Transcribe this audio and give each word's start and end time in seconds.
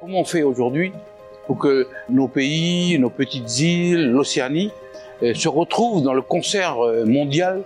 Comment 0.00 0.20
on 0.20 0.24
fait 0.24 0.42
aujourd'hui 0.42 0.92
pour 1.46 1.58
que 1.58 1.86
nos 2.08 2.26
pays, 2.26 2.98
nos 2.98 3.10
petites 3.10 3.60
îles, 3.60 4.10
l'Océanie 4.10 4.70
euh, 5.22 5.34
se 5.34 5.46
retrouvent 5.46 6.02
dans 6.02 6.14
le 6.14 6.22
concert 6.22 6.82
euh, 6.82 7.04
mondial 7.04 7.64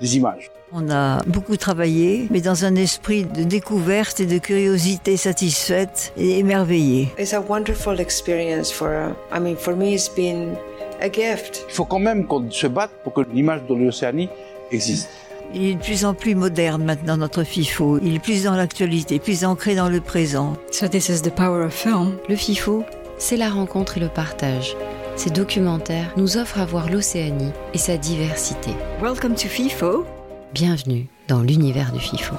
des 0.00 0.16
images? 0.16 0.50
On 0.72 0.90
a 0.90 1.22
beaucoup 1.28 1.56
travaillé, 1.56 2.26
mais 2.32 2.40
dans 2.40 2.64
un 2.64 2.74
esprit 2.74 3.22
de 3.22 3.44
découverte 3.44 4.18
et 4.18 4.26
de 4.26 4.38
curiosité 4.38 5.16
satisfaite 5.16 6.12
et 6.16 6.40
émerveillée. 6.40 7.08
It's 7.20 7.32
a 7.34 7.40
wonderful 7.40 8.00
experience 8.00 8.72
for, 8.72 8.88
uh, 8.88 9.14
I 9.32 9.38
mean, 9.38 9.54
for 9.54 9.76
me, 9.76 9.94
it's 9.94 10.08
been 10.08 10.56
a 11.00 11.08
gift. 11.08 11.64
Il 11.68 11.72
faut 11.72 11.84
quand 11.84 12.00
même 12.00 12.26
qu'on 12.26 12.50
se 12.50 12.66
batte 12.66 12.90
pour 13.04 13.12
que 13.12 13.20
l'image 13.32 13.60
de 13.68 13.74
l'Océanie 13.76 14.28
existe. 14.72 15.08
Il 15.54 15.64
est 15.64 15.74
de 15.74 15.80
plus 15.80 16.04
en 16.04 16.14
plus 16.14 16.34
moderne 16.34 16.84
maintenant, 16.84 17.16
notre 17.16 17.44
FIFO. 17.44 17.98
Il 18.02 18.14
est 18.16 18.18
plus 18.18 18.44
dans 18.44 18.54
l'actualité, 18.54 19.18
plus 19.18 19.44
ancré 19.44 19.74
dans 19.74 19.88
le 19.88 20.00
présent. 20.00 20.54
So 20.70 20.88
this 20.88 21.08
is 21.08 21.22
the 21.22 21.34
power 21.34 21.64
of 21.64 21.72
film. 21.72 22.16
Le 22.28 22.36
FIFO, 22.36 22.84
c'est 23.18 23.36
la 23.36 23.48
rencontre 23.48 23.96
et 23.96 24.00
le 24.00 24.08
partage. 24.08 24.76
Ces 25.16 25.30
documentaires 25.30 26.12
nous 26.16 26.36
offrent 26.36 26.60
à 26.60 26.66
voir 26.66 26.90
l'Océanie 26.90 27.52
et 27.72 27.78
sa 27.78 27.96
diversité. 27.96 28.70
Welcome 29.00 29.34
to 29.34 29.48
FIFO. 29.48 30.04
Bienvenue 30.52 31.06
dans 31.28 31.42
l'univers 31.42 31.92
du 31.92 32.00
FIFO. 32.00 32.34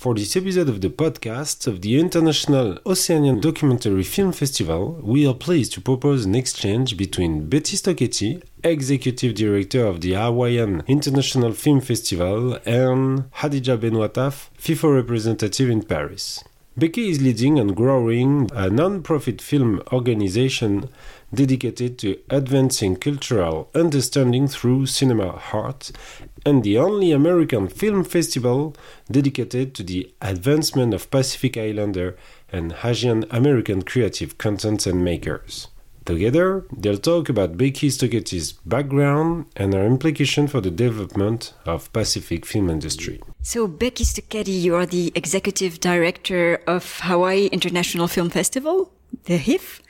For 0.00 0.14
this 0.14 0.34
episode 0.34 0.70
of 0.70 0.80
the 0.80 0.88
podcast 0.88 1.66
of 1.66 1.82
the 1.82 2.00
International 2.00 2.76
Oceanian 2.86 3.38
Documentary 3.38 4.02
Film 4.02 4.32
Festival, 4.32 4.98
we 5.02 5.26
are 5.26 5.34
pleased 5.34 5.74
to 5.74 5.82
propose 5.82 6.24
an 6.24 6.34
exchange 6.34 6.96
between 6.96 7.50
Becky 7.50 7.76
Stocchetti, 7.76 8.42
Executive 8.64 9.34
Director 9.34 9.84
of 9.84 10.00
the 10.00 10.14
Hawaiian 10.14 10.82
International 10.86 11.52
Film 11.52 11.82
Festival, 11.82 12.54
and 12.64 13.30
Khadidja 13.32 13.76
Benouataf, 13.76 14.48
FIFO 14.58 14.94
representative 14.94 15.68
in 15.68 15.82
Paris. 15.82 16.42
Becky 16.78 17.10
is 17.10 17.20
leading 17.20 17.58
and 17.58 17.76
growing 17.76 18.48
a 18.54 18.70
non-profit 18.70 19.42
film 19.42 19.82
organization 19.92 20.88
dedicated 21.32 21.98
to 21.98 22.18
advancing 22.28 22.96
cultural 22.96 23.70
understanding 23.74 24.48
through 24.48 24.86
cinema 24.86 25.40
art 25.52 25.90
and 26.44 26.62
the 26.62 26.78
only 26.78 27.12
American 27.12 27.68
film 27.68 28.04
festival 28.04 28.74
dedicated 29.10 29.74
to 29.74 29.82
the 29.82 30.12
advancement 30.22 30.94
of 30.94 31.10
Pacific 31.10 31.56
Islander 31.56 32.16
and 32.52 32.74
Asian 32.82 33.24
American 33.30 33.82
creative 33.82 34.38
content 34.38 34.86
and 34.86 35.04
makers. 35.04 35.68
Together, 36.06 36.64
they'll 36.76 36.96
talk 36.96 37.28
about 37.28 37.58
Becky 37.58 37.88
Stocchetti's 37.88 38.52
background 38.64 39.46
and 39.54 39.74
her 39.74 39.84
implication 39.84 40.48
for 40.48 40.60
the 40.60 40.70
development 40.70 41.52
of 41.66 41.92
Pacific 41.92 42.46
film 42.46 42.70
industry. 42.70 43.20
So 43.42 43.68
Becky 43.68 44.04
Stocchetti, 44.04 44.60
you 44.60 44.74
are 44.74 44.86
the 44.86 45.12
executive 45.14 45.78
director 45.78 46.60
of 46.66 47.00
Hawaii 47.00 47.46
International 47.46 48.08
Film 48.08 48.30
Festival, 48.30 48.90
the 49.24 49.36
HIFF. 49.36 49.82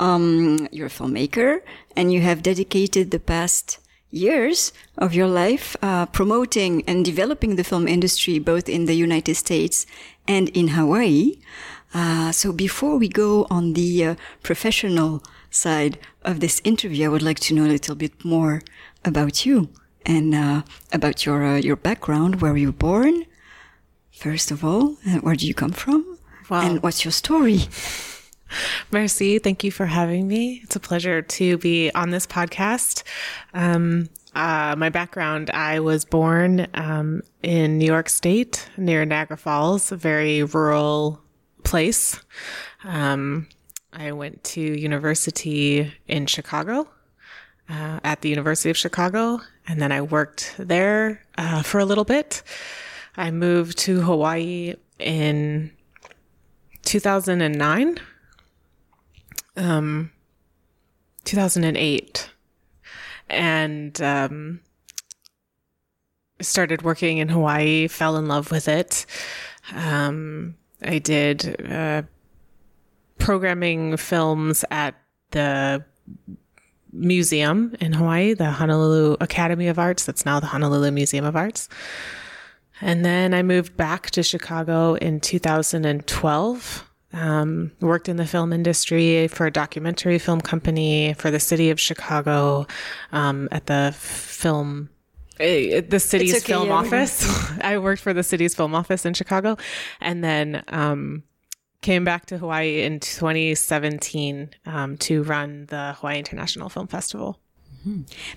Um, 0.00 0.66
you're 0.72 0.86
a 0.86 0.90
filmmaker 0.90 1.60
and 1.94 2.10
you 2.12 2.22
have 2.22 2.42
dedicated 2.42 3.10
the 3.10 3.20
past 3.20 3.78
years 4.10 4.72
of 4.98 5.14
your 5.14 5.28
life 5.28 5.76
uh, 5.82 6.06
promoting 6.06 6.82
and 6.86 7.04
developing 7.04 7.56
the 7.56 7.64
film 7.64 7.86
industry 7.86 8.38
both 8.38 8.68
in 8.68 8.86
the 8.86 8.94
United 8.94 9.36
States 9.36 9.86
and 10.26 10.48
in 10.48 10.68
Hawaii. 10.68 11.38
Uh, 11.92 12.32
so 12.32 12.50
before 12.52 12.96
we 12.96 13.08
go 13.08 13.46
on 13.50 13.74
the 13.74 14.04
uh, 14.04 14.14
professional 14.42 15.22
side 15.50 15.98
of 16.22 16.40
this 16.40 16.60
interview, 16.64 17.06
I 17.06 17.08
would 17.08 17.22
like 17.22 17.40
to 17.40 17.54
know 17.54 17.66
a 17.66 17.74
little 17.76 17.94
bit 17.94 18.24
more 18.24 18.62
about 19.04 19.44
you 19.44 19.68
and 20.06 20.34
uh, 20.34 20.62
about 20.92 21.26
your 21.26 21.44
uh, 21.44 21.56
your 21.56 21.76
background, 21.76 22.40
where 22.40 22.56
you 22.56 22.68
were 22.68 22.72
born. 22.72 23.26
First 24.12 24.50
of 24.50 24.64
all, 24.64 24.94
where 25.20 25.34
do 25.34 25.46
you 25.46 25.54
come 25.54 25.72
from? 25.72 26.18
Wow. 26.48 26.62
And 26.62 26.82
what's 26.82 27.04
your 27.04 27.12
story? 27.12 27.60
Merci. 28.90 29.38
Thank 29.38 29.64
you 29.64 29.70
for 29.70 29.86
having 29.86 30.28
me. 30.28 30.60
It's 30.62 30.76
a 30.76 30.80
pleasure 30.80 31.22
to 31.22 31.58
be 31.58 31.90
on 31.92 32.10
this 32.10 32.26
podcast. 32.26 33.02
Um, 33.54 34.08
uh, 34.34 34.74
my 34.78 34.88
background, 34.88 35.50
I 35.50 35.80
was 35.80 36.04
born 36.04 36.68
um, 36.74 37.22
in 37.42 37.78
New 37.78 37.86
York 37.86 38.08
State 38.08 38.68
near 38.76 39.04
Niagara 39.04 39.36
Falls, 39.36 39.90
a 39.90 39.96
very 39.96 40.44
rural 40.44 41.20
place. 41.64 42.20
Um, 42.84 43.48
I 43.92 44.12
went 44.12 44.44
to 44.44 44.60
university 44.60 45.92
in 46.06 46.26
Chicago, 46.26 46.88
uh, 47.68 48.00
at 48.04 48.20
the 48.20 48.28
University 48.28 48.70
of 48.70 48.76
Chicago, 48.76 49.40
and 49.66 49.80
then 49.80 49.92
I 49.92 50.00
worked 50.00 50.54
there 50.58 51.24
uh, 51.38 51.62
for 51.62 51.78
a 51.78 51.84
little 51.84 52.04
bit. 52.04 52.42
I 53.16 53.30
moved 53.30 53.78
to 53.78 54.00
Hawaii 54.00 54.74
in 54.98 55.72
2009 56.84 57.98
um 59.56 60.10
2008 61.24 62.30
and 63.28 64.00
um 64.00 64.60
started 66.40 66.82
working 66.82 67.18
in 67.18 67.28
Hawaii 67.28 67.86
fell 67.88 68.16
in 68.16 68.28
love 68.28 68.50
with 68.50 68.68
it. 68.68 69.06
Um 69.74 70.56
I 70.82 70.98
did 70.98 71.70
uh 71.70 72.02
programming 73.18 73.96
films 73.96 74.64
at 74.70 74.94
the 75.30 75.84
museum 76.92 77.76
in 77.80 77.92
Hawaii 77.92 78.34
the 78.34 78.50
Honolulu 78.50 79.16
Academy 79.20 79.68
of 79.68 79.78
Arts. 79.78 80.04
That's 80.04 80.24
now 80.24 80.40
the 80.40 80.46
Honolulu 80.46 80.90
Museum 80.90 81.24
of 81.24 81.36
Arts. 81.36 81.68
And 82.80 83.04
then 83.04 83.34
I 83.34 83.42
moved 83.42 83.76
back 83.76 84.10
to 84.12 84.22
Chicago 84.22 84.94
in 84.94 85.20
2012 85.20 86.89
um, 87.12 87.72
worked 87.80 88.08
in 88.08 88.16
the 88.16 88.26
film 88.26 88.52
industry 88.52 89.26
for 89.28 89.46
a 89.46 89.50
documentary 89.50 90.18
film 90.18 90.40
company 90.40 91.14
for 91.14 91.30
the 91.30 91.40
city 91.40 91.70
of 91.70 91.80
Chicago 91.80 92.66
um, 93.12 93.48
at 93.50 93.66
the 93.66 93.92
film. 93.96 94.90
eh, 95.40 95.80
The 95.80 95.98
city's 96.00 96.36
okay, 96.36 96.52
film 96.52 96.68
yeah. 96.68 96.74
office. 96.74 97.50
I 97.60 97.78
worked 97.78 98.02
for 98.02 98.12
the 98.12 98.22
city's 98.22 98.54
film 98.54 98.74
office 98.74 99.04
in 99.04 99.14
Chicago, 99.14 99.56
and 100.00 100.22
then 100.22 100.62
um, 100.68 101.24
came 101.82 102.04
back 102.04 102.26
to 102.26 102.38
Hawaii 102.38 102.82
in 102.82 103.00
2017 103.00 104.50
um, 104.66 104.96
to 104.98 105.22
run 105.24 105.66
the 105.66 105.94
Hawaii 105.98 106.18
International 106.18 106.68
Film 106.68 106.86
Festival. 106.86 107.40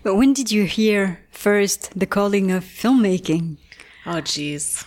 But 0.04 0.16
when 0.16 0.32
did 0.32 0.52
you 0.52 0.64
hear 0.64 1.20
first 1.30 1.92
the 2.00 2.06
calling 2.06 2.50
of 2.50 2.64
filmmaking? 2.64 3.58
Oh, 4.06 4.22
geez. 4.22 4.86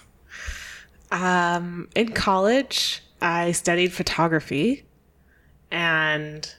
Um, 1.12 1.88
in 1.94 2.12
college, 2.12 3.02
I 3.20 3.52
studied 3.52 3.92
photography, 3.92 4.84
and 5.70 6.52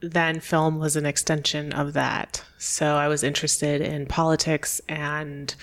then 0.00 0.40
film 0.40 0.78
was 0.78 0.96
an 0.96 1.06
extension 1.06 1.72
of 1.72 1.92
that. 1.92 2.42
So 2.58 2.96
I 2.96 3.08
was 3.08 3.22
interested 3.22 3.80
in 3.80 4.06
politics 4.06 4.80
and 4.88 5.54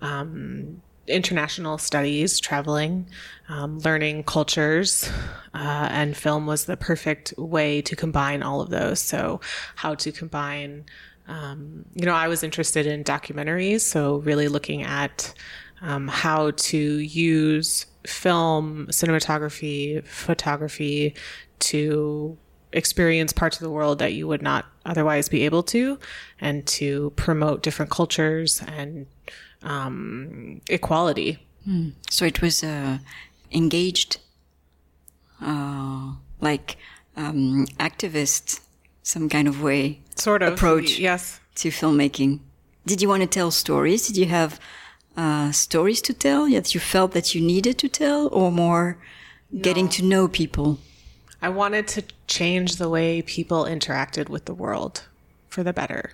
um, 0.00 0.82
international 1.06 1.78
studies, 1.78 2.38
traveling, 2.38 3.06
um, 3.48 3.78
learning 3.78 4.24
cultures, 4.24 5.08
uh, 5.54 5.88
and 5.90 6.16
film 6.16 6.46
was 6.46 6.64
the 6.64 6.76
perfect 6.76 7.32
way 7.38 7.80
to 7.82 7.96
combine 7.96 8.42
all 8.42 8.60
of 8.60 8.70
those. 8.70 9.00
So, 9.00 9.40
how 9.76 9.94
to 9.94 10.12
combine 10.12 10.84
um, 11.28 11.84
you 11.94 12.06
know, 12.06 12.14
I 12.14 12.28
was 12.28 12.42
interested 12.42 12.86
in 12.86 13.02
documentaries, 13.02 13.80
so 13.80 14.18
really 14.18 14.48
looking 14.48 14.82
at 14.82 15.34
um, 15.80 16.08
how 16.08 16.52
to 16.52 16.78
use 16.78 17.86
film, 18.06 18.86
cinematography, 18.90 20.04
photography 20.06 21.14
to 21.58 22.36
experience 22.72 23.32
parts 23.32 23.56
of 23.56 23.62
the 23.62 23.70
world 23.70 23.98
that 23.98 24.12
you 24.12 24.26
would 24.28 24.42
not 24.42 24.66
otherwise 24.84 25.28
be 25.28 25.42
able 25.44 25.62
to, 25.62 25.98
and 26.40 26.66
to 26.66 27.10
promote 27.16 27.62
different 27.62 27.90
cultures 27.90 28.62
and 28.66 29.06
um, 29.62 30.60
equality. 30.68 31.38
So 32.10 32.24
it 32.24 32.40
was 32.40 32.62
uh, 32.62 32.98
engaged, 33.50 34.18
uh, 35.42 36.12
like 36.40 36.76
um, 37.16 37.66
activist, 37.80 38.60
some 39.02 39.28
kind 39.28 39.48
of 39.48 39.62
way 39.62 40.00
Sort 40.16 40.42
of 40.42 40.52
approach 40.52 40.98
Yes. 40.98 41.40
to 41.56 41.70
filmmaking. 41.70 42.40
Did 42.86 43.02
you 43.02 43.08
want 43.08 43.22
to 43.22 43.26
tell 43.28 43.50
stories? 43.50 44.06
Did 44.06 44.16
you 44.16 44.26
have 44.26 44.60
uh, 45.16 45.52
stories 45.52 46.02
to 46.02 46.14
tell 46.14 46.48
that 46.50 46.74
you 46.74 46.80
felt 46.80 47.12
that 47.12 47.34
you 47.34 47.40
needed 47.40 47.78
to 47.78 47.88
tell, 47.88 48.28
or 48.32 48.52
more 48.52 48.98
getting 49.60 49.88
to 49.90 50.04
know 50.04 50.28
people? 50.28 50.78
I 51.40 51.48
wanted 51.48 51.86
to 51.88 52.02
change 52.26 52.76
the 52.76 52.88
way 52.88 53.22
people 53.22 53.64
interacted 53.64 54.28
with 54.28 54.46
the 54.46 54.54
world 54.54 55.04
for 55.48 55.62
the 55.62 55.72
better. 55.72 56.12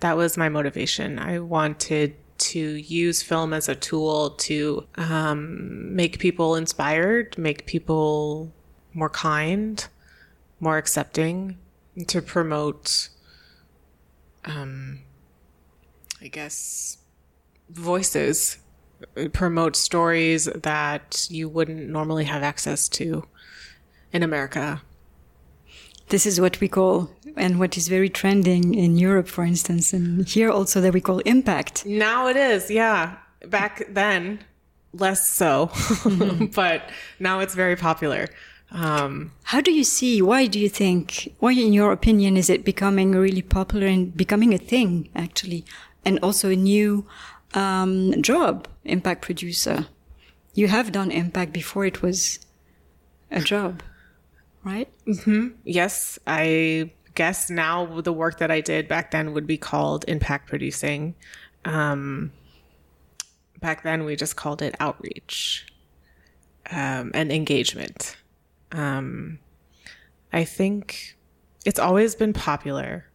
That 0.00 0.16
was 0.16 0.36
my 0.36 0.48
motivation. 0.48 1.18
I 1.18 1.38
wanted 1.38 2.14
to 2.38 2.58
use 2.58 3.22
film 3.22 3.52
as 3.52 3.68
a 3.68 3.74
tool 3.74 4.30
to 4.30 4.86
um, 4.96 5.94
make 5.94 6.18
people 6.18 6.56
inspired, 6.56 7.36
make 7.36 7.66
people 7.66 8.50
more 8.94 9.10
kind, 9.10 9.86
more 10.58 10.78
accepting, 10.78 11.58
to 12.06 12.22
promote, 12.22 13.10
um, 14.46 15.00
I 16.22 16.28
guess, 16.28 16.96
voices 17.72 18.58
promote 19.32 19.76
stories 19.76 20.44
that 20.44 21.26
you 21.30 21.48
wouldn't 21.48 21.88
normally 21.88 22.24
have 22.24 22.42
access 22.42 22.88
to 22.88 23.24
in 24.12 24.22
America. 24.22 24.82
This 26.08 26.26
is 26.26 26.40
what 26.40 26.60
we 26.60 26.68
call, 26.68 27.10
and 27.36 27.60
what 27.60 27.76
is 27.76 27.86
very 27.86 28.08
trending 28.08 28.74
in 28.74 28.98
Europe, 28.98 29.28
for 29.28 29.44
instance, 29.44 29.92
and 29.92 30.26
here 30.28 30.50
also 30.50 30.80
that 30.80 30.92
we 30.92 31.00
call 31.00 31.20
impact. 31.20 31.86
Now 31.86 32.26
it 32.26 32.36
is, 32.36 32.70
yeah. 32.70 33.16
Back 33.46 33.84
then, 33.88 34.40
less 34.92 35.28
so, 35.28 35.70
but 36.54 36.90
now 37.20 37.38
it's 37.40 37.54
very 37.54 37.76
popular. 37.76 38.26
Um, 38.72 39.32
How 39.44 39.60
do 39.60 39.72
you 39.72 39.84
see? 39.84 40.20
Why 40.20 40.46
do 40.46 40.58
you 40.58 40.68
think? 40.68 41.32
Why, 41.38 41.52
in 41.52 41.72
your 41.72 41.92
opinion, 41.92 42.36
is 42.36 42.50
it 42.50 42.64
becoming 42.64 43.12
really 43.12 43.42
popular 43.42 43.86
and 43.86 44.16
becoming 44.16 44.52
a 44.52 44.58
thing, 44.58 45.08
actually, 45.14 45.64
and 46.04 46.18
also 46.22 46.50
a 46.50 46.56
new 46.56 47.06
um, 47.54 48.20
job, 48.22 48.68
impact 48.84 49.22
producer? 49.22 49.86
You 50.54 50.68
have 50.68 50.92
done 50.92 51.10
impact 51.10 51.52
before 51.52 51.84
it 51.84 52.02
was 52.02 52.40
a 53.30 53.40
job, 53.40 53.82
right? 54.64 54.88
Mm-hmm. 55.06 55.48
yes, 55.64 56.18
I 56.26 56.90
guess 57.14 57.50
now 57.50 58.00
the 58.00 58.12
work 58.12 58.38
that 58.38 58.50
I 58.50 58.60
did 58.60 58.88
back 58.88 59.10
then 59.10 59.32
would 59.32 59.46
be 59.46 59.56
called 59.56 60.04
impact 60.08 60.48
producing. 60.48 61.14
Um, 61.64 62.32
back 63.60 63.82
then, 63.82 64.04
we 64.04 64.16
just 64.16 64.36
called 64.36 64.62
it 64.62 64.74
outreach 64.80 65.66
um, 66.70 67.10
and 67.14 67.30
engagement. 67.30 68.16
Um, 68.72 69.38
I 70.32 70.44
think 70.44 71.16
it's 71.64 71.78
always 71.78 72.14
been 72.14 72.32
popular. 72.32 73.06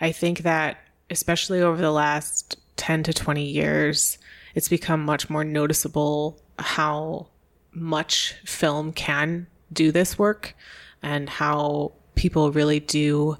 I 0.00 0.12
think 0.12 0.40
that, 0.40 0.78
especially 1.10 1.60
over 1.62 1.80
the 1.80 1.92
last 1.92 2.56
10 2.76 3.02
to 3.04 3.12
20 3.12 3.44
years, 3.44 4.18
it's 4.54 4.68
become 4.68 5.04
much 5.04 5.30
more 5.30 5.44
noticeable 5.44 6.40
how 6.58 7.28
much 7.72 8.34
film 8.44 8.92
can 8.92 9.46
do 9.72 9.90
this 9.90 10.18
work 10.18 10.54
and 11.02 11.28
how 11.28 11.92
people 12.14 12.52
really 12.52 12.80
do 12.80 13.36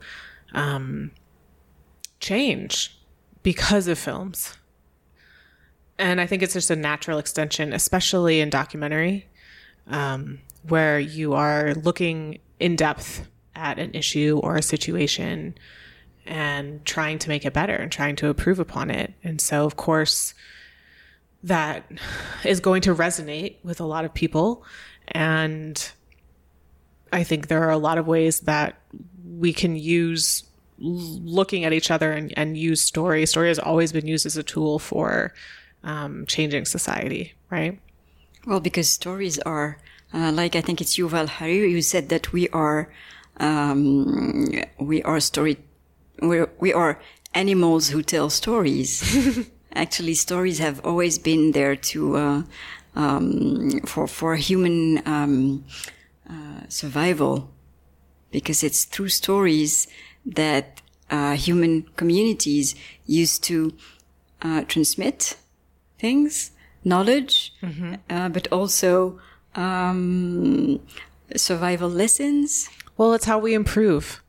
um, 0.55 1.11
change 2.20 2.96
because 3.43 3.88
of 3.88 3.99
films. 3.99 4.56
And 5.99 6.20
I 6.20 6.26
think 6.26 6.43
it's 6.43 6.55
just 6.55 6.70
a 6.70 6.76
natural 6.76 7.19
extension, 7.19 7.73
especially 7.73 8.40
in 8.40 8.50
documentary, 8.50 9.28
um, 9.87 10.38
where 10.67 10.99
you 10.99 11.35
are 11.35 11.75
looking 11.75 12.38
in 12.58 12.76
depth 12.76 13.28
at 13.55 13.78
an 13.78 13.93
issue 13.94 14.40
or 14.43 14.56
a 14.56 14.62
situation 14.62 15.55
and 16.27 16.85
trying 16.85 17.19
to 17.19 17.29
make 17.29 17.45
it 17.45 17.53
better 17.53 17.75
and 17.75 17.91
trying 17.91 18.17
to 18.17 18.29
improve 18.29 18.59
upon 18.59 18.91
it. 18.91 19.15
And 19.23 19.41
so, 19.41 19.65
of 19.65 19.77
course, 19.77 20.35
that 21.43 21.85
is 22.45 22.61
going 22.61 22.83
to 22.83 22.95
resonate 22.95 23.57
with 23.65 23.81
a 23.81 23.85
lot 23.85 24.05
of 24.05 24.15
people. 24.15 24.65
And 25.09 25.93
I 27.13 27.25
think 27.25 27.49
there 27.49 27.63
are 27.65 27.71
a 27.71 27.79
lot 27.79 27.99
of 27.99 28.07
ways 28.07 28.41
that 28.41 28.79
we 29.25 29.53
can 29.53 29.77
use 29.77 30.45
looking 30.79 31.65
at 31.65 31.73
each 31.73 31.91
other 31.91 32.13
and, 32.13 32.33
and 32.37 32.57
use 32.57 32.81
story. 32.81 33.27
Story 33.27 33.49
has 33.49 33.59
always 33.59 33.93
been 33.93 34.07
used 34.07 34.27
as 34.27 34.37
a 34.37 34.43
tool 34.43 34.79
for 34.79 35.33
um, 35.85 36.27
changing 36.27 36.65
society, 36.65 37.35
right? 37.51 37.81
Well, 38.47 38.61
because 38.61 38.89
stories 38.89 39.39
are 39.41 39.79
uh, 40.15 40.33
like 40.33 40.57
I 40.57 40.61
think 40.61 40.81
it's 40.81 40.97
Yuval 40.99 41.29
Harari 41.29 41.73
who 41.73 41.83
said 41.83 42.09
that 42.11 42.33
we 42.33 42.49
are 42.51 42.93
um, 43.39 44.49
we 44.79 45.03
are 45.03 45.21
story 45.21 45.59
we 46.29 46.45
we 46.59 46.73
are 46.73 46.99
animals 47.35 47.89
who 47.89 48.03
tell 48.03 48.31
stories. 48.31 49.49
Actually, 49.75 50.15
stories 50.15 50.59
have 50.59 50.85
always 50.85 51.19
been 51.19 51.53
there 51.53 51.77
to 51.77 52.17
uh, 52.17 52.43
um, 52.95 53.81
for 53.87 54.07
for 54.07 54.37
human 54.37 55.03
um, 55.07 55.65
uh, 56.29 56.61
survival 56.69 57.51
because 58.31 58.63
it's 58.63 58.85
through 58.85 59.09
stories 59.09 59.87
that 60.25 60.81
uh, 61.11 61.35
human 61.37 61.83
communities 61.97 62.75
used 63.07 63.45
to 63.45 63.73
uh, 64.43 64.63
transmit 64.63 65.37
things, 65.99 66.51
knowledge, 66.85 67.53
uh, 68.11 68.29
but 68.29 68.49
also 68.53 69.19
um, 69.55 70.81
survival 71.37 71.89
lessons. 71.89 72.69
Well, 72.97 73.13
it's 73.15 73.25
how 73.27 73.39
we 73.39 73.55
improve. 73.55 74.22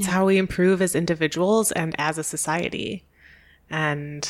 It's 0.00 0.08
how 0.08 0.24
we 0.24 0.38
improve 0.38 0.80
as 0.80 0.94
individuals 0.94 1.72
and 1.72 1.94
as 1.98 2.16
a 2.16 2.24
society. 2.24 3.04
And 3.68 4.26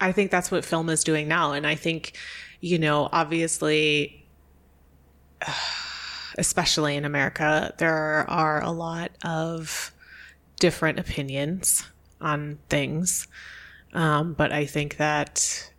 I 0.00 0.10
think 0.12 0.30
that's 0.30 0.50
what 0.50 0.64
film 0.64 0.88
is 0.88 1.04
doing 1.04 1.28
now. 1.28 1.52
And 1.52 1.66
I 1.66 1.74
think, 1.74 2.16
you 2.62 2.78
know, 2.78 3.10
obviously, 3.12 4.26
especially 6.38 6.96
in 6.96 7.04
America, 7.04 7.74
there 7.76 8.24
are 8.26 8.62
a 8.62 8.70
lot 8.70 9.10
of 9.22 9.92
different 10.58 10.98
opinions 10.98 11.84
on 12.22 12.58
things. 12.70 13.28
Um, 13.92 14.32
but 14.32 14.50
I 14.50 14.64
think 14.64 14.96
that 14.96 15.70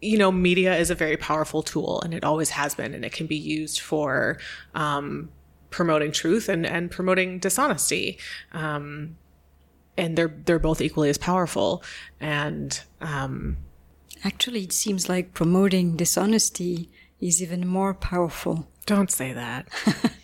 you 0.00 0.18
know, 0.18 0.32
media 0.32 0.76
is 0.76 0.90
a 0.90 0.96
very 0.96 1.16
powerful 1.16 1.62
tool 1.62 2.00
and 2.00 2.12
it 2.12 2.24
always 2.24 2.50
has 2.50 2.74
been, 2.74 2.92
and 2.92 3.04
it 3.04 3.12
can 3.12 3.28
be 3.28 3.36
used 3.36 3.78
for 3.78 4.38
um, 4.74 5.28
promoting 5.72 6.12
truth 6.12 6.48
and, 6.48 6.64
and 6.64 6.90
promoting 6.90 7.38
dishonesty. 7.38 8.18
Um, 8.52 9.16
and 9.96 10.16
they're 10.16 10.34
they're 10.44 10.58
both 10.58 10.80
equally 10.80 11.10
as 11.10 11.18
powerful. 11.18 11.82
And 12.20 12.80
um, 13.00 13.56
Actually, 14.24 14.62
it 14.62 14.72
seems 14.72 15.08
like 15.08 15.34
promoting 15.34 15.96
dishonesty 15.96 16.88
is 17.20 17.42
even 17.42 17.66
more 17.66 17.92
powerful. 17.92 18.68
don't 18.86 19.10
say 19.10 19.32
that, 19.32 19.68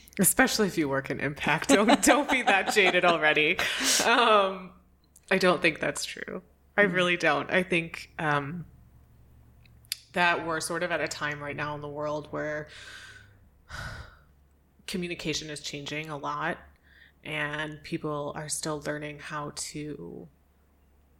especially 0.20 0.68
if 0.68 0.78
you 0.78 0.88
work 0.88 1.10
in 1.10 1.18
impact. 1.18 1.68
Don't 1.70 2.00
don't 2.02 2.30
be 2.30 2.42
that 2.42 2.72
jaded 2.72 3.04
already. 3.04 3.58
Um, 4.04 4.70
I 5.30 5.38
don't 5.38 5.60
think 5.60 5.80
that's 5.80 6.04
true. 6.04 6.42
I 6.76 6.82
really 6.82 7.16
don't. 7.16 7.50
I 7.50 7.64
think 7.64 8.12
um, 8.20 8.66
that 10.12 10.46
we're 10.46 10.60
sort 10.60 10.84
of 10.84 10.92
at 10.92 11.00
a 11.00 11.08
time 11.08 11.40
right 11.40 11.56
now 11.56 11.74
in 11.74 11.80
the 11.80 11.88
world 11.88 12.28
where 12.30 12.68
communication 14.88 15.50
is 15.50 15.60
changing 15.60 16.10
a 16.10 16.16
lot 16.16 16.58
and 17.24 17.80
people 17.84 18.32
are 18.34 18.48
still 18.48 18.82
learning 18.84 19.20
how 19.20 19.52
to 19.54 20.26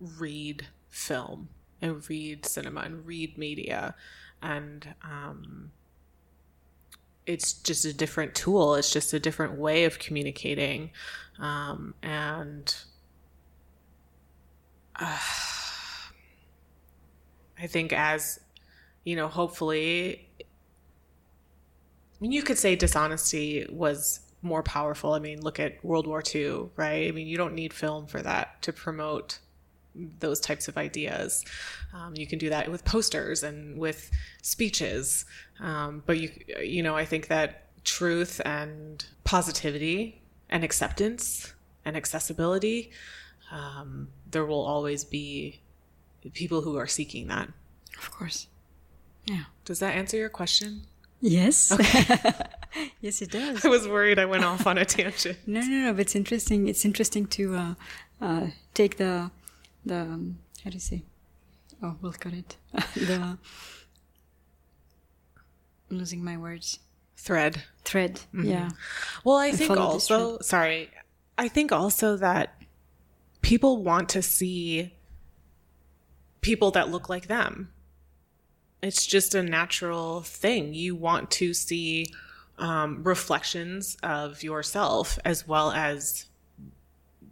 read 0.01 0.67
film 0.89 1.49
and 1.81 2.09
read 2.09 2.45
cinema 2.45 2.81
and 2.81 3.07
read 3.07 3.39
media. 3.39 3.95
And 4.43 4.95
um, 5.05 5.71
it's 7.27 7.53
just 7.53 7.85
a 7.85 7.93
different 7.93 8.35
tool. 8.35 8.75
It's 8.75 8.93
just 8.93 9.13
a 9.13 9.21
different 9.21 9.59
way 9.59 9.85
of 9.85 10.01
communicating. 10.01 10.91
Um, 11.39 11.95
and 12.03 12.75
uh, 14.99 15.19
i 17.61 17.67
think 17.67 17.93
as 17.93 18.39
you 19.05 19.17
know 19.17 19.27
hopefully 19.27 20.28
mean, 22.21 22.33
you 22.33 22.43
could 22.43 22.59
say 22.59 22.77
dishonesty 22.77 23.67
was 23.71 24.21
more 24.43 24.63
powerful. 24.63 25.15
I 25.15 25.19
mean, 25.19 25.41
look 25.41 25.59
at 25.59 25.85
World 25.85 26.07
War 26.07 26.23
II, 26.35 26.71
right? 26.77 27.09
I 27.09 27.11
mean, 27.11 27.27
you 27.27 27.37
don't 27.37 27.55
need 27.55 27.73
film 27.73 28.07
for 28.07 28.23
that 28.23 28.63
to 28.63 28.73
promote 28.73 29.39
those 30.21 30.39
types 30.41 30.69
of 30.69 30.77
ideas. 30.77 31.45
Um, 31.93 32.15
you 32.17 32.27
can 32.27 32.39
do 32.39 32.51
that 32.51 32.71
with 32.71 32.85
posters 32.85 33.43
and 33.43 33.79
with 33.79 34.11
speeches. 34.43 35.25
Um, 35.61 36.03
but 36.07 36.19
you, 36.19 36.31
you 36.63 36.83
know, 36.83 36.97
I 36.97 37.05
think 37.05 37.29
that 37.29 37.65
truth 37.85 38.41
and 38.45 39.05
positivity 39.25 40.23
and 40.49 40.63
acceptance 40.63 41.53
and 41.85 41.97
accessibility, 41.97 42.91
um, 43.51 44.09
there 44.31 44.47
will 44.47 44.65
always 44.65 45.05
be 45.05 45.61
people 46.33 46.61
who 46.61 46.77
are 46.77 46.87
seeking 46.87 47.29
that. 47.29 47.49
Of 47.99 48.11
course. 48.11 48.47
Yeah. 49.25 49.45
Does 49.65 49.81
that 49.81 49.95
answer 49.95 50.17
your 50.17 50.29
question? 50.29 50.83
Yes. 51.21 51.73
yes, 53.01 53.23
it 53.23 53.31
does. 53.31 53.65
I 53.65 53.69
was 53.69 53.89
worried 53.89 54.19
I 54.19 54.25
went 54.25 54.45
off 54.45 54.67
on 54.67 54.79
a 54.79 54.85
tangent. 54.85 55.39
No, 55.47 55.61
no, 55.61 55.67
no. 55.67 55.93
But 55.93 56.01
it's 56.01 56.15
interesting. 56.15 56.69
It's 56.69 56.85
interesting 56.85 57.27
to 57.27 57.55
uh, 57.55 57.75
uh, 58.21 58.47
take 58.75 58.97
the 58.97 59.31
the 59.85 59.97
um, 60.01 60.39
how 60.65 60.71
do 60.71 60.75
you 60.75 60.81
say? 60.81 61.03
Oh, 61.83 61.97
we'll 62.01 62.13
cut 62.13 62.35
it. 62.35 62.57
the 62.95 63.39
I'm 65.91 65.99
losing 65.99 66.25
my 66.25 66.37
words. 66.37 66.79
Thread. 67.17 67.63
Thread. 67.85 68.21
Yeah. 68.33 68.71
Well, 69.25 69.37
I 69.37 69.53
think 69.53 69.77
also, 69.77 70.39
sorry, 70.41 70.91
I 71.37 71.49
think 71.49 71.73
also 71.73 72.17
that 72.17 72.55
people 73.43 73.83
want 73.83 74.09
to 74.11 74.23
see 74.23 74.95
people 76.41 76.71
that 76.73 76.91
look 76.91 77.09
like 77.09 77.27
them. 77.27 77.73
It's 78.83 79.07
just 79.07 79.35
a 79.35 79.43
natural 79.43 80.23
thing. 80.23 80.75
You 80.75 80.95
want 80.95 81.31
to 81.33 81.53
see 81.53 82.13
um, 82.59 83.03
reflections 83.03 83.97
of 84.03 84.43
yourself 84.43 85.19
as 85.25 85.47
well 85.47 85.73
as 85.73 86.27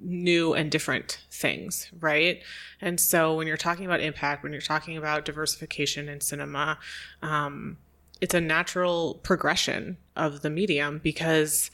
new 0.01 0.55
and 0.55 0.71
different 0.71 1.23
things, 1.31 1.91
right? 2.01 2.43
And 2.81 3.01
so 3.01 3.35
when 3.35 3.47
you're 3.47 3.57
talking 3.57 3.87
about 3.87 4.01
impact, 4.01 4.43
when 4.43 4.53
you're 4.53 4.61
talking 4.61 4.97
about 4.97 5.25
diversification 5.25 6.09
in 6.09 6.21
cinema, 6.21 6.79
um, 7.23 7.79
it's 8.21 8.35
a 8.35 8.41
natural 8.41 9.21
progression 9.23 9.99
of 10.15 10.43
the 10.43 10.51
medium 10.51 10.99
because 11.03 11.71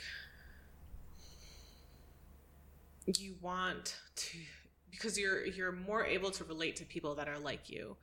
you 3.19 3.35
want 3.41 3.99
to 4.15 4.39
because 4.91 5.19
you're 5.19 5.45
you're 5.45 5.73
more 5.73 6.05
able 6.05 6.31
to 6.31 6.45
relate 6.45 6.77
to 6.77 6.85
people 6.85 7.15
that 7.17 7.29
are 7.29 7.39
like 7.39 7.69
you 7.69 7.97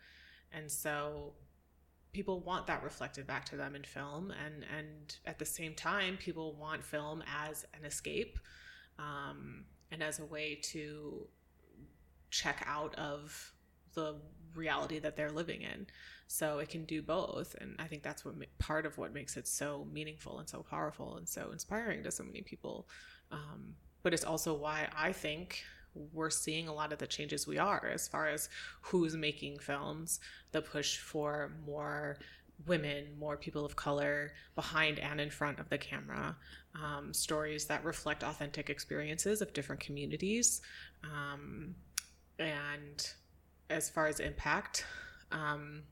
and 0.51 0.69
so 0.69 1.33
people 2.11 2.39
want 2.39 2.67
that 2.67 2.83
reflected 2.83 3.27
back 3.27 3.45
to 3.45 3.55
them 3.55 3.75
in 3.75 3.83
film 3.83 4.33
and 4.45 4.65
and 4.77 5.17
at 5.25 5.37
the 5.37 5.45
same 5.45 5.73
time 5.75 6.17
people 6.17 6.55
want 6.55 6.83
film 6.83 7.23
as 7.47 7.65
an 7.77 7.85
escape 7.85 8.39
um, 8.97 9.65
and 9.91 10.01
as 10.03 10.19
a 10.19 10.25
way 10.25 10.55
to 10.55 11.27
check 12.31 12.63
out 12.67 12.95
of 12.95 13.53
the 13.93 14.15
reality 14.55 14.99
that 14.99 15.15
they're 15.15 15.31
living 15.31 15.61
in. 15.61 15.87
So 16.27 16.59
it 16.59 16.69
can 16.69 16.85
do 16.85 17.01
both 17.01 17.55
and 17.59 17.75
i 17.79 17.85
think 17.85 18.03
that's 18.03 18.23
what 18.23 18.35
part 18.59 18.85
of 18.85 18.97
what 18.97 19.13
makes 19.13 19.37
it 19.37 19.47
so 19.47 19.87
meaningful 19.91 20.39
and 20.39 20.47
so 20.47 20.63
powerful 20.63 21.17
and 21.17 21.27
so 21.27 21.49
inspiring 21.51 22.03
to 22.03 22.11
so 22.11 22.23
many 22.23 22.41
people. 22.41 22.87
Um, 23.31 23.75
but 24.01 24.13
it's 24.13 24.23
also 24.23 24.53
why 24.53 24.87
i 24.95 25.11
think 25.11 25.63
we're 26.13 26.29
seeing 26.29 26.67
a 26.67 26.73
lot 26.73 26.93
of 26.93 26.99
the 26.99 27.07
changes 27.07 27.47
we 27.47 27.57
are 27.57 27.89
as 27.93 28.07
far 28.07 28.27
as 28.27 28.49
who's 28.81 29.15
making 29.15 29.59
films, 29.59 30.19
the 30.51 30.61
push 30.61 30.97
for 30.97 31.51
more 31.65 32.17
women, 32.65 33.05
more 33.17 33.37
people 33.37 33.65
of 33.65 33.75
color 33.75 34.33
behind 34.55 34.99
and 34.99 35.21
in 35.21 35.29
front 35.29 35.59
of 35.59 35.69
the 35.69 35.77
camera, 35.77 36.35
um, 36.75 37.13
stories 37.13 37.65
that 37.65 37.83
reflect 37.83 38.23
authentic 38.23 38.69
experiences 38.69 39.41
of 39.41 39.53
different 39.53 39.81
communities. 39.81 40.61
Um, 41.03 41.75
and 42.37 43.09
as 43.69 43.89
far 43.89 44.07
as 44.07 44.19
impact, 44.19 44.85
um, 45.31 45.83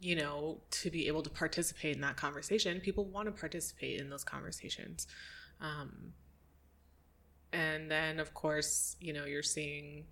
you 0.00 0.14
know, 0.14 0.58
to 0.70 0.90
be 0.90 1.08
able 1.08 1.22
to 1.22 1.30
participate 1.30 1.96
in 1.96 2.02
that 2.02 2.16
conversation, 2.16 2.80
people 2.80 3.04
want 3.04 3.26
to 3.26 3.32
participate 3.32 4.00
in 4.00 4.10
those 4.10 4.24
conversations. 4.24 5.06
Um, 5.60 6.12
and 7.52 7.90
then 7.90 8.20
of 8.20 8.34
course 8.34 8.96
you 9.00 9.12
know 9.12 9.24
you're 9.24 9.42
seeing 9.42 10.04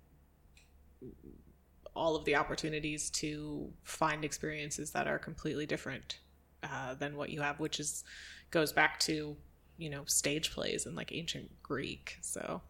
all 1.95 2.15
of 2.15 2.25
the 2.25 2.35
opportunities 2.35 3.09
to 3.09 3.71
find 3.83 4.23
experiences 4.23 4.91
that 4.91 5.07
are 5.07 5.17
completely 5.17 5.65
different 5.65 6.19
uh, 6.63 6.93
than 6.95 7.15
what 7.15 7.29
you 7.29 7.41
have 7.41 7.59
which 7.59 7.79
is 7.79 8.03
goes 8.51 8.71
back 8.71 8.99
to 8.99 9.35
you 9.77 9.89
know 9.89 10.03
stage 10.05 10.51
plays 10.51 10.85
and 10.85 10.95
like 10.95 11.11
ancient 11.11 11.49
greek 11.61 12.17
so 12.21 12.61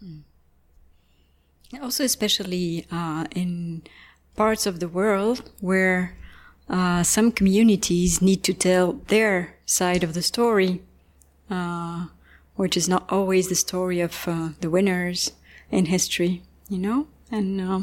hmm. 0.00 0.18
also 1.82 2.04
especially 2.04 2.86
uh, 2.90 3.24
in 3.34 3.82
parts 4.36 4.66
of 4.66 4.80
the 4.80 4.88
world 4.88 5.50
where 5.60 6.16
uh, 6.68 7.02
some 7.02 7.32
communities 7.32 8.22
need 8.22 8.42
to 8.44 8.54
tell 8.54 8.92
their 9.08 9.56
side 9.66 10.04
of 10.04 10.14
the 10.14 10.22
story 10.22 10.82
uh, 11.50 12.06
which 12.60 12.76
is 12.76 12.90
not 12.90 13.10
always 13.10 13.48
the 13.48 13.54
story 13.54 14.00
of 14.00 14.28
uh, 14.28 14.50
the 14.60 14.68
winners 14.68 15.32
in 15.70 15.86
history, 15.86 16.42
you 16.68 16.76
know, 16.76 17.06
and 17.30 17.58
uh, 17.58 17.80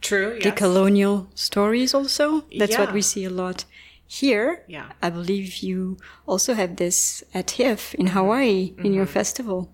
true 0.00 0.36
the 0.42 0.48
yes. 0.48 0.58
colonial 0.58 1.28
stories 1.36 1.94
also. 1.94 2.40
That's 2.58 2.72
yeah. 2.72 2.80
what 2.80 2.92
we 2.92 3.02
see 3.02 3.24
a 3.24 3.30
lot 3.30 3.64
here. 4.04 4.64
Yeah, 4.66 4.90
I 5.00 5.10
believe 5.10 5.58
you 5.58 5.96
also 6.26 6.54
have 6.54 6.74
this 6.74 7.22
at 7.32 7.52
HIFF 7.52 7.94
in 7.94 8.08
Hawaii 8.08 8.70
mm-hmm. 8.70 8.84
in 8.84 8.94
your 8.94 9.04
mm-hmm. 9.04 9.12
festival. 9.12 9.70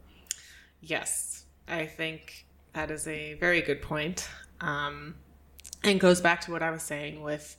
Yes, 0.82 1.44
I 1.66 1.86
think 1.86 2.44
that 2.74 2.90
is 2.90 3.08
a 3.08 3.34
very 3.40 3.62
good 3.62 3.80
point, 3.80 4.28
um, 4.60 5.14
and 5.82 5.98
goes 5.98 6.20
back 6.20 6.42
to 6.42 6.52
what 6.52 6.62
I 6.62 6.70
was 6.70 6.82
saying 6.82 7.22
with 7.22 7.56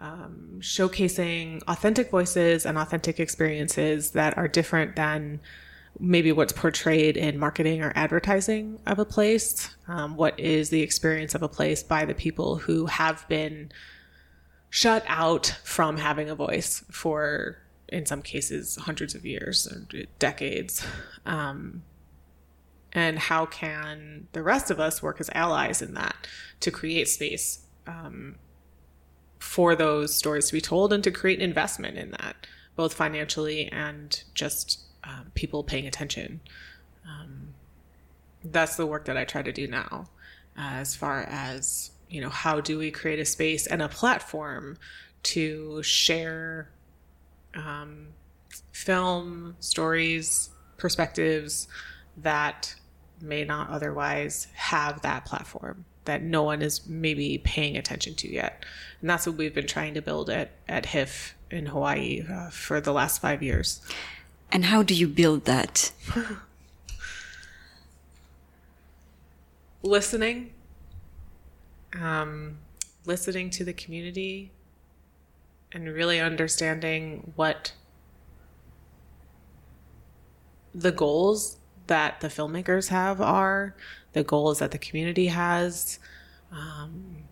um, 0.00 0.58
showcasing 0.58 1.62
authentic 1.68 2.10
voices 2.10 2.66
and 2.66 2.76
authentic 2.76 3.20
experiences 3.20 4.10
that 4.10 4.36
are 4.36 4.48
different 4.48 4.96
than 4.96 5.38
maybe 5.98 6.32
what's 6.32 6.52
portrayed 6.52 7.16
in 7.16 7.38
marketing 7.38 7.82
or 7.82 7.92
advertising 7.94 8.78
of 8.86 8.98
a 8.98 9.04
place. 9.04 9.74
Um, 9.88 10.16
what 10.16 10.38
is 10.38 10.70
the 10.70 10.82
experience 10.82 11.34
of 11.34 11.42
a 11.42 11.48
place 11.48 11.82
by 11.82 12.04
the 12.04 12.14
people 12.14 12.56
who 12.56 12.86
have 12.86 13.26
been 13.28 13.72
shut 14.70 15.04
out 15.06 15.54
from 15.64 15.96
having 15.96 16.28
a 16.28 16.34
voice 16.34 16.84
for, 16.90 17.58
in 17.88 18.06
some 18.06 18.22
cases, 18.22 18.76
hundreds 18.76 19.14
of 19.14 19.24
years 19.24 19.66
or 19.66 19.86
decades. 20.18 20.84
Um, 21.24 21.82
and 22.92 23.18
how 23.18 23.46
can 23.46 24.28
the 24.32 24.42
rest 24.42 24.70
of 24.70 24.80
us 24.80 25.02
work 25.02 25.20
as 25.20 25.30
allies 25.34 25.82
in 25.82 25.94
that 25.94 26.26
to 26.60 26.70
create 26.70 27.08
space 27.08 27.66
um, 27.86 28.36
for 29.38 29.74
those 29.74 30.14
stories 30.14 30.48
to 30.48 30.52
be 30.52 30.60
told 30.60 30.92
and 30.92 31.04
to 31.04 31.10
create 31.10 31.38
an 31.38 31.44
investment 31.44 31.96
in 31.96 32.10
that, 32.12 32.46
both 32.76 32.94
financially 32.94 33.70
and 33.70 34.24
just 34.34 34.84
um, 35.08 35.32
people 35.34 35.64
paying 35.64 35.86
attention. 35.86 36.40
Um, 37.04 37.54
that's 38.44 38.76
the 38.76 38.86
work 38.86 39.06
that 39.06 39.16
I 39.16 39.24
try 39.24 39.42
to 39.42 39.52
do 39.52 39.66
now, 39.66 40.08
uh, 40.56 40.74
as 40.74 40.94
far 40.94 41.22
as 41.22 41.90
you 42.08 42.20
know, 42.20 42.30
how 42.30 42.60
do 42.60 42.78
we 42.78 42.90
create 42.90 43.18
a 43.18 43.24
space 43.24 43.66
and 43.66 43.82
a 43.82 43.88
platform 43.88 44.78
to 45.22 45.82
share 45.82 46.70
um, 47.54 48.08
film 48.72 49.56
stories, 49.60 50.50
perspectives 50.76 51.68
that 52.16 52.74
may 53.20 53.44
not 53.44 53.68
otherwise 53.68 54.46
have 54.54 55.02
that 55.02 55.24
platform 55.24 55.84
that 56.04 56.22
no 56.22 56.42
one 56.42 56.62
is 56.62 56.86
maybe 56.86 57.36
paying 57.44 57.76
attention 57.76 58.14
to 58.14 58.32
yet. 58.32 58.64
And 59.02 59.10
that's 59.10 59.26
what 59.26 59.36
we've 59.36 59.54
been 59.54 59.66
trying 59.66 59.92
to 59.92 60.00
build 60.00 60.30
at, 60.30 60.52
at 60.66 60.86
HIFF 60.86 61.34
in 61.50 61.66
Hawaii 61.66 62.24
uh, 62.28 62.48
for 62.48 62.80
the 62.80 62.92
last 62.92 63.20
five 63.20 63.42
years. 63.42 63.82
And 64.50 64.66
how 64.66 64.82
do 64.82 64.94
you 64.94 65.06
build 65.06 65.44
that? 65.44 65.92
listening, 69.82 70.52
um, 71.98 72.58
listening 73.04 73.50
to 73.50 73.64
the 73.64 73.72
community, 73.72 74.52
and 75.72 75.88
really 75.88 76.20
understanding 76.20 77.32
what 77.36 77.72
the 80.74 80.92
goals 80.92 81.58
that 81.86 82.20
the 82.20 82.28
filmmakers 82.28 82.88
have 82.88 83.20
are, 83.20 83.74
the 84.12 84.24
goals 84.24 84.58
that 84.58 84.70
the 84.70 84.78
community 84.78 85.26
has, 85.26 85.98
um, 86.52 87.24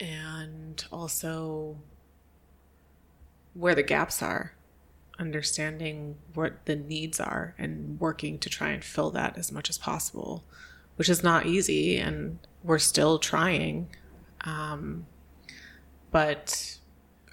and 0.00 0.84
also 0.92 1.76
where 3.54 3.74
the 3.74 3.82
gaps 3.82 4.22
are 4.22 4.55
understanding 5.18 6.16
what 6.34 6.66
the 6.66 6.76
needs 6.76 7.20
are 7.20 7.54
and 7.58 7.98
working 8.00 8.38
to 8.38 8.48
try 8.48 8.70
and 8.70 8.84
fill 8.84 9.10
that 9.10 9.38
as 9.38 9.50
much 9.50 9.70
as 9.70 9.78
possible, 9.78 10.44
which 10.96 11.08
is 11.08 11.22
not 11.22 11.46
easy, 11.46 11.96
and 11.96 12.38
we're 12.62 12.78
still 12.78 13.18
trying. 13.18 13.88
Um, 14.42 15.06
but 16.10 16.78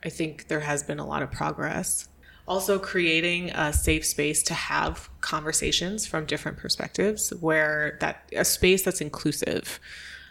I 0.04 0.10
think 0.10 0.48
there 0.48 0.62
has 0.62 0.84
been 0.84 1.00
a 1.00 1.06
lot 1.06 1.22
of 1.22 1.32
progress. 1.32 2.10
Also, 2.46 2.78
creating 2.78 3.52
a 3.52 3.72
safe 3.72 4.06
space 4.06 4.44
to 4.44 4.54
have 4.54 5.10
conversations 5.22 6.06
from 6.06 6.26
different 6.26 6.58
perspectives, 6.58 7.30
where 7.40 7.98
that 8.02 8.30
a 8.36 8.44
space 8.44 8.84
that's 8.84 9.00
inclusive. 9.00 9.80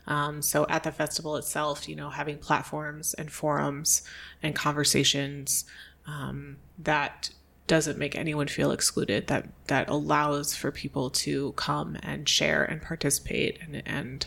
Um, 0.07 0.43
so 0.43 0.67
at 0.69 0.83
the 0.83 0.93
festival 0.93 1.37
itself, 1.37 1.89
you 1.89 1.97
know, 1.97 2.11
having 2.11 2.37
platforms 2.37 3.15
and 3.15 3.31
forums 3.31 4.03
and 4.43 4.55
conversations 4.55 5.65
um, 6.07 6.59
that 6.79 7.31
doesn't 7.73 7.97
make 7.97 8.15
anyone 8.15 8.47
feel 8.47 8.71
excluded 8.71 9.29
that 9.29 9.49
that 9.67 9.89
allows 9.89 10.55
for 10.55 10.71
people 10.71 11.09
to 11.09 11.53
come 11.53 11.97
and 12.03 12.29
share 12.29 12.63
and 12.63 12.83
participate 12.83 13.59
and 13.63 13.83
and 13.87 14.27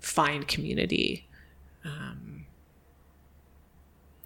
find 0.00 0.48
community 0.48 1.28
um, 1.84 2.46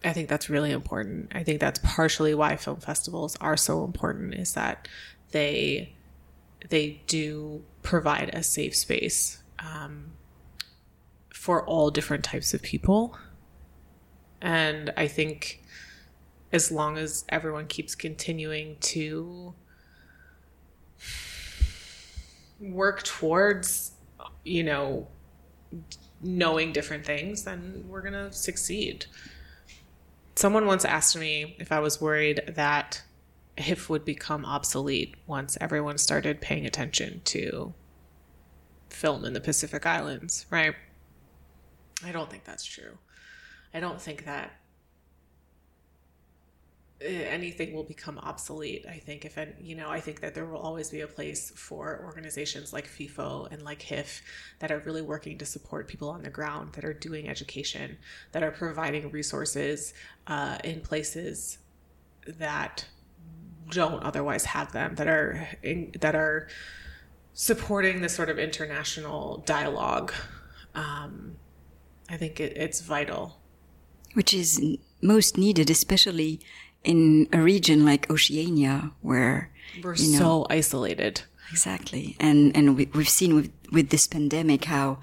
I 0.05 0.13
think 0.13 0.29
that's 0.29 0.49
really 0.49 0.71
important. 0.71 1.33
I 1.35 1.43
think 1.43 1.59
that's 1.59 1.79
partially 1.83 2.33
why 2.33 2.55
film 2.55 2.79
festivals 2.79 3.35
are 3.41 3.57
so 3.57 3.83
important 3.83 4.35
is 4.35 4.53
that 4.53 4.87
they 5.31 5.93
they 6.69 7.01
do 7.07 7.61
provide 7.83 8.29
a 8.33 8.41
safe 8.41 8.73
space 8.73 9.43
um, 9.59 10.13
for 11.29 11.61
all 11.65 11.91
different 11.91 12.23
types 12.23 12.53
of 12.53 12.61
people. 12.61 13.17
And 14.41 14.93
I 14.95 15.07
think 15.07 15.61
as 16.55 16.71
long 16.71 16.97
as 16.97 17.25
everyone 17.27 17.67
keeps 17.67 17.95
continuing 17.95 18.77
to 18.79 19.53
work 22.61 23.03
towards, 23.03 23.91
you 24.45 24.63
know, 24.63 25.05
knowing 26.21 26.71
different 26.71 27.05
things, 27.05 27.43
then 27.43 27.83
we're 27.89 28.01
going 28.01 28.13
to 28.13 28.31
succeed. 28.31 29.05
Someone 30.35 30.65
once 30.65 30.85
asked 30.85 31.17
me 31.17 31.57
if 31.59 31.73
I 31.73 31.79
was 31.79 31.99
worried 31.99 32.41
that 32.47 33.03
HIFF 33.57 33.89
would 33.89 34.05
become 34.05 34.45
obsolete 34.45 35.15
once 35.27 35.57
everyone 35.59 35.97
started 35.97 36.39
paying 36.39 36.65
attention 36.65 37.21
to 37.25 37.73
film 38.89 39.25
in 39.25 39.33
the 39.33 39.41
Pacific 39.41 39.85
Islands, 39.85 40.45
right? 40.49 40.73
I 42.01 42.13
don't 42.13 42.29
think 42.29 42.45
that's 42.45 42.63
true. 42.63 42.97
I 43.73 43.81
don't 43.81 43.99
think 43.99 44.23
that 44.23 44.53
anything 47.05 47.73
will 47.73 47.83
become 47.83 48.17
obsolete. 48.19 48.85
I 48.89 48.97
think 48.97 49.25
if 49.25 49.37
any, 49.37 49.53
you 49.61 49.75
know, 49.75 49.89
I 49.89 49.99
think 49.99 50.21
that 50.21 50.33
there 50.33 50.45
will 50.45 50.59
always 50.59 50.89
be 50.89 51.01
a 51.01 51.07
place 51.07 51.51
for 51.55 52.01
organizations 52.05 52.73
like 52.73 52.87
FIFO 52.87 53.51
and 53.51 53.63
like 53.63 53.81
HIFF 53.81 54.21
that 54.59 54.71
are 54.71 54.79
really 54.79 55.01
working 55.01 55.37
to 55.37 55.45
support 55.45 55.87
people 55.87 56.09
on 56.09 56.23
the 56.23 56.29
ground, 56.29 56.73
that 56.73 56.83
are 56.83 56.93
doing 56.93 57.29
education, 57.29 57.97
that 58.31 58.43
are 58.43 58.51
providing 58.51 59.11
resources 59.11 59.93
uh, 60.27 60.57
in 60.63 60.81
places 60.81 61.59
that 62.27 62.85
don't 63.69 64.03
otherwise 64.03 64.45
have 64.45 64.71
them, 64.71 64.95
that 64.95 65.07
are 65.07 65.47
in, 65.63 65.91
that 66.01 66.15
are 66.15 66.47
supporting 67.33 68.01
this 68.01 68.15
sort 68.15 68.29
of 68.29 68.39
international 68.39 69.43
dialogue. 69.45 70.13
Um, 70.73 71.37
I 72.09 72.17
think 72.17 72.39
it, 72.39 72.55
it's 72.55 72.81
vital. 72.81 73.37
Which 74.13 74.33
is 74.33 74.61
most 75.01 75.37
needed, 75.37 75.69
especially 75.69 76.39
in 76.85 77.27
a 77.33 77.41
region 77.41 77.83
like 77.83 78.09
Oceania, 78.09 78.91
where 79.01 79.51
we're 79.83 79.95
you 79.95 80.13
know, 80.13 80.17
so 80.17 80.47
isolated. 80.49 81.23
Exactly, 81.51 82.15
and 82.19 82.55
and 82.55 82.77
we, 82.77 82.85
we've 82.93 83.09
seen 83.09 83.35
with 83.35 83.51
with 83.71 83.89
this 83.89 84.07
pandemic 84.07 84.65
how 84.65 84.99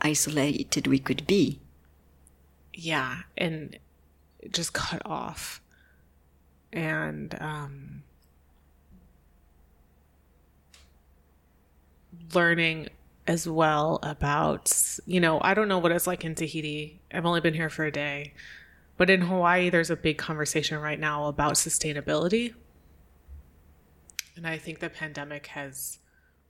isolated 0.00 0.86
we 0.86 0.98
could 0.98 1.26
be. 1.26 1.60
Yeah, 2.72 3.18
and 3.36 3.78
just 4.50 4.72
cut 4.72 5.02
off, 5.04 5.60
and 6.72 7.36
um, 7.40 8.02
learning 12.34 12.88
as 13.26 13.46
well 13.48 14.00
about, 14.02 14.98
you 15.06 15.20
know, 15.20 15.40
I 15.42 15.54
don't 15.54 15.68
know 15.68 15.78
what 15.78 15.92
it's 15.92 16.06
like 16.06 16.24
in 16.24 16.34
Tahiti. 16.34 17.00
I've 17.12 17.24
only 17.24 17.40
been 17.40 17.54
here 17.54 17.70
for 17.70 17.84
a 17.84 17.92
day. 17.92 18.34
But 19.02 19.10
in 19.10 19.22
Hawaii, 19.22 19.68
there's 19.68 19.90
a 19.90 19.96
big 19.96 20.16
conversation 20.16 20.78
right 20.78 21.00
now 21.00 21.26
about 21.26 21.54
sustainability. 21.54 22.54
And 24.36 24.46
I 24.46 24.58
think 24.58 24.78
the 24.78 24.90
pandemic 24.90 25.48
has 25.48 25.98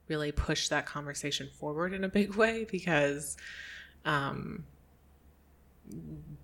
really 0.07 0.31
pushed 0.31 0.69
that 0.69 0.85
conversation 0.85 1.49
forward 1.59 1.93
in 1.93 2.03
a 2.03 2.07
big 2.07 2.35
way 2.35 2.67
because 2.69 3.37
um, 4.05 4.65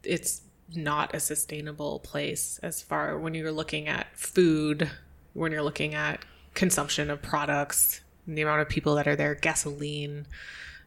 it's 0.04 0.42
not 0.74 1.14
a 1.14 1.20
sustainable 1.20 2.00
place 2.00 2.60
as 2.64 2.82
far 2.82 3.20
when 3.20 3.36
you're 3.36 3.52
looking 3.52 3.88
at 3.88 4.08
food, 4.18 4.90
when 5.34 5.52
you're 5.52 5.62
looking 5.62 5.94
at 5.94 6.26
consumption 6.56 7.12
of 7.12 7.22
products, 7.22 8.02
the 8.26 8.42
amount 8.42 8.62
of 8.62 8.68
people 8.68 8.96
that 8.96 9.08
are 9.08 9.16
there, 9.16 9.36
gasoline. 9.36 10.26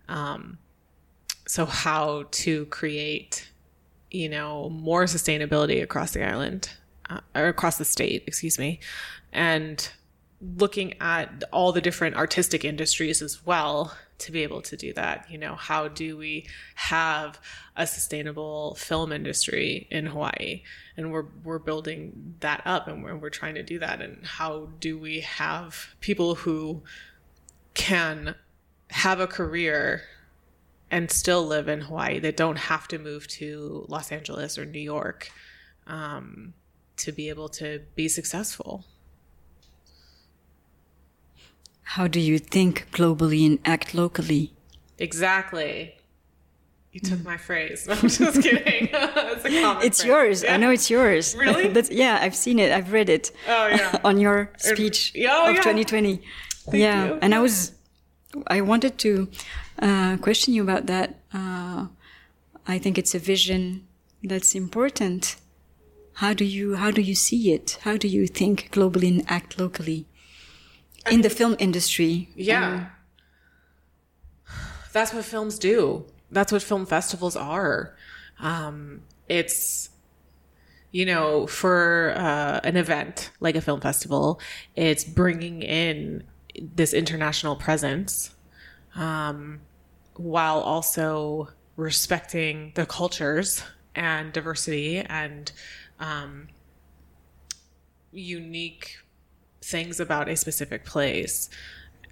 Um, 0.08 0.58
so, 1.46 1.64
how 1.64 2.24
to 2.32 2.66
create, 2.66 3.51
you 4.12 4.28
know, 4.28 4.68
more 4.68 5.04
sustainability 5.04 5.82
across 5.82 6.12
the 6.12 6.22
island 6.24 6.70
uh, 7.08 7.20
or 7.34 7.48
across 7.48 7.78
the 7.78 7.84
state, 7.84 8.22
excuse 8.26 8.58
me, 8.58 8.78
and 9.32 9.90
looking 10.58 10.94
at 11.00 11.44
all 11.52 11.72
the 11.72 11.80
different 11.80 12.16
artistic 12.16 12.64
industries 12.64 13.22
as 13.22 13.46
well 13.46 13.96
to 14.18 14.30
be 14.30 14.42
able 14.42 14.60
to 14.60 14.76
do 14.76 14.92
that. 14.92 15.26
You 15.30 15.38
know, 15.38 15.54
how 15.54 15.88
do 15.88 16.16
we 16.16 16.46
have 16.74 17.40
a 17.76 17.86
sustainable 17.86 18.74
film 18.74 19.12
industry 19.12 19.86
in 19.90 20.06
Hawaii? 20.06 20.62
And 20.96 21.10
we're 21.10 21.26
we're 21.42 21.58
building 21.58 22.34
that 22.40 22.62
up, 22.66 22.88
and 22.88 23.02
we're, 23.02 23.16
we're 23.16 23.30
trying 23.30 23.54
to 23.54 23.62
do 23.62 23.78
that. 23.78 24.02
And 24.02 24.26
how 24.26 24.68
do 24.78 24.98
we 24.98 25.20
have 25.20 25.94
people 26.00 26.34
who 26.34 26.82
can 27.74 28.34
have 28.90 29.20
a 29.20 29.26
career 29.26 30.02
and 30.92 31.10
still 31.10 31.44
live 31.44 31.68
in 31.68 31.80
Hawaii 31.80 32.20
that 32.20 32.36
don't 32.36 32.58
have 32.58 32.86
to 32.88 32.98
move 32.98 33.26
to 33.26 33.84
Los 33.88 34.12
Angeles 34.12 34.58
or 34.58 34.64
New 34.66 34.78
York 34.78 35.30
um, 35.86 36.52
to 36.98 37.10
be 37.10 37.28
able 37.30 37.48
to 37.48 37.80
be 37.96 38.08
successful. 38.08 38.84
How 41.82 42.06
do 42.06 42.20
you 42.20 42.38
think 42.38 42.88
globally 42.92 43.44
and 43.46 43.58
act 43.64 43.94
locally? 43.94 44.52
Exactly. 44.98 45.96
You 46.92 47.00
took 47.00 47.24
my 47.24 47.38
phrase. 47.38 47.88
I'm 47.90 48.08
just 48.08 48.42
kidding. 48.42 48.88
it's 48.92 49.44
it's 49.84 50.00
phrase. 50.02 50.04
yours. 50.04 50.42
Yeah. 50.42 50.54
I 50.54 50.56
know 50.58 50.70
it's 50.70 50.90
yours. 50.90 51.34
Really? 51.34 51.68
That's, 51.68 51.90
yeah, 51.90 52.18
I've 52.20 52.36
seen 52.36 52.58
it. 52.58 52.70
I've 52.70 52.92
read 52.92 53.08
it. 53.08 53.30
Oh, 53.48 53.66
yeah. 53.66 53.98
on 54.04 54.20
your 54.20 54.52
speech 54.58 55.12
Oh, 55.28 55.48
of 55.48 55.54
yeah. 55.54 55.62
2020. 55.62 56.20
yeah, 56.72 57.06
you. 57.06 57.18
and 57.22 57.34
I 57.34 57.38
was, 57.40 57.72
I 58.46 58.60
wanted 58.60 58.98
to 58.98 59.28
uh, 59.78 60.16
question 60.18 60.54
you 60.54 60.62
about 60.62 60.86
that. 60.86 61.20
Uh, 61.32 61.86
I 62.66 62.78
think 62.78 62.98
it's 62.98 63.14
a 63.14 63.18
vision 63.18 63.86
that's 64.22 64.54
important. 64.54 65.36
How 66.14 66.32
do 66.32 66.44
you 66.44 66.76
how 66.76 66.90
do 66.90 67.00
you 67.00 67.14
see 67.14 67.52
it? 67.52 67.78
How 67.82 67.96
do 67.96 68.06
you 68.06 68.26
think 68.26 68.70
globally 68.70 69.08
and 69.08 69.24
act 69.28 69.58
locally 69.58 70.06
in 71.10 71.22
the 71.22 71.30
film 71.30 71.56
industry? 71.58 72.28
Yeah. 72.34 72.86
That's 74.92 75.12
what 75.12 75.24
films 75.24 75.58
do. 75.58 76.04
That's 76.30 76.52
what 76.52 76.62
film 76.62 76.86
festivals 76.86 77.34
are. 77.34 77.96
Um, 78.40 79.02
it's, 79.28 79.90
you 80.90 81.06
know, 81.06 81.46
for 81.46 82.12
uh, 82.16 82.60
an 82.62 82.76
event 82.76 83.30
like 83.40 83.56
a 83.56 83.60
film 83.62 83.80
festival, 83.80 84.38
it's 84.76 85.04
bringing 85.04 85.62
in 85.62 86.24
this 86.60 86.92
international 86.92 87.56
presence 87.56 88.34
um, 88.94 89.60
while 90.14 90.60
also 90.60 91.48
respecting 91.76 92.72
the 92.74 92.86
cultures 92.86 93.62
and 93.94 94.32
diversity 94.32 94.98
and 94.98 95.52
um, 95.98 96.48
unique 98.12 98.98
things 99.62 100.00
about 100.00 100.28
a 100.28 100.36
specific 100.36 100.84
place 100.84 101.48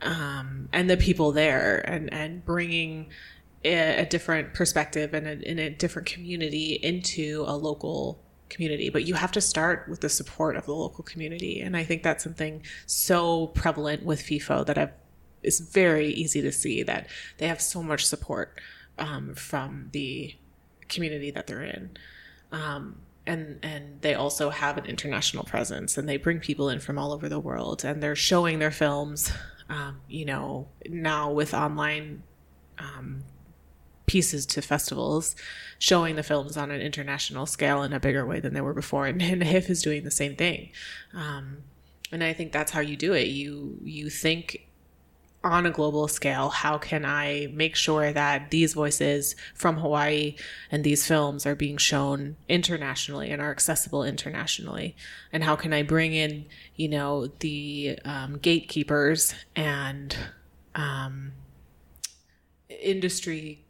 um, 0.02 0.68
and 0.72 0.88
the 0.88 0.96
people 0.96 1.32
there 1.32 1.78
and, 1.88 2.12
and 2.12 2.44
bringing 2.44 3.08
a, 3.64 4.02
a 4.02 4.06
different 4.06 4.54
perspective 4.54 5.12
and 5.12 5.26
a, 5.26 5.50
in 5.50 5.58
a 5.58 5.70
different 5.70 6.08
community 6.08 6.78
into 6.82 7.44
a 7.46 7.56
local 7.56 8.18
community 8.50 8.90
but 8.90 9.04
you 9.04 9.14
have 9.14 9.32
to 9.32 9.40
start 9.40 9.88
with 9.88 10.00
the 10.00 10.08
support 10.08 10.56
of 10.56 10.66
the 10.66 10.74
local 10.74 11.04
community. 11.04 11.60
And 11.60 11.76
i 11.76 11.84
think 11.84 12.02
that's 12.02 12.24
something 12.24 12.62
so 12.86 13.48
prevalent 13.48 14.04
with 14.04 14.22
fifo 14.22 14.66
that 14.66 14.76
i've 14.76 14.92
it's 15.42 15.60
very 15.60 16.08
easy 16.08 16.42
to 16.42 16.52
see 16.52 16.82
that 16.82 17.08
they 17.38 17.48
have 17.48 17.60
so 17.60 17.82
much 17.82 18.06
support 18.06 18.60
um, 18.98 19.34
from 19.34 19.88
the 19.92 20.34
community 20.88 21.30
that 21.30 21.46
they're 21.46 21.62
in. 21.62 21.96
Um, 22.52 22.96
and 23.26 23.58
and 23.62 24.00
they 24.00 24.14
also 24.14 24.50
have 24.50 24.76
an 24.78 24.86
international 24.86 25.44
presence 25.44 25.96
and 25.96 26.08
they 26.08 26.16
bring 26.16 26.40
people 26.40 26.68
in 26.68 26.80
from 26.80 26.98
all 26.98 27.12
over 27.12 27.28
the 27.28 27.38
world 27.38 27.84
and 27.84 28.02
they're 28.02 28.16
showing 28.16 28.58
their 28.58 28.70
films 28.70 29.30
um, 29.68 30.00
you 30.08 30.24
know 30.24 30.66
now 30.88 31.30
with 31.30 31.52
online 31.52 32.22
um, 32.78 33.22
pieces 34.10 34.44
to 34.44 34.60
festivals 34.60 35.36
showing 35.78 36.16
the 36.16 36.22
films 36.24 36.56
on 36.56 36.72
an 36.72 36.80
international 36.80 37.46
scale 37.46 37.84
in 37.84 37.92
a 37.92 38.00
bigger 38.00 38.26
way 38.26 38.40
than 38.40 38.52
they 38.54 38.60
were 38.60 38.74
before. 38.74 39.06
And, 39.10 39.22
and 39.22 39.44
HIFF 39.44 39.70
is 39.70 39.82
doing 39.82 40.02
the 40.02 40.10
same 40.10 40.34
thing. 40.34 40.70
Um, 41.14 41.58
and 42.10 42.24
I 42.24 42.32
think 42.32 42.50
that's 42.50 42.72
how 42.72 42.80
you 42.80 42.96
do 42.96 43.12
it. 43.12 43.28
You 43.28 43.78
you 43.84 44.10
think 44.10 44.66
on 45.44 45.64
a 45.64 45.70
global 45.70 46.08
scale, 46.08 46.48
how 46.48 46.76
can 46.76 47.04
I 47.04 47.48
make 47.54 47.76
sure 47.76 48.12
that 48.12 48.50
these 48.50 48.74
voices 48.74 49.36
from 49.54 49.76
Hawaii 49.76 50.34
and 50.72 50.82
these 50.82 51.06
films 51.06 51.46
are 51.46 51.54
being 51.54 51.76
shown 51.76 52.36
internationally 52.48 53.30
and 53.30 53.40
are 53.40 53.52
accessible 53.52 54.02
internationally? 54.02 54.96
And 55.32 55.44
how 55.44 55.54
can 55.54 55.72
I 55.72 55.84
bring 55.84 56.14
in, 56.14 56.46
you 56.74 56.88
know, 56.88 57.28
the 57.38 57.98
um, 58.04 58.38
gatekeepers 58.42 59.34
and 59.54 60.16
um, 60.74 61.32
industry 62.68 63.64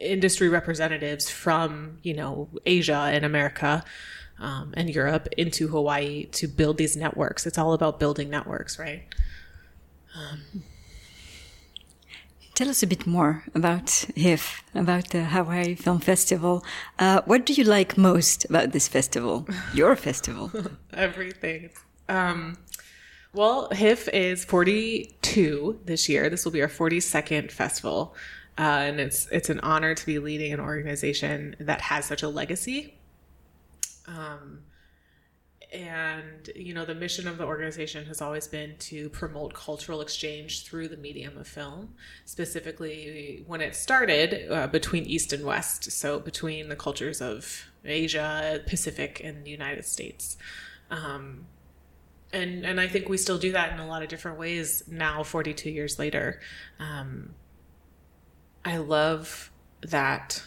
industry 0.00 0.48
representatives 0.48 1.30
from, 1.30 1.98
you 2.02 2.14
know, 2.14 2.48
Asia 2.66 3.10
and 3.12 3.24
America 3.24 3.84
um, 4.38 4.74
and 4.76 4.90
Europe 4.90 5.28
into 5.36 5.68
Hawaii 5.68 6.26
to 6.26 6.46
build 6.48 6.78
these 6.78 6.96
networks? 6.96 7.46
It's 7.46 7.58
all 7.58 7.72
about 7.72 8.00
building 8.00 8.30
networks, 8.30 8.78
right? 8.78 9.04
Tell 12.54 12.68
us 12.68 12.82
a 12.82 12.86
bit 12.86 13.06
more 13.06 13.44
about 13.54 13.88
HIFF, 14.14 14.62
about 14.74 15.08
the 15.08 15.24
Hawaii 15.24 15.74
Film 15.74 16.00
Festival. 16.00 16.62
Uh, 16.98 17.22
what 17.24 17.46
do 17.46 17.54
you 17.54 17.64
like 17.64 17.96
most 17.96 18.44
about 18.44 18.72
this 18.72 18.88
festival, 18.88 19.48
your 19.74 19.96
festival? 19.96 20.52
everything. 20.92 21.70
Um, 22.10 22.58
well, 23.32 23.70
HIFF 23.70 24.08
is 24.08 24.44
42 24.44 25.80
this 25.86 26.10
year. 26.10 26.28
This 26.28 26.44
will 26.44 26.52
be 26.52 26.60
our 26.60 26.68
42nd 26.68 27.50
festival, 27.50 28.14
uh, 28.58 28.62
and 28.62 29.00
it's 29.00 29.26
it's 29.30 29.48
an 29.48 29.60
honor 29.60 29.94
to 29.94 30.06
be 30.06 30.18
leading 30.18 30.52
an 30.52 30.60
organization 30.60 31.56
that 31.60 31.80
has 31.80 32.04
such 32.04 32.22
a 32.22 32.28
legacy. 32.28 32.94
Um, 34.06 34.60
and 35.72 36.50
you 36.54 36.74
know 36.74 36.84
the 36.84 36.94
mission 36.94 37.26
of 37.26 37.38
the 37.38 37.44
organization 37.44 38.04
has 38.04 38.20
always 38.20 38.46
been 38.46 38.76
to 38.78 39.08
promote 39.08 39.54
cultural 39.54 40.02
exchange 40.02 40.64
through 40.64 40.86
the 40.86 40.96
medium 40.96 41.38
of 41.38 41.46
film 41.46 41.94
specifically 42.26 43.42
when 43.46 43.60
it 43.60 43.74
started 43.74 44.50
uh, 44.50 44.66
between 44.66 45.04
east 45.04 45.32
and 45.32 45.44
west 45.44 45.90
so 45.90 46.20
between 46.20 46.68
the 46.68 46.76
cultures 46.76 47.22
of 47.22 47.70
asia 47.84 48.60
pacific 48.66 49.20
and 49.24 49.44
the 49.44 49.50
united 49.50 49.86
states 49.86 50.36
um, 50.90 51.46
and 52.32 52.66
and 52.66 52.78
i 52.78 52.86
think 52.86 53.08
we 53.08 53.16
still 53.16 53.38
do 53.38 53.52
that 53.52 53.72
in 53.72 53.78
a 53.78 53.86
lot 53.86 54.02
of 54.02 54.08
different 54.08 54.38
ways 54.38 54.82
now 54.86 55.22
42 55.22 55.70
years 55.70 55.98
later 55.98 56.40
um, 56.80 57.30
i 58.64 58.76
love 58.76 59.50
that 59.80 60.42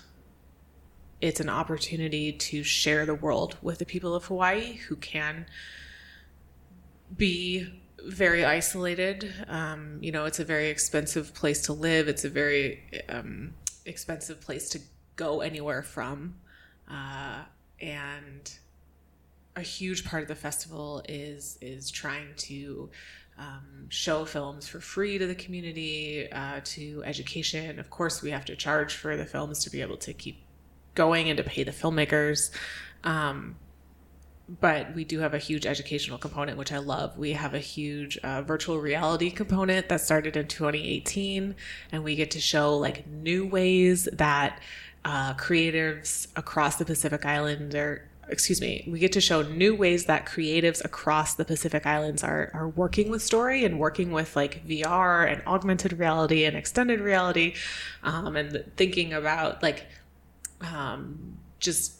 it's 1.21 1.39
an 1.39 1.49
opportunity 1.49 2.31
to 2.31 2.63
share 2.63 3.05
the 3.05 3.15
world 3.15 3.57
with 3.61 3.79
the 3.79 3.85
people 3.85 4.13
of 4.13 4.25
Hawaii 4.25 4.73
who 4.73 4.95
can 4.95 5.45
be 7.15 7.67
very 8.05 8.45
isolated. 8.45 9.33
Um, 9.47 9.97
you 10.01 10.11
know, 10.11 10.25
it's 10.25 10.39
a 10.39 10.45
very 10.45 10.69
expensive 10.69 11.33
place 11.33 11.63
to 11.63 11.73
live. 11.73 12.07
It's 12.07 12.25
a 12.25 12.29
very 12.29 12.83
um, 13.09 13.53
expensive 13.85 14.41
place 14.41 14.69
to 14.69 14.79
go 15.15 15.41
anywhere 15.41 15.81
from. 15.81 16.35
Uh, 16.89 17.43
and 17.81 18.53
a 19.55 19.61
huge 19.61 20.05
part 20.05 20.21
of 20.21 20.27
the 20.27 20.35
festival 20.35 21.01
is 21.07 21.57
is 21.61 21.89
trying 21.89 22.27
to 22.35 22.89
um, 23.37 23.87
show 23.89 24.25
films 24.25 24.67
for 24.67 24.79
free 24.79 25.17
to 25.17 25.27
the 25.27 25.35
community, 25.35 26.31
uh, 26.31 26.61
to 26.63 27.03
education. 27.05 27.79
Of 27.79 27.89
course, 27.89 28.21
we 28.21 28.31
have 28.31 28.45
to 28.45 28.55
charge 28.55 28.95
for 28.95 29.17
the 29.17 29.25
films 29.25 29.63
to 29.63 29.69
be 29.69 29.81
able 29.81 29.97
to 29.97 30.13
keep 30.13 30.37
going 30.95 31.29
and 31.29 31.37
to 31.37 31.43
pay 31.43 31.63
the 31.63 31.71
filmmakers. 31.71 32.51
Um, 33.03 33.57
but 34.47 34.93
we 34.93 35.03
do 35.03 35.19
have 35.19 35.33
a 35.33 35.39
huge 35.39 35.65
educational 35.65 36.17
component, 36.17 36.57
which 36.57 36.71
I 36.71 36.77
love. 36.77 37.17
We 37.17 37.33
have 37.33 37.53
a 37.53 37.59
huge 37.59 38.17
uh, 38.17 38.43
virtual 38.43 38.79
reality 38.79 39.31
component 39.31 39.89
that 39.89 40.01
started 40.01 40.37
in 40.37 40.47
2018, 40.47 41.55
and 41.91 42.03
we 42.03 42.15
get 42.15 42.31
to 42.31 42.39
show 42.39 42.77
like 42.77 43.07
new 43.07 43.47
ways 43.47 44.07
that 44.13 44.61
uh, 45.03 45.33
creatives 45.33 46.27
across 46.35 46.75
the 46.77 46.85
Pacific 46.85 47.25
Island 47.25 47.75
are. 47.75 48.07
Excuse 48.27 48.59
me. 48.59 48.87
We 48.87 48.99
get 48.99 49.11
to 49.13 49.21
show 49.21 49.43
new 49.43 49.75
ways 49.75 50.05
that 50.05 50.25
creatives 50.25 50.83
across 50.83 51.35
the 51.35 51.45
Pacific 51.45 51.85
Islands 51.85 52.23
are 52.23 52.49
are 52.53 52.69
working 52.69 53.09
with 53.09 53.21
story 53.21 53.63
and 53.63 53.79
working 53.79 54.11
with 54.11 54.35
like 54.35 54.65
VR 54.67 55.31
and 55.31 55.45
augmented 55.45 55.99
reality 55.99 56.43
and 56.43 56.57
extended 56.57 56.99
reality, 56.99 57.53
um, 58.03 58.35
and 58.35 58.63
thinking 58.77 59.13
about 59.13 59.61
like 59.61 59.85
um, 60.61 61.37
just 61.59 61.99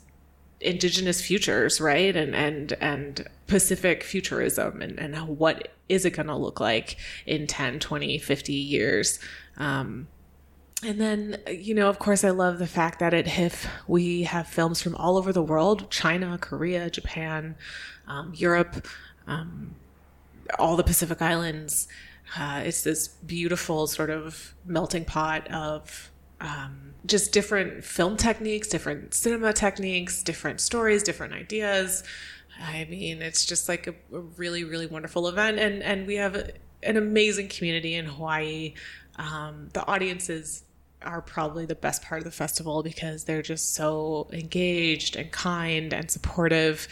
indigenous 0.60 1.20
futures 1.20 1.80
right 1.82 2.16
and 2.16 2.34
and 2.34 2.72
and 2.80 3.28
pacific 3.46 4.02
futurism 4.02 4.80
and, 4.80 4.98
and 4.98 5.38
what 5.38 5.68
is 5.90 6.06
it 6.06 6.10
going 6.10 6.26
to 6.26 6.34
look 6.34 6.60
like 6.60 6.96
in 7.26 7.46
10 7.46 7.78
20 7.78 8.18
50 8.18 8.52
years 8.54 9.18
um, 9.58 10.08
and 10.82 11.00
then 11.00 11.38
you 11.48 11.74
know 11.74 11.88
of 11.88 11.98
course 11.98 12.22
i 12.22 12.30
love 12.30 12.58
the 12.58 12.66
fact 12.66 12.98
that 12.98 13.14
at 13.14 13.26
HIFF 13.26 13.66
we 13.86 14.24
have 14.24 14.46
films 14.46 14.82
from 14.82 14.94
all 14.96 15.16
over 15.16 15.32
the 15.32 15.42
world 15.42 15.90
china 15.90 16.38
korea 16.40 16.90
japan 16.90 17.56
um, 18.06 18.32
europe 18.34 18.86
um, 19.26 19.74
all 20.58 20.76
the 20.76 20.84
pacific 20.84 21.22
islands 21.22 21.88
uh, 22.38 22.62
it's 22.64 22.82
this 22.82 23.08
beautiful 23.08 23.86
sort 23.86 24.10
of 24.10 24.54
melting 24.64 25.04
pot 25.04 25.50
of 25.50 26.10
um, 26.40 26.94
just 27.06 27.32
different 27.32 27.84
film 27.84 28.16
techniques, 28.16 28.68
different 28.68 29.14
cinema 29.14 29.52
techniques, 29.52 30.22
different 30.22 30.60
stories, 30.60 31.02
different 31.02 31.32
ideas. 31.32 32.02
I 32.60 32.86
mean, 32.90 33.22
it's 33.22 33.44
just 33.44 33.68
like 33.68 33.86
a, 33.86 33.94
a 34.12 34.20
really, 34.20 34.64
really 34.64 34.86
wonderful 34.86 35.28
event, 35.28 35.58
and 35.58 35.82
and 35.82 36.06
we 36.06 36.16
have 36.16 36.50
an 36.82 36.96
amazing 36.96 37.48
community 37.48 37.94
in 37.94 38.06
Hawaii. 38.06 38.74
Um, 39.16 39.68
the 39.72 39.86
audiences 39.86 40.62
are 41.02 41.20
probably 41.20 41.66
the 41.66 41.74
best 41.74 42.02
part 42.02 42.20
of 42.20 42.24
the 42.24 42.30
festival 42.30 42.82
because 42.82 43.24
they're 43.24 43.42
just 43.42 43.74
so 43.74 44.28
engaged 44.32 45.16
and 45.16 45.30
kind 45.30 45.92
and 45.92 46.10
supportive, 46.10 46.88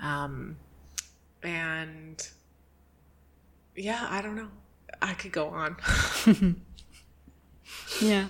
um, 0.00 0.56
and 1.42 2.28
yeah, 3.74 4.06
I 4.08 4.22
don't 4.22 4.36
know. 4.36 4.48
I 5.02 5.14
could 5.14 5.32
go 5.32 5.48
on. 5.48 5.76
yeah. 8.00 8.26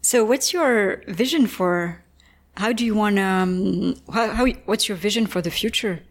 So, 0.00 0.24
what's 0.24 0.52
your 0.52 1.02
vision 1.08 1.46
for? 1.46 2.02
How 2.56 2.72
do 2.72 2.84
you 2.84 2.94
want 2.94 3.16
to? 3.16 3.22
Um, 3.22 3.96
how, 4.12 4.28
how? 4.30 4.46
What's 4.66 4.88
your 4.88 4.96
vision 4.96 5.26
for 5.26 5.40
the 5.40 5.50
future 5.50 6.02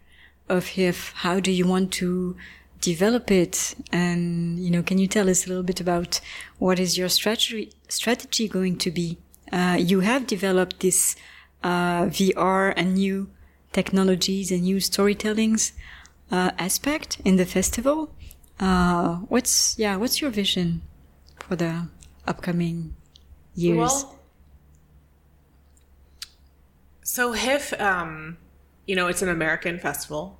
of 0.48 0.66
HIFF? 0.68 1.12
How 1.16 1.40
do 1.40 1.50
you 1.50 1.66
want 1.66 1.92
to 1.94 2.36
develop 2.80 3.30
it? 3.30 3.74
And 3.92 4.58
you 4.58 4.70
know, 4.70 4.82
can 4.82 4.98
you 4.98 5.06
tell 5.06 5.28
us 5.28 5.46
a 5.46 5.48
little 5.48 5.62
bit 5.62 5.80
about 5.80 6.20
what 6.58 6.78
is 6.78 6.98
your 6.98 7.08
strategy 7.08 7.72
strategy 7.88 8.48
going 8.48 8.78
to 8.78 8.90
be? 8.90 9.18
Uh, 9.52 9.76
you 9.78 10.00
have 10.00 10.26
developed 10.26 10.80
this 10.80 11.16
uh, 11.62 12.04
VR 12.06 12.72
and 12.76 12.94
new 12.94 13.30
technologies 13.72 14.50
and 14.50 14.62
new 14.62 14.76
storytellings 14.76 15.72
uh, 16.30 16.50
aspect 16.58 17.20
in 17.24 17.36
the 17.36 17.46
festival. 17.46 18.14
Uh, 18.60 19.16
what's 19.28 19.78
yeah? 19.78 19.96
What's 19.96 20.20
your 20.20 20.30
vision 20.30 20.82
for 21.40 21.56
the 21.56 21.88
upcoming 22.26 22.94
years? 23.54 23.78
Well, 23.78 24.18
so 27.02 27.32
HIFF, 27.32 27.78
um, 27.80 28.38
you 28.86 28.96
know, 28.96 29.08
it's 29.08 29.22
an 29.22 29.28
American 29.28 29.78
festival, 29.78 30.38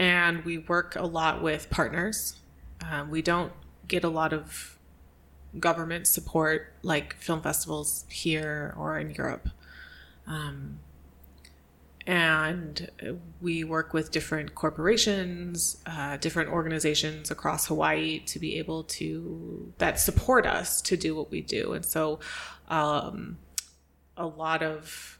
and 0.00 0.46
we 0.46 0.56
work 0.56 0.96
a 0.96 1.04
lot 1.04 1.42
with 1.42 1.68
partners. 1.68 2.40
Um, 2.90 3.10
we 3.10 3.20
don't 3.20 3.52
get 3.86 4.02
a 4.02 4.08
lot 4.08 4.32
of 4.32 4.78
government 5.58 6.06
support 6.06 6.72
like 6.82 7.14
film 7.16 7.42
festivals 7.42 8.06
here 8.08 8.74
or 8.78 8.98
in 8.98 9.10
Europe. 9.10 9.50
Um, 10.26 10.78
and 12.06 12.90
we 13.42 13.62
work 13.62 13.92
with 13.92 14.10
different 14.10 14.54
corporations, 14.54 15.76
uh, 15.84 16.16
different 16.16 16.48
organizations 16.48 17.30
across 17.30 17.66
Hawaii 17.66 18.20
to 18.20 18.38
be 18.38 18.56
able 18.56 18.84
to 18.84 19.74
that 19.76 20.00
support 20.00 20.46
us 20.46 20.80
to 20.80 20.96
do 20.96 21.14
what 21.14 21.30
we 21.30 21.42
do. 21.42 21.74
And 21.74 21.84
so, 21.84 22.20
um, 22.68 23.36
a 24.16 24.26
lot 24.26 24.62
of 24.62 25.19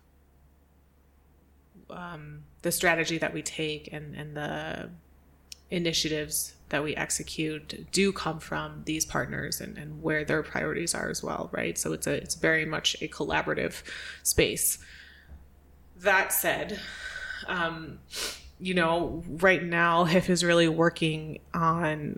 um, 1.92 2.44
the 2.62 2.72
strategy 2.72 3.18
that 3.18 3.33
we 3.33 3.42
take 3.42 3.88
and, 3.92 4.14
and 4.14 4.37
the 4.37 4.90
initiatives 5.70 6.55
that 6.70 6.83
we 6.83 6.94
execute 6.96 7.90
do 7.92 8.12
come 8.12 8.38
from 8.38 8.83
these 8.85 9.05
partners 9.05 9.61
and, 9.61 9.76
and 9.76 10.03
where 10.03 10.24
their 10.24 10.42
priorities 10.42 10.94
are 10.94 11.11
as 11.11 11.22
well, 11.22 11.48
right? 11.53 11.76
So 11.79 11.92
it's 11.92 12.07
a 12.07 12.14
it's 12.14 12.35
very 12.35 12.64
much 12.64 12.96
a 13.00 13.09
collaborative 13.09 13.83
space 14.22 14.79
that 16.00 16.33
said, 16.33 16.81
um, 17.46 17.98
you 18.59 18.74
know, 18.74 19.22
right 19.26 19.62
now 19.62 20.05
HIFF 20.07 20.31
is 20.31 20.44
really 20.44 20.68
working 20.68 21.40
on 21.55 22.16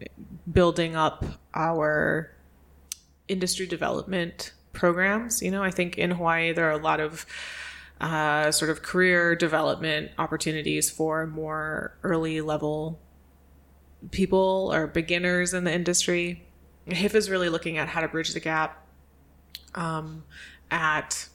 building 0.51 0.97
up 0.97 1.25
our 1.55 2.31
industry 3.29 3.67
development 3.67 4.53
programs. 4.73 5.43
You 5.43 5.51
know, 5.51 5.63
I 5.63 5.71
think 5.71 5.99
in 5.99 6.13
Hawaii 6.13 6.53
there 6.53 6.69
are 6.69 6.73
a 6.73 6.83
lot 6.83 7.01
of 7.01 7.27
uh, 8.03 8.51
sort 8.51 8.71
of 8.71 8.83
career 8.83 9.37
development 9.37 10.11
opportunities 10.19 10.91
for 10.91 11.27
more 11.27 11.97
early 12.03 12.41
level 12.41 13.01
people 14.11 14.71
or 14.75 14.89
beginners 14.89 15.55
in 15.55 15.63
the 15.63 15.73
industry. 15.73 16.45
HIFF 16.87 17.15
is 17.15 17.31
really 17.31 17.49
looking 17.49 17.79
at 17.79 17.89
how 17.89 18.01
to 18.01 18.09
bridge 18.09 18.35
the 18.35 18.41
gap 18.41 18.85
um, 19.77 20.25
at 20.71 21.29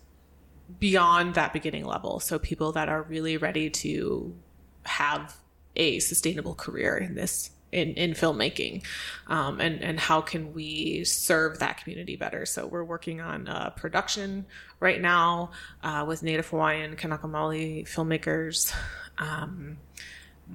beyond 0.80 1.36
that 1.36 1.54
beginning 1.54 1.86
level. 1.86 2.20
So 2.20 2.38
people 2.38 2.74
that 2.74 2.90
are 2.90 3.04
really 3.04 3.38
ready 3.38 3.70
to 3.70 4.36
have 4.84 5.38
a 5.78 6.00
sustainable 6.00 6.54
career 6.54 6.98
in 6.98 7.16
this 7.16 7.52
in, 7.72 7.94
in 7.96 8.12
filmmaking 8.12 8.84
um, 9.28 9.60
and 9.60 9.82
and 9.82 10.00
how 10.00 10.22
can 10.22 10.54
we 10.54 11.04
serve 11.04 11.60
that 11.60 11.84
community 11.84 12.16
better? 12.16 12.46
So 12.46 12.66
we're 12.66 12.84
working 12.84 13.22
on 13.22 13.50
production 13.76 14.46
right 14.80 15.02
now 15.02 15.52
uh, 15.84 16.06
with 16.08 16.24
native 16.24 16.48
hawaiian 16.48 16.96
kanaka 16.96 17.28
maoli 17.28 17.88
filmmakers. 17.88 18.74
Um, 19.18 19.78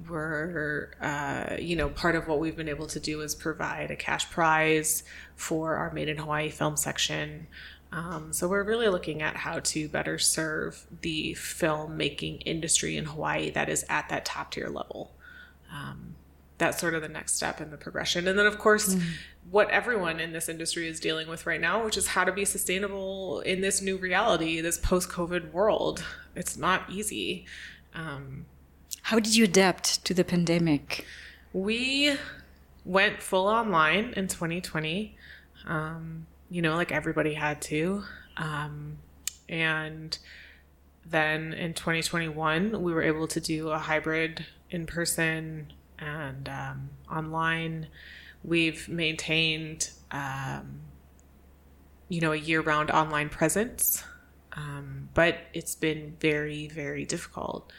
we're 0.09 0.91
uh, 1.01 1.57
you 1.59 1.75
know 1.75 1.89
part 1.89 2.15
of 2.15 2.27
what 2.27 2.39
we've 2.39 2.55
been 2.55 2.69
able 2.69 2.87
to 2.87 2.99
do 2.99 3.21
is 3.21 3.35
provide 3.35 3.91
a 3.91 3.95
cash 3.95 4.29
prize 4.31 5.03
for 5.35 5.75
our 5.75 5.91
made 5.91 6.09
in 6.09 6.17
hawaii 6.17 6.49
film 6.49 6.77
section. 6.77 7.47
Um, 7.93 8.33
so 8.33 8.47
we're 8.47 8.63
really 8.63 8.87
looking 8.87 9.21
at 9.21 9.35
how 9.35 9.59
to 9.59 9.87
better 9.87 10.17
serve 10.17 10.87
the 11.01 11.35
filmmaking 11.35 12.41
industry 12.43 12.97
in 12.97 13.05
Hawaii 13.05 13.51
that 13.51 13.69
is 13.69 13.85
at 13.87 14.09
that 14.09 14.25
top 14.25 14.49
tier 14.49 14.67
level. 14.67 15.13
Um, 15.71 16.12
that's 16.63 16.79
sort 16.79 16.93
of 16.93 17.01
the 17.01 17.09
next 17.09 17.35
step 17.35 17.59
in 17.59 17.71
the 17.71 17.77
progression. 17.77 18.27
And 18.27 18.39
then, 18.39 18.45
of 18.45 18.57
course, 18.57 18.95
mm-hmm. 18.95 19.07
what 19.51 19.69
everyone 19.69 20.19
in 20.19 20.31
this 20.31 20.47
industry 20.47 20.87
is 20.87 20.99
dealing 20.99 21.27
with 21.27 21.45
right 21.45 21.59
now, 21.59 21.83
which 21.83 21.97
is 21.97 22.07
how 22.07 22.23
to 22.23 22.31
be 22.31 22.45
sustainable 22.45 23.41
in 23.41 23.61
this 23.61 23.81
new 23.81 23.97
reality, 23.97 24.61
this 24.61 24.77
post 24.77 25.09
COVID 25.09 25.51
world. 25.51 26.03
It's 26.35 26.57
not 26.57 26.89
easy. 26.89 27.45
Um, 27.93 28.45
How 29.03 29.19
did 29.19 29.35
you 29.35 29.43
adapt 29.43 30.05
to 30.05 30.13
the 30.13 30.23
pandemic? 30.23 31.05
We 31.51 32.15
went 32.85 33.21
full 33.21 33.47
online 33.47 34.13
in 34.15 34.27
2020. 34.27 35.17
Um, 35.67 36.27
you 36.49 36.61
know, 36.61 36.75
like 36.75 36.91
everybody 36.91 37.33
had 37.33 37.61
to. 37.63 38.03
Um, 38.37 38.97
and 39.49 40.17
then 41.05 41.53
in 41.53 41.73
2021, 41.73 42.81
we 42.81 42.93
were 42.93 43.03
able 43.03 43.27
to 43.27 43.39
do 43.41 43.69
a 43.69 43.77
hybrid 43.77 44.45
in 44.69 44.85
person 44.85 45.73
and 46.03 46.49
um, 46.49 46.89
online. 47.11 47.87
We've 48.43 48.87
maintained, 48.89 49.89
um, 50.11 50.81
you 52.09 52.21
know, 52.21 52.33
a 52.33 52.37
year 52.37 52.61
round 52.61 52.91
online 52.91 53.29
presence, 53.29 54.03
um, 54.53 55.09
but 55.13 55.37
it's 55.53 55.75
been 55.75 56.15
very, 56.19 56.67
very 56.67 57.05
difficult. 57.05 57.71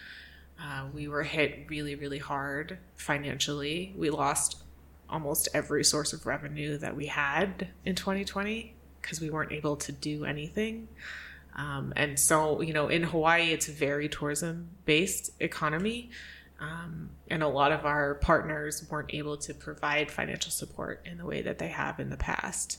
Uh, 0.60 0.86
we 0.92 1.08
were 1.08 1.22
hit 1.22 1.66
really, 1.68 1.94
really 1.94 2.18
hard 2.18 2.78
financially. 2.96 3.92
We 3.96 4.10
lost 4.10 4.62
almost 5.10 5.48
every 5.52 5.84
source 5.84 6.12
of 6.12 6.26
revenue 6.26 6.78
that 6.78 6.96
we 6.96 7.06
had 7.06 7.68
in 7.84 7.94
2020 7.94 8.74
because 9.00 9.20
we 9.20 9.30
weren't 9.30 9.52
able 9.52 9.76
to 9.76 9.92
do 9.92 10.24
anything. 10.24 10.88
Um, 11.56 11.92
and 11.94 12.18
so, 12.18 12.60
you 12.62 12.72
know, 12.72 12.88
in 12.88 13.04
Hawaii, 13.04 13.52
it's 13.52 13.68
a 13.68 13.72
very 13.72 14.08
tourism 14.08 14.70
based 14.84 15.30
economy. 15.40 16.10
Um, 16.60 17.10
and 17.28 17.42
a 17.42 17.48
lot 17.48 17.72
of 17.72 17.84
our 17.84 18.14
partners 18.14 18.86
weren't 18.88 19.12
able 19.12 19.36
to 19.38 19.54
provide 19.54 20.10
financial 20.10 20.50
support 20.50 21.04
in 21.04 21.18
the 21.18 21.26
way 21.26 21.42
that 21.42 21.58
they 21.58 21.68
have 21.68 21.98
in 21.98 22.10
the 22.10 22.16
past. 22.16 22.78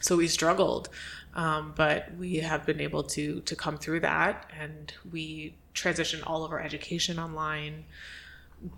So 0.00 0.16
we 0.16 0.28
struggled, 0.28 0.88
um, 1.34 1.72
but 1.76 2.14
we 2.16 2.36
have 2.36 2.66
been 2.66 2.80
able 2.80 3.02
to 3.04 3.40
to 3.40 3.56
come 3.56 3.78
through 3.78 4.00
that, 4.00 4.50
and 4.58 4.92
we 5.10 5.56
transitioned 5.74 6.22
all 6.26 6.44
of 6.44 6.52
our 6.52 6.60
education 6.60 7.18
online, 7.18 7.84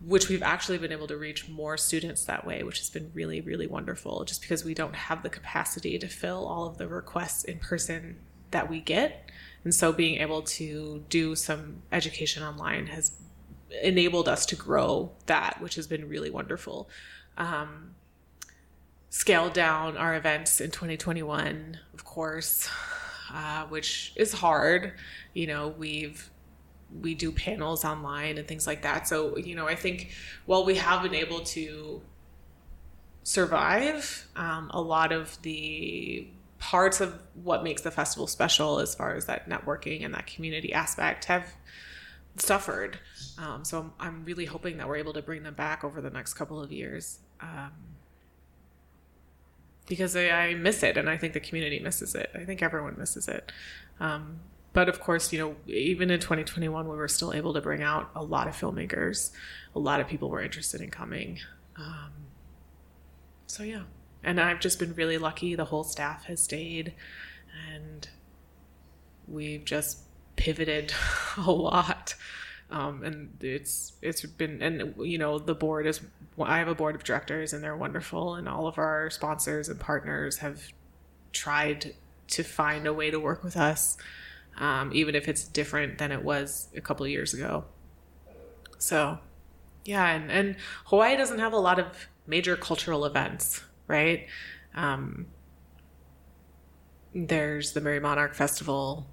which 0.04 0.28
we've 0.28 0.42
actually 0.42 0.78
been 0.78 0.92
able 0.92 1.08
to 1.08 1.16
reach 1.16 1.48
more 1.48 1.76
students 1.76 2.24
that 2.24 2.46
way, 2.46 2.62
which 2.62 2.78
has 2.78 2.90
been 2.90 3.10
really 3.14 3.40
really 3.40 3.66
wonderful. 3.66 4.24
Just 4.24 4.42
because 4.42 4.64
we 4.64 4.74
don't 4.74 4.94
have 4.94 5.22
the 5.22 5.30
capacity 5.30 5.98
to 5.98 6.08
fill 6.08 6.46
all 6.46 6.66
of 6.66 6.78
the 6.78 6.86
requests 6.86 7.44
in 7.44 7.58
person 7.58 8.16
that 8.50 8.70
we 8.70 8.80
get, 8.80 9.30
and 9.64 9.74
so 9.74 9.92
being 9.92 10.20
able 10.20 10.42
to 10.42 11.04
do 11.08 11.34
some 11.34 11.82
education 11.90 12.42
online 12.42 12.86
has 12.86 13.12
enabled 13.82 14.28
us 14.28 14.46
to 14.46 14.56
grow 14.56 15.12
that, 15.26 15.60
which 15.60 15.74
has 15.74 15.86
been 15.86 16.08
really 16.08 16.30
wonderful. 16.30 16.88
Um, 17.36 17.94
scaled 19.10 19.52
down 19.52 19.96
our 19.96 20.14
events 20.14 20.60
in 20.60 20.70
2021, 20.70 21.78
of 21.94 22.04
course, 22.04 22.68
uh, 23.32 23.64
which 23.66 24.12
is 24.16 24.32
hard. 24.32 24.94
You 25.34 25.46
know, 25.46 25.68
we've 25.68 26.30
we 27.02 27.14
do 27.14 27.30
panels 27.30 27.84
online 27.84 28.38
and 28.38 28.48
things 28.48 28.66
like 28.66 28.82
that. 28.82 29.06
So, 29.06 29.36
you 29.36 29.54
know, 29.54 29.68
I 29.68 29.74
think 29.74 30.10
while 30.46 30.64
we 30.64 30.76
have 30.76 31.02
been 31.02 31.14
able 31.14 31.40
to 31.40 32.00
survive, 33.24 34.26
um, 34.36 34.70
a 34.72 34.80
lot 34.80 35.12
of 35.12 35.40
the 35.42 36.26
parts 36.58 37.00
of 37.00 37.20
what 37.34 37.62
makes 37.62 37.82
the 37.82 37.90
festival 37.90 38.26
special, 38.26 38.80
as 38.80 38.94
far 38.94 39.14
as 39.14 39.26
that 39.26 39.48
networking 39.48 40.04
and 40.04 40.14
that 40.14 40.26
community 40.26 40.72
aspect, 40.72 41.26
have 41.26 41.54
suffered. 42.40 42.98
Um, 43.38 43.64
so 43.64 43.92
I'm, 44.00 44.24
really 44.24 44.46
hoping 44.46 44.78
that 44.78 44.88
we're 44.88 44.96
able 44.96 45.12
to 45.12 45.22
bring 45.22 45.42
them 45.42 45.54
back 45.54 45.84
over 45.84 46.00
the 46.00 46.10
next 46.10 46.34
couple 46.34 46.60
of 46.60 46.72
years. 46.72 47.18
Um, 47.40 47.72
because 49.86 50.16
I, 50.16 50.28
I, 50.28 50.54
miss 50.54 50.82
it 50.82 50.96
and 50.96 51.08
I 51.08 51.16
think 51.16 51.32
the 51.32 51.40
community 51.40 51.78
misses 51.78 52.14
it. 52.14 52.30
I 52.34 52.44
think 52.44 52.62
everyone 52.62 52.96
misses 52.98 53.28
it. 53.28 53.52
Um, 54.00 54.40
but 54.72 54.88
of 54.88 55.00
course, 55.00 55.32
you 55.32 55.38
know, 55.38 55.56
even 55.66 56.10
in 56.10 56.20
2021, 56.20 56.88
we 56.88 56.96
were 56.96 57.08
still 57.08 57.32
able 57.32 57.54
to 57.54 57.60
bring 57.60 57.82
out 57.82 58.10
a 58.14 58.22
lot 58.22 58.48
of 58.48 58.54
filmmakers. 58.54 59.30
A 59.74 59.78
lot 59.78 60.00
of 60.00 60.06
people 60.06 60.28
were 60.28 60.42
interested 60.42 60.80
in 60.80 60.90
coming. 60.90 61.38
Um, 61.76 62.12
so 63.46 63.62
yeah. 63.62 63.84
And 64.22 64.40
I've 64.40 64.60
just 64.60 64.78
been 64.78 64.94
really 64.94 65.16
lucky. 65.16 65.54
The 65.54 65.66
whole 65.66 65.84
staff 65.84 66.24
has 66.24 66.42
stayed 66.42 66.92
and 67.72 68.08
we've 69.26 69.64
just 69.64 70.00
pivoted 70.38 70.94
a 71.36 71.50
lot. 71.50 72.14
Um, 72.70 73.02
and 73.02 73.42
it's 73.42 73.94
it's 74.02 74.24
been 74.26 74.60
and 74.60 74.94
you 74.98 75.16
know 75.16 75.38
the 75.38 75.54
board 75.54 75.86
is 75.86 76.00
I 76.38 76.58
have 76.58 76.68
a 76.68 76.74
board 76.74 76.94
of 76.94 77.02
directors 77.02 77.54
and 77.54 77.64
they're 77.64 77.76
wonderful 77.76 78.34
and 78.34 78.46
all 78.46 78.66
of 78.66 78.76
our 78.76 79.08
sponsors 79.08 79.70
and 79.70 79.80
partners 79.80 80.38
have 80.38 80.62
tried 81.32 81.94
to 82.28 82.42
find 82.42 82.86
a 82.86 82.92
way 82.92 83.10
to 83.10 83.18
work 83.18 83.42
with 83.42 83.56
us 83.56 83.96
um, 84.58 84.90
even 84.92 85.14
if 85.14 85.28
it's 85.28 85.44
different 85.44 85.96
than 85.96 86.12
it 86.12 86.22
was 86.22 86.68
a 86.76 86.82
couple 86.82 87.06
of 87.06 87.10
years 87.10 87.32
ago 87.32 87.64
so 88.76 89.18
yeah 89.86 90.06
and, 90.10 90.30
and 90.30 90.56
Hawaii 90.86 91.16
doesn't 91.16 91.38
have 91.38 91.54
a 91.54 91.58
lot 91.58 91.78
of 91.78 91.86
major 92.26 92.54
cultural 92.54 93.06
events 93.06 93.62
right 93.86 94.26
um, 94.74 95.26
there's 97.14 97.72
the 97.72 97.80
Merrie 97.80 98.02
Monarch 98.02 98.34
Festival 98.34 99.06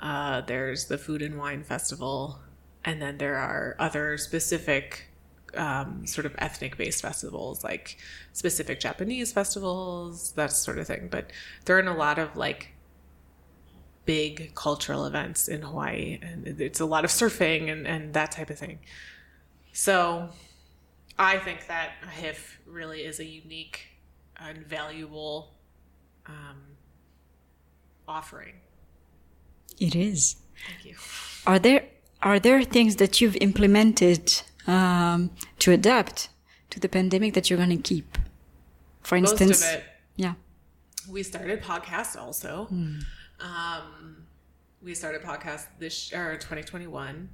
uh, 0.00 0.40
there's 0.42 0.86
the 0.86 0.98
Food 0.98 1.22
and 1.22 1.38
Wine 1.38 1.62
Festival 1.62 2.40
and 2.84 3.02
then 3.02 3.18
there 3.18 3.36
are 3.36 3.76
other 3.78 4.16
specific 4.16 5.08
um, 5.54 6.06
sort 6.06 6.26
of 6.26 6.34
ethnic 6.38 6.76
based 6.76 7.02
festivals 7.02 7.64
like 7.64 7.96
specific 8.32 8.80
japanese 8.80 9.32
festivals 9.32 10.32
that 10.32 10.52
sort 10.52 10.78
of 10.78 10.86
thing. 10.86 11.08
But 11.10 11.30
there 11.64 11.76
aren't 11.76 11.88
a 11.88 11.94
lot 11.94 12.18
of 12.18 12.36
like 12.36 12.72
big 14.04 14.54
cultural 14.54 15.04
events 15.04 15.48
in 15.48 15.62
hawaii 15.62 16.18
and 16.22 16.46
it's 16.60 16.80
a 16.80 16.86
lot 16.86 17.04
of 17.04 17.10
surfing 17.10 17.70
and, 17.70 17.86
and 17.86 18.14
that 18.14 18.32
type 18.32 18.50
of 18.50 18.58
thing. 18.58 18.78
So 19.72 20.30
i 21.18 21.38
think 21.38 21.66
that 21.66 21.92
HIFF 22.10 22.60
really 22.66 23.00
is 23.00 23.18
a 23.18 23.24
unique 23.24 23.88
and 24.36 24.66
valuable 24.66 25.54
um, 26.26 26.62
offering 28.06 28.54
it 29.80 29.94
is 29.94 30.36
thank 30.66 30.84
you 30.84 30.94
are 31.46 31.58
there 31.58 31.84
are 32.22 32.38
there 32.38 32.62
things 32.62 32.96
that 32.96 33.20
you've 33.20 33.36
implemented 33.36 34.42
um, 34.66 35.30
to 35.60 35.72
adapt 35.72 36.28
to 36.70 36.80
the 36.80 36.88
pandemic 36.88 37.34
that 37.34 37.48
you're 37.48 37.56
going 37.56 37.70
to 37.70 37.76
keep? 37.76 38.18
For 39.02 39.16
instance, 39.16 39.62
Most 39.62 39.64
of 39.64 39.78
it. 39.78 39.84
Yeah. 40.16 40.34
We 41.08 41.22
started 41.22 41.62
podcast 41.62 42.20
also. 42.20 42.68
Mm. 42.72 43.02
Um, 43.40 44.26
we 44.82 44.94
started 44.94 45.22
podcast 45.22 45.66
this 45.78 46.12
or 46.12 46.34
2021. 46.34 47.30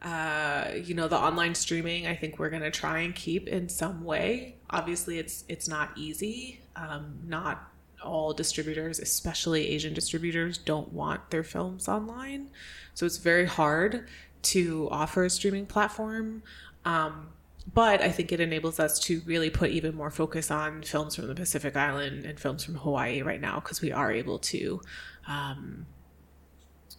Uh, 0.00 0.70
you 0.82 0.94
know, 0.94 1.06
the 1.06 1.16
online 1.16 1.54
streaming. 1.54 2.08
I 2.08 2.16
think 2.16 2.38
we're 2.38 2.50
going 2.50 2.62
to 2.62 2.72
try 2.72 3.00
and 3.00 3.14
keep 3.14 3.46
in 3.46 3.68
some 3.68 4.02
way. 4.02 4.56
Obviously, 4.70 5.18
it's 5.18 5.44
it's 5.48 5.68
not 5.68 5.96
easy. 5.96 6.60
Um, 6.74 7.20
not 7.24 7.71
all 8.04 8.32
distributors, 8.32 8.98
especially 8.98 9.68
Asian 9.68 9.94
distributors, 9.94 10.58
don't 10.58 10.92
want 10.92 11.30
their 11.30 11.44
films 11.44 11.88
online. 11.88 12.50
So 12.94 13.06
it's 13.06 13.18
very 13.18 13.46
hard 13.46 14.06
to 14.42 14.88
offer 14.90 15.24
a 15.24 15.30
streaming 15.30 15.66
platform. 15.66 16.42
Um, 16.84 17.28
but 17.72 18.02
I 18.02 18.10
think 18.10 18.32
it 18.32 18.40
enables 18.40 18.80
us 18.80 18.98
to 19.00 19.22
really 19.24 19.50
put 19.50 19.70
even 19.70 19.94
more 19.94 20.10
focus 20.10 20.50
on 20.50 20.82
films 20.82 21.14
from 21.14 21.28
the 21.28 21.34
Pacific 21.34 21.76
Island 21.76 22.24
and 22.24 22.38
films 22.38 22.64
from 22.64 22.74
Hawaii 22.74 23.22
right 23.22 23.40
now 23.40 23.60
because 23.60 23.80
we 23.80 23.92
are 23.92 24.10
able 24.10 24.38
to 24.40 24.80
um, 25.28 25.86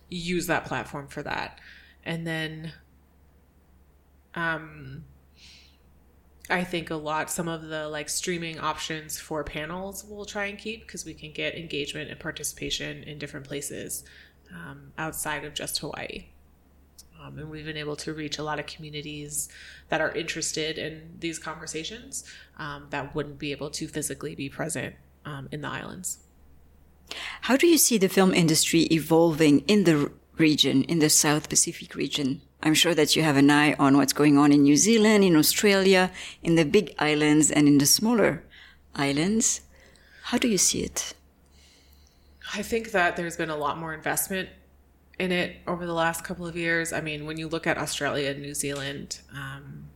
use 0.09 0.47
that 0.47 0.65
platform 0.65 1.07
for 1.07 1.21
that. 1.23 1.59
And 2.05 2.25
then 2.25 2.73
um, 4.35 5.03
I 6.49 6.63
think 6.63 6.89
a 6.89 6.95
lot, 6.95 7.29
some 7.29 7.47
of 7.47 7.69
the 7.69 7.87
like 7.87 8.09
streaming 8.09 8.59
options 8.59 9.17
for 9.17 9.43
panels 9.43 10.03
we'll 10.03 10.25
try 10.25 10.45
and 10.45 10.57
keep 10.57 10.85
because 10.85 11.05
we 11.05 11.13
can 11.13 11.31
get 11.31 11.55
engagement 11.55 12.11
and 12.11 12.19
participation 12.19 13.03
in 13.03 13.17
different 13.17 13.47
places 13.47 14.03
um, 14.53 14.91
outside 14.97 15.45
of 15.45 15.53
just 15.53 15.79
Hawaii. 15.79 16.27
Um, 17.21 17.39
and 17.39 17.49
we've 17.49 17.65
been 17.65 17.77
able 17.77 17.95
to 17.97 18.13
reach 18.13 18.37
a 18.37 18.43
lot 18.43 18.59
of 18.59 18.65
communities 18.65 19.47
that 19.87 20.01
are 20.01 20.11
interested 20.11 20.77
in 20.77 21.15
these 21.19 21.39
conversations 21.39 22.25
um, 22.57 22.87
that 22.89 23.15
wouldn't 23.15 23.39
be 23.39 23.51
able 23.51 23.69
to 23.71 23.87
physically 23.87 24.35
be 24.35 24.49
present 24.49 24.95
um, 25.23 25.47
in 25.51 25.61
the 25.61 25.69
islands. 25.69 26.19
How 27.41 27.55
do 27.55 27.67
you 27.67 27.77
see 27.77 27.97
the 27.97 28.09
film 28.09 28.33
industry 28.33 28.81
evolving 28.91 29.59
in 29.61 29.85
the 29.85 30.11
region, 30.37 30.83
in 30.83 30.99
the 30.99 31.09
South 31.09 31.47
Pacific 31.47 31.95
region? 31.95 32.41
I'm 32.63 32.73
sure 32.73 32.95
that 32.95 33.15
you 33.15 33.23
have 33.23 33.35
an 33.35 33.51
eye 33.51 33.73
on 33.77 33.97
what's 33.97 34.13
going 34.13 34.37
on 34.37 34.53
in 34.53 34.63
New 34.63 34.77
Zealand, 34.77 35.23
in 35.25 35.35
Australia, 35.35 36.11
in 36.41 36.55
the 36.55 36.63
big 36.63 36.95
islands, 36.97 37.51
and 37.51 37.67
in 37.67 37.77
the 37.77 37.85
smaller 37.85 38.41
islands. 38.95 39.61
How 40.23 40.37
do 40.37 40.47
you 40.47 40.57
see 40.57 40.81
it? 40.81 41.13
I 42.53 42.61
think 42.61 42.91
that 42.91 43.17
there's 43.17 43.35
been 43.35 43.49
a 43.49 43.57
lot 43.57 43.77
more 43.77 43.93
investment 43.93 44.47
in 45.19 45.33
it 45.33 45.57
over 45.67 45.85
the 45.85 45.93
last 45.93 46.23
couple 46.23 46.47
of 46.47 46.55
years. 46.55 46.93
I 46.93 47.01
mean, 47.01 47.25
when 47.25 47.37
you 47.37 47.49
look 47.49 47.67
at 47.67 47.77
Australia 47.77 48.31
and 48.31 48.41
New 48.41 48.53
Zealand, 48.53 49.19
um, 49.33 49.89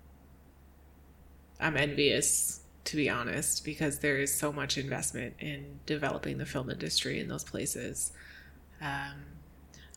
I'm 1.62 1.77
envious, 1.77 2.60
to 2.84 2.97
be 2.97 3.10
honest, 3.10 3.63
because 3.63 3.99
there 3.99 4.17
is 4.17 4.34
so 4.34 4.51
much 4.51 4.77
investment 4.77 5.36
in 5.39 5.80
developing 5.86 6.38
the 6.38 6.45
film 6.45 6.69
industry 6.69 7.21
in 7.21 7.30
those 7.30 7.45
places. 7.45 8.12
Um, 8.82 9.15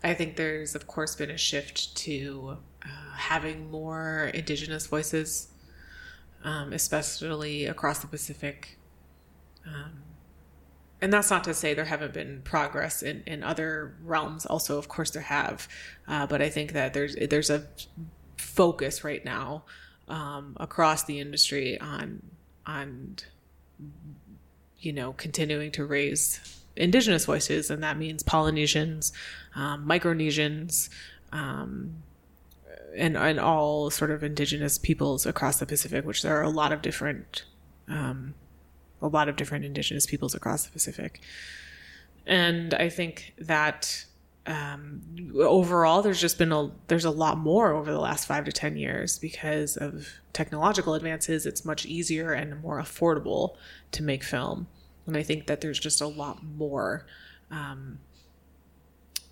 I 0.03 0.15
think 0.15 0.37
there's, 0.37 0.75
of 0.75 0.87
course, 0.87 1.15
been 1.15 1.31
a 1.31 1.37
shift 1.37 1.95
to 1.99 2.59
uh, 2.85 3.15
having 3.15 3.71
more 3.71 4.31
indigenous 4.33 4.87
voices, 4.87 5.49
um, 6.43 6.73
especially 6.73 7.67
across 7.67 7.99
the 7.99 8.07
Pacific. 8.07 8.79
Um, 9.67 10.03
and 11.03 11.13
that's 11.13 11.31
not 11.31 11.45
to 11.45 11.55
say 11.55 11.75
there 11.75 11.85
haven't 11.85 12.13
been 12.13 12.43
progress 12.43 13.03
in, 13.03 13.23
in 13.27 13.43
other 13.43 13.95
realms. 14.03 14.47
Also, 14.47 14.79
of 14.79 14.89
course, 14.89 15.11
there 15.11 15.23
have, 15.23 15.69
uh, 16.09 16.27
but 16.27 16.43
I 16.43 16.51
think 16.51 16.73
that 16.73 16.93
there's 16.95 17.17
there's 17.17 17.51
a 17.51 17.67
focus 18.37 19.03
right 19.05 19.25
now 19.25 19.65
um, 20.09 20.57
across 20.59 21.05
the 21.05 21.21
industry 21.21 21.81
on 21.81 22.23
on 22.67 23.17
you 24.79 24.93
know 24.93 25.13
continuing 25.15 25.71
to 25.73 25.85
raise 25.87 26.60
indigenous 26.77 27.25
voices, 27.25 27.71
and 27.71 27.83
that 27.83 27.99
means 27.99 28.23
Polynesians, 28.23 29.13
um, 29.55 29.87
Micronesians, 29.87 30.89
um, 31.33 32.03
and 32.97 33.17
and 33.17 33.39
all 33.39 33.91
sort 33.91 34.11
of 34.11 34.23
indigenous 34.23 34.79
peoples 34.79 35.27
across 35.27 35.59
the 35.59 35.67
Pacific, 35.67 36.05
which 36.05 36.23
there 36.23 36.37
are 36.37 36.43
a 36.43 36.51
lot 36.51 36.73
of 36.73 36.83
different 36.83 37.45
um, 37.89 38.35
a 39.03 39.09
lot 39.09 39.29
of 39.29 39.37
different 39.37 39.65
indigenous 39.65 40.07
peoples 40.07 40.35
across 40.35 40.65
the 40.65 40.71
Pacific. 40.71 41.21
And 42.27 42.75
I 42.75 42.89
think 42.89 43.35
that 43.39 44.05
um, 44.47 45.03
overall, 45.39 46.03
there's 46.03 46.21
just 46.21 46.39
been 46.39 46.53
a 46.53 46.71
there's 46.89 47.05
a 47.05 47.11
lot 47.11 47.39
more 47.39 47.73
over 47.73 47.93
the 47.93 48.01
last 48.01 48.27
five 48.27 48.45
to 48.47 48.53
ten 48.53 48.77
years 48.77 49.19
because 49.19 49.77
of 49.77 50.09
technological 50.33 50.95
advances. 50.95 51.47
It's 51.47 51.65
much 51.65 51.87
easier 51.87 52.33
and 52.33 52.61
more 52.63 52.79
affordable 52.81 53.57
to 53.93 54.03
make 54.03 54.25
film, 54.25 54.67
and 55.11 55.19
I 55.19 55.23
think 55.23 55.47
that 55.47 55.61
there's 55.61 55.79
just 55.79 56.01
a 56.01 56.07
lot 56.07 56.43
more. 56.43 57.07
Um, 57.51 57.99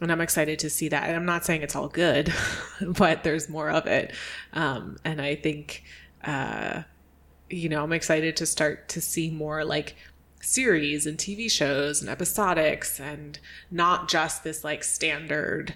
and 0.01 0.13
I'm 0.13 0.21
excited 0.21 0.59
to 0.61 0.71
see 0.71 0.89
that. 0.89 1.05
And 1.05 1.17
I'm 1.17 1.25
not 1.25 1.45
saying 1.45 1.63
it's 1.63 1.75
all 1.75 1.89
good, 1.89 2.33
but 2.81 3.25
there's 3.25 3.49
more 3.49 3.71
of 3.71 3.87
it. 3.87 4.13
Um, 4.53 4.97
and 5.05 5.21
I 5.21 5.35
think 5.35 5.85
uh, 6.25 6.83
you 7.51 7.69
know, 7.69 7.83
I'm 7.83 7.93
excited 7.93 8.37
to 8.37 8.47
start 8.47 8.89
to 8.91 9.01
see 9.01 9.31
more 9.31 9.65
like 9.65 9.97
series 10.41 11.07
and 11.07 11.19
TV 11.19 11.51
shows 11.51 12.01
and 12.03 12.17
episodics 12.17 13.01
and 13.01 13.39
not 13.71 14.09
just 14.09 14.45
this 14.45 14.63
like 14.63 14.85
standard 14.85 15.75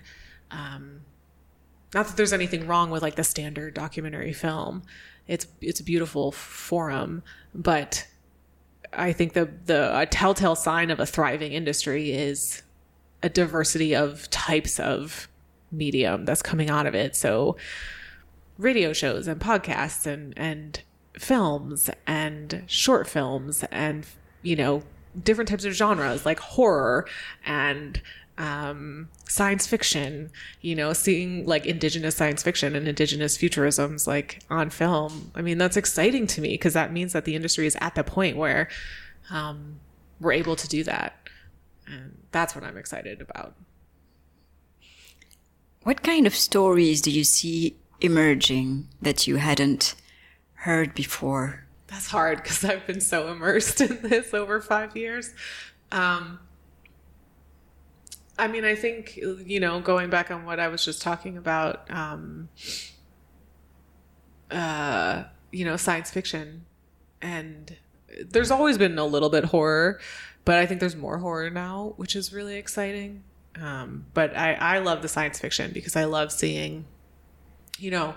um 0.52 1.00
not 1.92 2.06
that 2.06 2.16
there's 2.16 2.32
anything 2.32 2.68
wrong 2.68 2.88
with 2.88 3.02
like 3.02 3.16
the 3.16 3.24
standard 3.24 3.74
documentary 3.74 4.32
film. 4.32 4.82
It's 5.26 5.46
it's 5.60 5.80
a 5.80 5.84
beautiful 5.84 6.32
forum, 6.32 7.22
but 7.54 8.06
I 8.92 9.12
think 9.12 9.32
the 9.32 9.50
the 9.66 10.06
telltale 10.10 10.56
sign 10.56 10.90
of 10.90 11.00
a 11.00 11.06
thriving 11.06 11.52
industry 11.52 12.12
is 12.12 12.62
a 13.22 13.28
diversity 13.28 13.94
of 13.94 14.28
types 14.30 14.78
of 14.78 15.28
medium 15.70 16.24
that's 16.24 16.42
coming 16.42 16.68
out 16.68 16.86
of 16.86 16.94
it. 16.94 17.16
So 17.16 17.56
radio 18.58 18.92
shows 18.92 19.26
and 19.26 19.40
podcasts 19.40 20.06
and 20.06 20.34
and 20.36 20.82
films 21.18 21.90
and 22.06 22.64
short 22.66 23.06
films 23.06 23.64
and 23.70 24.06
you 24.42 24.56
know 24.56 24.82
different 25.22 25.48
types 25.48 25.64
of 25.64 25.74
genres 25.74 26.24
like 26.24 26.40
horror 26.40 27.06
and 27.44 28.00
um, 28.38 29.08
science 29.28 29.66
fiction 29.66 30.30
you 30.60 30.74
know 30.74 30.92
seeing 30.92 31.46
like 31.46 31.66
indigenous 31.66 32.16
science 32.16 32.42
fiction 32.42 32.74
and 32.74 32.88
indigenous 32.88 33.36
futurisms 33.36 34.06
like 34.06 34.40
on 34.48 34.70
film 34.70 35.30
i 35.34 35.42
mean 35.42 35.58
that's 35.58 35.76
exciting 35.76 36.26
to 36.26 36.40
me 36.40 36.50
because 36.50 36.72
that 36.72 36.92
means 36.92 37.12
that 37.12 37.24
the 37.24 37.34
industry 37.34 37.66
is 37.66 37.76
at 37.80 37.94
the 37.94 38.04
point 38.04 38.36
where 38.36 38.68
um, 39.30 39.80
we're 40.20 40.32
able 40.32 40.56
to 40.56 40.66
do 40.66 40.82
that 40.82 41.28
and 41.86 42.16
that's 42.30 42.54
what 42.54 42.64
i'm 42.64 42.76
excited 42.76 43.20
about 43.20 43.54
what 45.82 46.02
kind 46.02 46.26
of 46.26 46.34
stories 46.34 47.00
do 47.00 47.10
you 47.10 47.24
see 47.24 47.76
emerging 48.00 48.88
that 49.00 49.26
you 49.26 49.36
hadn't 49.36 49.94
heard 50.54 50.94
before? 50.94 51.64
That's 51.88 52.08
hard 52.08 52.42
because 52.42 52.64
I've 52.64 52.86
been 52.86 53.00
so 53.00 53.28
immersed 53.28 53.80
in 53.80 54.00
this 54.02 54.32
over 54.32 54.60
five 54.60 54.96
years. 54.96 55.30
Um, 55.90 56.38
I 58.42 58.48
mean, 58.48 58.64
I 58.64 58.74
think, 58.74 59.16
you 59.16 59.60
know, 59.60 59.78
going 59.78 60.10
back 60.10 60.32
on 60.32 60.44
what 60.44 60.58
I 60.58 60.66
was 60.66 60.84
just 60.84 61.00
talking 61.00 61.36
about, 61.38 61.88
um, 61.92 62.48
uh, 64.50 65.22
you 65.52 65.64
know, 65.64 65.76
science 65.76 66.10
fiction. 66.10 66.66
And 67.20 67.76
there's 68.20 68.50
always 68.50 68.78
been 68.78 68.98
a 68.98 69.04
little 69.06 69.30
bit 69.30 69.44
horror, 69.44 70.00
but 70.44 70.58
I 70.58 70.66
think 70.66 70.80
there's 70.80 70.96
more 70.96 71.18
horror 71.18 71.50
now, 71.50 71.94
which 71.98 72.16
is 72.16 72.32
really 72.32 72.56
exciting. 72.56 73.22
Um, 73.54 74.06
but 74.12 74.36
I, 74.36 74.54
I 74.54 74.78
love 74.78 75.02
the 75.02 75.08
science 75.08 75.38
fiction 75.38 75.70
because 75.72 75.94
I 75.94 76.02
love 76.02 76.32
seeing, 76.32 76.86
you 77.78 77.92
know, 77.92 78.16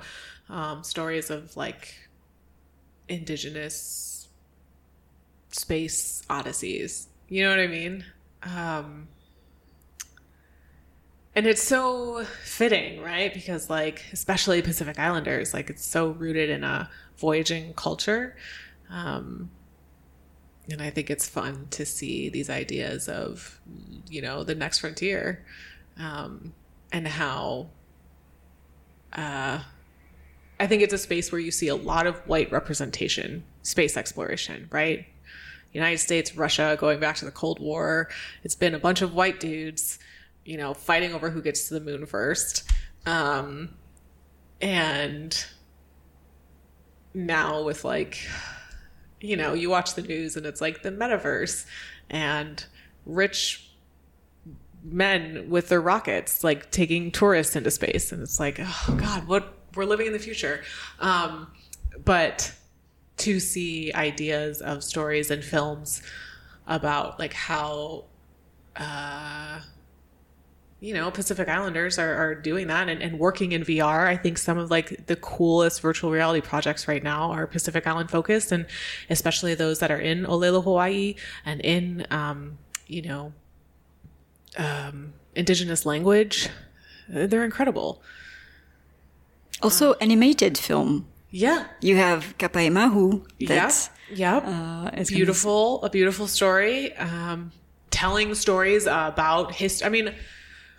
um, 0.50 0.84
stories 0.84 1.30
of 1.30 1.56
like 1.56 1.94
indigenous 3.08 4.28
space 5.52 6.24
odysseys. 6.32 7.10
You 7.30 7.44
know 7.44 7.52
what 7.52 7.60
I 7.60 7.68
mean? 7.68 8.06
Um, 8.42 9.08
and 11.36 11.46
it's 11.46 11.62
so 11.62 12.24
fitting, 12.44 13.02
right? 13.02 13.34
Because 13.34 13.70
like, 13.70 14.04
especially 14.14 14.62
Pacific 14.62 14.98
Islanders, 14.98 15.54
like 15.54 15.70
it's 15.70 15.86
so 15.86 16.10
rooted 16.10 16.50
in 16.50 16.64
a 16.64 16.90
voyaging 17.18 17.74
culture. 17.74 18.36
Um, 18.90 19.50
and 20.72 20.82
I 20.82 20.90
think 20.90 21.10
it's 21.10 21.28
fun 21.28 21.68
to 21.72 21.86
see 21.86 22.30
these 22.30 22.50
ideas 22.50 23.08
of, 23.08 23.60
you 24.10 24.22
know, 24.22 24.44
the 24.44 24.56
next 24.56 24.80
frontier, 24.80 25.46
um, 26.00 26.54
and 26.92 27.08
how, 27.08 27.68
uh, 29.14 29.60
I 30.60 30.68
think 30.68 30.82
it's 30.82 30.94
a 30.94 30.98
space 30.98 31.32
where 31.32 31.42
you 31.42 31.52
see 31.52 31.68
a 31.68 31.76
lot 31.76 32.08
of 32.08 32.16
white 32.28 32.52
representation, 32.52 33.44
space 33.62 33.98
exploration, 33.98 34.68
right? 34.72 35.06
United 35.74 35.98
States, 35.98 36.36
Russia, 36.38 36.78
going 36.80 37.00
back 37.02 37.18
to 37.18 37.26
the 37.26 37.32
Cold 37.32 37.60
War. 37.60 38.10
It's 38.44 38.56
been 38.56 38.74
a 38.74 38.80
bunch 38.80 39.02
of 39.02 39.14
white 39.14 39.42
dudes, 39.42 40.00
you 40.46 40.58
know, 40.58 40.74
fighting 40.74 41.14
over 41.14 41.30
who 41.30 41.42
gets 41.42 41.68
to 41.68 41.74
the 41.74 41.82
moon 41.82 42.06
first. 42.06 42.70
Um, 43.06 43.76
and 44.62 45.46
now 47.14 47.64
with 47.64 47.84
like, 47.84 48.20
you 49.20 49.36
know, 49.36 49.54
you 49.54 49.70
watch 49.70 49.96
the 49.96 50.04
news 50.04 50.38
and 50.38 50.46
it's 50.46 50.62
like 50.62 50.84
the 50.84 50.92
metaverse 50.92 51.66
and 52.10 52.64
rich 53.06 53.70
men 54.84 55.50
with 55.50 55.70
their 55.70 55.82
rockets, 55.82 56.44
like 56.44 56.72
taking 56.72 57.12
tourists 57.12 57.56
into 57.56 57.72
space. 57.72 58.12
And 58.12 58.22
it's 58.22 58.40
like, 58.40 58.60
oh 58.60 58.98
God, 59.00 59.28
what 59.28 59.54
we're 59.76 59.86
living 59.86 60.08
in 60.08 60.14
the 60.14 60.20
future. 60.20 60.62
Um, 61.00 61.48
but 62.04 62.54
to 63.18 63.40
see 63.40 63.92
ideas 63.94 64.62
of 64.62 64.84
stories 64.84 65.32
and 65.32 65.44
films 65.44 66.02
about 66.68 67.18
like 67.20 67.34
how 67.34 68.06
uh, 68.76 69.62
you 70.86 70.94
know 70.94 71.10
pacific 71.10 71.48
islanders 71.48 71.98
are, 71.98 72.14
are 72.16 72.36
doing 72.36 72.68
that 72.68 72.90
and, 72.90 73.02
and, 73.02 73.18
working 73.18 73.52
in 73.52 73.64
vr 73.64 74.08
i 74.08 74.16
think 74.16 74.38
some 74.38 74.58
of 74.58 74.70
like 74.70 75.08
the 75.08 75.16
coolest 75.16 75.82
virtual 75.82 76.12
reality 76.12 76.42
projects 76.42 76.88
right 76.88 77.04
now 77.04 77.32
are 77.32 77.48
pacific 77.48 77.88
island 77.88 78.12
focused 78.12 78.52
and 78.52 78.66
especially 79.10 79.56
those 79.56 79.80
that 79.80 79.90
are 79.90 80.00
in 80.00 80.26
olelo 80.26 80.64
hawaii 80.64 81.16
and 81.46 81.62
in 81.62 82.06
um, 82.12 82.58
you 82.88 83.02
know 83.02 83.34
um, 84.58 85.14
indigenous 85.36 85.86
language 85.86 86.50
they're 87.10 87.46
incredible 87.46 88.02
also, 89.62 89.94
animated 89.94 90.58
film. 90.58 91.08
Yeah. 91.30 91.66
You 91.82 91.96
have 91.96 92.38
Kapaemahu. 92.38 93.26
That's 93.48 93.90
yep. 94.14 94.44
Uh, 94.46 94.92
beautiful, 95.08 95.84
a 95.84 95.90
beautiful 95.90 96.28
story. 96.28 96.96
Um, 96.98 97.52
telling 97.90 98.36
stories 98.36 98.86
about 98.86 99.54
history. 99.54 99.88
I 99.88 99.90
mean, 99.90 100.14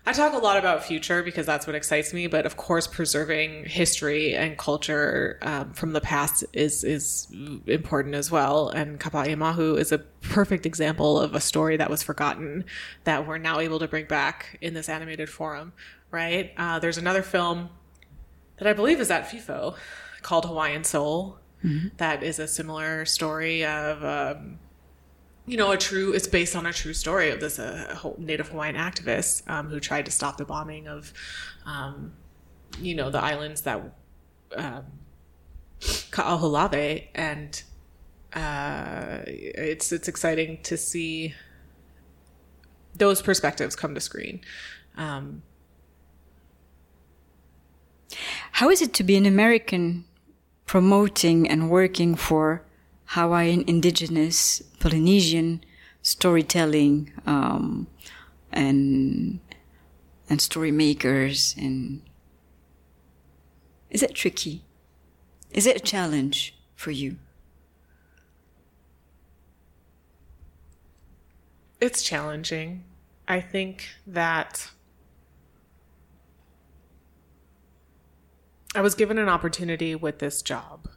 I 0.08 0.12
talk 0.12 0.34
a 0.34 0.38
lot 0.38 0.56
about 0.56 0.84
future 0.84 1.24
because 1.24 1.46
that's 1.46 1.66
what 1.66 1.74
excites 1.74 2.14
me, 2.14 2.28
but 2.28 2.46
of 2.46 2.56
course, 2.56 2.86
preserving 2.86 3.64
history 3.64 4.36
and 4.36 4.56
culture 4.56 5.36
um, 5.42 5.72
from 5.72 5.92
the 5.94 6.00
past 6.00 6.44
is 6.52 6.84
is 6.84 7.26
important 7.66 8.14
as 8.14 8.30
well. 8.30 8.68
And 8.68 9.00
Kapaemahu 9.00 9.76
is 9.76 9.90
a 9.90 9.98
perfect 9.98 10.64
example 10.64 11.18
of 11.18 11.34
a 11.34 11.40
story 11.40 11.76
that 11.76 11.90
was 11.90 12.04
forgotten 12.04 12.64
that 13.02 13.26
we're 13.26 13.38
now 13.38 13.58
able 13.58 13.80
to 13.80 13.88
bring 13.88 14.06
back 14.06 14.58
in 14.60 14.74
this 14.74 14.88
animated 14.88 15.28
forum. 15.28 15.72
Right? 16.12 16.52
Uh, 16.56 16.78
there's 16.78 16.98
another 16.98 17.22
film 17.22 17.70
that 18.58 18.68
I 18.68 18.72
believe 18.72 19.00
is 19.00 19.10
at 19.10 19.28
FIFO 19.28 19.74
called 20.22 20.46
Hawaiian 20.46 20.84
Soul. 20.84 21.38
Mm-hmm. 21.64 21.88
That 21.96 22.22
is 22.22 22.38
a 22.38 22.46
similar 22.46 23.04
story 23.06 23.64
of, 23.64 24.04
um, 24.04 24.60
you 25.46 25.56
know, 25.56 25.70
a 25.70 25.76
true, 25.76 26.12
it's 26.12 26.26
based 26.26 26.56
on 26.56 26.66
a 26.66 26.72
true 26.72 26.92
story 26.92 27.30
of 27.30 27.40
this 27.40 27.58
uh, 27.58 27.96
Native 28.18 28.48
Hawaiian 28.48 28.74
activist 28.74 29.48
um, 29.48 29.68
who 29.68 29.78
tried 29.78 30.04
to 30.06 30.10
stop 30.10 30.36
the 30.36 30.44
bombing 30.44 30.88
of, 30.88 31.12
um, 31.64 32.12
you 32.80 32.94
know, 32.94 33.10
the 33.10 33.22
islands 33.22 33.60
that, 33.62 33.80
um, 34.56 34.84
Kaho'olawe. 35.80 37.06
And 37.14 37.62
uh, 38.34 39.20
it's, 39.26 39.92
it's 39.92 40.08
exciting 40.08 40.58
to 40.64 40.76
see 40.76 41.34
those 42.94 43.22
perspectives 43.22 43.76
come 43.76 43.94
to 43.94 44.00
screen. 44.00 44.40
Um, 44.96 45.42
how 48.52 48.68
is 48.70 48.82
it 48.82 48.92
to 48.94 49.04
be 49.04 49.16
an 49.16 49.26
American 49.26 50.06
promoting 50.64 51.48
and 51.48 51.70
working 51.70 52.16
for 52.16 52.65
Hawaiian 53.06 53.64
indigenous 53.66 54.62
Polynesian 54.80 55.64
storytelling 56.02 57.12
um, 57.26 57.86
and 58.52 59.40
and 60.28 60.40
story 60.40 60.72
makers 60.72 61.54
and 61.58 62.02
is 63.90 64.02
it 64.02 64.14
tricky? 64.14 64.64
Is 65.52 65.66
it 65.66 65.76
a 65.76 65.80
challenge 65.80 66.56
for 66.74 66.90
you? 66.90 67.16
It's 71.80 72.02
challenging. 72.02 72.84
I 73.28 73.40
think 73.40 73.88
that 74.06 74.70
I 78.74 78.80
was 78.80 78.94
given 78.94 79.18
an 79.18 79.28
opportunity 79.28 79.94
with 79.94 80.18
this 80.18 80.42
job, 80.42 80.88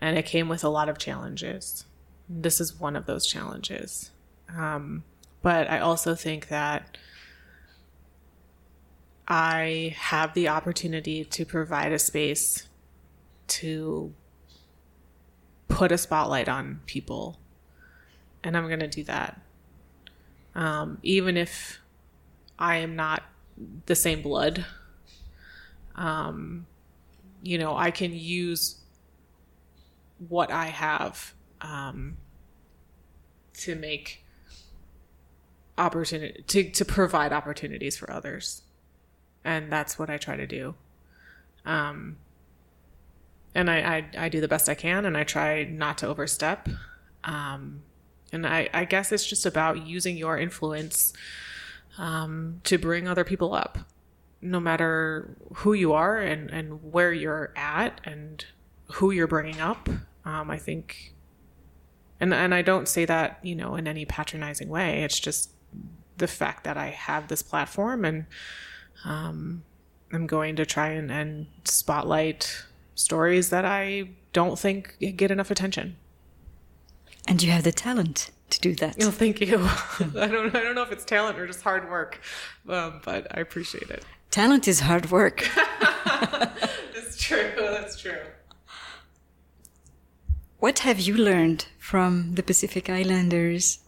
and 0.00 0.18
it 0.18 0.26
came 0.26 0.48
with 0.48 0.64
a 0.64 0.68
lot 0.68 0.88
of 0.88 0.98
challenges. 0.98 1.84
This 2.28 2.60
is 2.60 2.80
one 2.80 2.96
of 2.96 3.06
those 3.06 3.24
challenges. 3.26 4.10
Um, 4.52 5.04
but 5.42 5.70
I 5.70 5.78
also 5.78 6.16
think 6.16 6.48
that 6.48 6.98
I 9.28 9.94
have 9.96 10.34
the 10.34 10.48
opportunity 10.48 11.24
to 11.24 11.44
provide 11.44 11.92
a 11.92 11.98
space 12.00 12.66
to 13.46 14.12
put 15.68 15.92
a 15.92 15.98
spotlight 15.98 16.48
on 16.48 16.80
people, 16.86 17.38
and 18.42 18.56
I'm 18.56 18.66
going 18.66 18.80
to 18.80 18.88
do 18.88 19.04
that 19.04 19.40
um, 20.54 20.98
even 21.02 21.36
if 21.36 21.80
I 22.58 22.76
am 22.76 22.96
not 22.96 23.22
the 23.86 23.94
same 23.94 24.22
blood. 24.22 24.64
Um, 25.94 26.66
you 27.42 27.58
know, 27.58 27.76
I 27.76 27.90
can 27.90 28.12
use 28.12 28.79
what 30.28 30.50
I 30.50 30.66
have 30.66 31.34
um, 31.60 32.16
to 33.54 33.74
make 33.74 34.24
opportunity 35.78 36.42
to, 36.46 36.70
to 36.70 36.84
provide 36.84 37.32
opportunities 37.32 37.96
for 37.96 38.10
others. 38.10 38.62
And 39.44 39.72
that's 39.72 39.98
what 39.98 40.10
i 40.10 40.18
try 40.18 40.36
to 40.36 40.46
do. 40.46 40.74
Um, 41.64 42.18
and 43.54 43.70
I, 43.70 43.78
I, 43.78 44.24
I 44.26 44.28
do 44.28 44.40
the 44.40 44.48
best 44.48 44.68
i 44.68 44.74
can 44.74 45.04
and 45.04 45.16
i 45.16 45.24
try 45.24 45.64
not 45.64 45.98
to 45.98 46.06
overstep. 46.06 46.68
Um, 47.24 47.82
and 48.32 48.46
I, 48.46 48.68
I 48.72 48.84
guess 48.84 49.10
it's 49.12 49.26
just 49.26 49.44
about 49.44 49.86
using 49.86 50.16
your 50.16 50.38
influence 50.38 51.12
um, 51.98 52.60
to 52.64 52.78
bring 52.78 53.08
other 53.08 53.24
people 53.24 53.54
up, 53.54 53.78
no 54.40 54.60
matter 54.60 55.36
who 55.56 55.72
you 55.72 55.92
are 55.92 56.18
and, 56.18 56.50
and 56.50 56.92
where 56.92 57.12
you're 57.12 57.52
at 57.56 58.00
and 58.04 58.44
who 58.94 59.10
you're 59.10 59.26
bringing 59.26 59.60
up. 59.60 59.88
Um, 60.24 60.50
I 60.50 60.58
think, 60.58 61.14
and, 62.20 62.34
and 62.34 62.54
I 62.54 62.62
don't 62.62 62.88
say 62.88 63.04
that, 63.04 63.38
you 63.42 63.54
know, 63.54 63.74
in 63.76 63.88
any 63.88 64.04
patronizing 64.04 64.68
way. 64.68 65.02
It's 65.02 65.18
just 65.18 65.50
the 66.18 66.28
fact 66.28 66.64
that 66.64 66.76
I 66.76 66.88
have 66.88 67.28
this 67.28 67.42
platform 67.42 68.04
and 68.04 68.26
um, 69.04 69.62
I'm 70.12 70.26
going 70.26 70.56
to 70.56 70.66
try 70.66 70.88
and, 70.88 71.10
and 71.10 71.46
spotlight 71.64 72.64
stories 72.94 73.50
that 73.50 73.64
I 73.64 74.10
don't 74.32 74.58
think 74.58 74.96
get 75.16 75.30
enough 75.30 75.50
attention. 75.50 75.96
And 77.26 77.42
you 77.42 77.50
have 77.50 77.64
the 77.64 77.72
talent 77.72 78.30
to 78.50 78.60
do 78.60 78.74
that. 78.76 78.96
Oh, 79.00 79.10
thank 79.10 79.40
you. 79.40 79.56
I 80.00 80.26
don't 80.26 80.54
I 80.54 80.62
don't 80.62 80.74
know 80.74 80.82
if 80.82 80.92
it's 80.92 81.04
talent 81.04 81.38
or 81.38 81.46
just 81.46 81.62
hard 81.62 81.88
work, 81.88 82.20
um, 82.68 83.00
but 83.04 83.26
I 83.36 83.40
appreciate 83.40 83.90
it. 83.90 84.04
Talent 84.30 84.68
is 84.68 84.80
hard 84.80 85.10
work. 85.10 85.48
That's 86.04 87.16
true. 87.16 87.52
That's 87.56 88.00
true. 88.00 88.18
What 90.60 90.80
have 90.80 91.00
you 91.00 91.16
learned 91.16 91.66
from 91.78 92.34
the 92.34 92.42
Pacific 92.42 92.88
Islanders? 92.88 93.80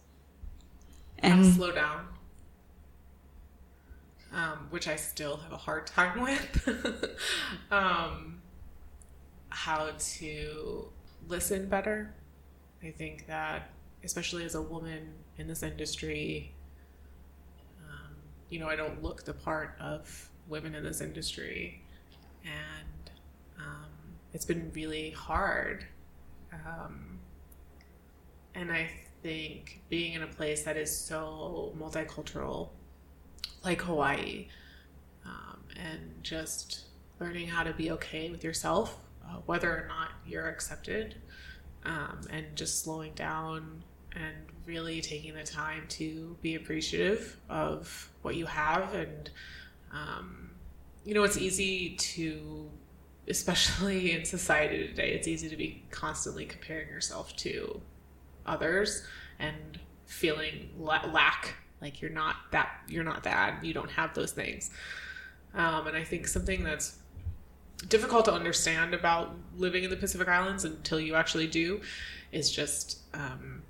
And 1.19 1.53
slow 1.53 1.71
down, 1.71 2.07
um, 4.33 4.67
which 4.69 4.87
I 4.87 4.97
still 4.97 5.37
have 5.37 5.53
a 5.53 5.57
hard 5.57 5.87
time 5.87 6.21
with. 6.27 7.15
um, 7.71 8.41
how 9.49 9.91
to 10.17 10.89
listen 11.29 11.69
better 11.69 12.13
I 12.83 12.91
think 12.91 13.27
that, 13.27 13.69
especially 14.03 14.43
as 14.43 14.55
a 14.55 14.61
woman 14.61 15.13
in 15.37 15.47
this 15.47 15.63
industry, 15.63 16.53
um, 17.89 18.15
you 18.49 18.59
know, 18.59 18.67
I 18.67 18.75
don't 18.75 19.01
look 19.01 19.23
the 19.23 19.33
part 19.33 19.75
of 19.79 20.29
women 20.49 20.75
in 20.75 20.83
this 20.83 20.99
industry. 20.99 21.81
And 22.43 23.11
um, 23.57 23.89
it's 24.33 24.43
been 24.43 24.69
really 24.73 25.11
hard. 25.11 25.85
Um, 26.65 27.19
and 28.55 28.71
I 28.71 28.89
think 29.21 29.81
being 29.89 30.13
in 30.13 30.23
a 30.23 30.27
place 30.27 30.63
that 30.63 30.77
is 30.77 30.95
so 30.95 31.73
multicultural, 31.79 32.69
like 33.63 33.81
Hawaii, 33.81 34.47
um, 35.25 35.59
and 35.75 36.01
just 36.21 36.85
learning 37.19 37.47
how 37.47 37.63
to 37.63 37.73
be 37.73 37.91
okay 37.91 38.29
with 38.29 38.43
yourself, 38.43 38.99
uh, 39.25 39.37
whether 39.45 39.69
or 39.69 39.87
not 39.87 40.09
you're 40.25 40.47
accepted 40.47 41.15
um, 41.85 42.21
and 42.29 42.45
just 42.55 42.83
slowing 42.83 43.13
down 43.13 43.83
and 44.15 44.35
really 44.65 45.01
taking 45.01 45.33
the 45.33 45.43
time 45.43 45.83
to 45.89 46.35
be 46.41 46.55
appreciative 46.55 47.37
of 47.49 48.09
what 48.21 48.35
you 48.35 48.45
have 48.45 48.93
and 48.93 49.29
um, 49.91 50.51
you 51.03 51.13
know 51.13 51.23
it's 51.23 51.37
easy 51.37 51.95
to 51.95 52.69
especially 53.27 54.11
in 54.11 54.25
society 54.25 54.87
today 54.87 55.11
it's 55.13 55.27
easy 55.27 55.49
to 55.49 55.55
be 55.55 55.83
constantly 55.91 56.45
comparing 56.45 56.87
yourself 56.89 57.35
to 57.35 57.81
others 58.45 59.05
and 59.39 59.79
feeling 60.05 60.69
la- 60.77 61.05
lack 61.11 61.55
like 61.81 62.01
you're 62.01 62.11
not 62.11 62.35
that 62.51 62.69
you're 62.87 63.03
not 63.03 63.23
that 63.23 63.63
you 63.63 63.73
don't 63.73 63.91
have 63.91 64.13
those 64.13 64.31
things. 64.31 64.71
Um, 65.53 65.85
and 65.85 65.95
i 65.95 66.03
think 66.03 66.27
something 66.27 66.63
that's 66.63 66.97
difficult 67.87 68.25
to 68.25 68.33
understand 68.33 68.93
about 68.93 69.35
living 69.57 69.83
in 69.83 69.89
the 69.89 69.97
Pacific 69.97 70.27
Islands 70.27 70.63
until 70.63 70.99
you 70.99 71.15
actually 71.15 71.47
do 71.47 71.81
is 72.31 72.49
just 72.49 72.99
um, 73.13 73.61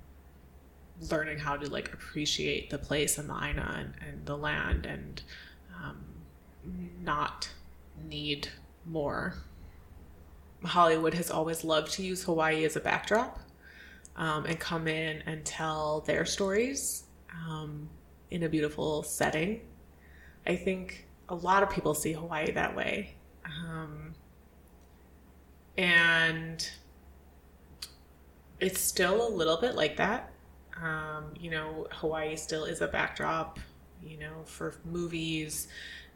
learning 1.10 1.38
how 1.38 1.56
to 1.56 1.68
like 1.68 1.92
appreciate 1.92 2.70
the 2.70 2.78
place 2.78 3.18
and 3.18 3.28
the 3.28 3.34
aina 3.34 3.74
and, 3.76 3.94
and 4.08 4.26
the 4.26 4.36
land 4.36 4.86
and 4.86 5.22
um, 5.82 6.04
not 7.02 7.48
need 8.08 8.48
more. 8.86 9.34
Hollywood 10.64 11.14
has 11.14 11.30
always 11.30 11.64
loved 11.64 11.92
to 11.92 12.02
use 12.02 12.22
Hawaii 12.24 12.64
as 12.64 12.76
a 12.76 12.80
backdrop 12.80 13.38
um, 14.16 14.46
and 14.46 14.58
come 14.58 14.88
in 14.88 15.22
and 15.26 15.44
tell 15.44 16.00
their 16.00 16.24
stories 16.24 17.04
um, 17.30 17.88
in 18.30 18.42
a 18.44 18.48
beautiful 18.48 19.02
setting. 19.02 19.60
I 20.46 20.56
think 20.56 21.06
a 21.28 21.34
lot 21.34 21.62
of 21.62 21.70
people 21.70 21.94
see 21.94 22.12
Hawaii 22.12 22.50
that 22.52 22.74
way. 22.74 23.14
Um, 23.44 24.14
and 25.76 26.68
it's 28.60 28.80
still 28.80 29.26
a 29.26 29.30
little 29.30 29.56
bit 29.56 29.74
like 29.74 29.96
that. 29.96 30.32
Um, 30.82 31.26
you 31.38 31.50
know, 31.50 31.86
Hawaii 31.90 32.36
still 32.36 32.64
is 32.64 32.80
a 32.80 32.88
backdrop, 32.88 33.58
you 34.02 34.18
know, 34.18 34.42
for 34.44 34.74
movies 34.84 35.68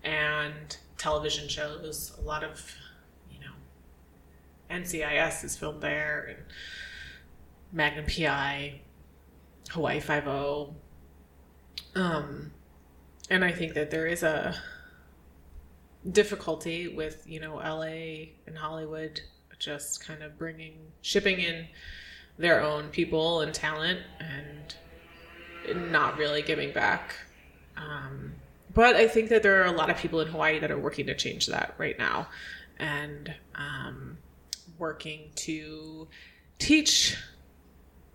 and 0.04 0.76
television 0.96 1.48
shows. 1.48 2.16
A 2.18 2.22
lot 2.22 2.44
of, 2.44 2.74
you 3.30 3.40
know, 3.40 3.52
NCIS 4.70 5.44
is 5.44 5.56
filmed 5.56 5.80
there, 5.82 6.26
and 6.28 6.38
Magnum 7.72 8.06
PI, 8.06 8.80
Hawaii 9.70 10.00
Five 10.00 10.26
O. 10.26 10.74
Um, 11.94 12.52
and 13.30 13.44
I 13.44 13.52
think 13.52 13.74
that 13.74 13.90
there 13.90 14.06
is 14.06 14.22
a 14.22 14.54
difficulty 16.10 16.88
with 16.88 17.24
you 17.26 17.40
know 17.40 17.56
LA 17.56 18.30
and 18.46 18.56
Hollywood 18.56 19.20
just 19.58 20.06
kind 20.06 20.22
of 20.22 20.38
bringing 20.38 20.74
shipping 21.02 21.40
in 21.40 21.66
their 22.38 22.60
own 22.60 22.88
people 22.88 23.40
and 23.40 23.52
talent 23.52 24.00
and 24.20 25.90
not 25.90 26.16
really 26.16 26.42
giving 26.42 26.72
back. 26.72 27.16
Um, 27.76 28.34
but 28.78 28.94
I 28.94 29.08
think 29.08 29.30
that 29.30 29.42
there 29.42 29.60
are 29.60 29.64
a 29.64 29.72
lot 29.72 29.90
of 29.90 29.96
people 29.96 30.20
in 30.20 30.28
Hawaii 30.28 30.60
that 30.60 30.70
are 30.70 30.78
working 30.78 31.06
to 31.06 31.14
change 31.16 31.48
that 31.48 31.74
right 31.78 31.98
now 31.98 32.28
and 32.78 33.34
um, 33.56 34.18
working 34.78 35.32
to 35.34 36.06
teach 36.60 37.16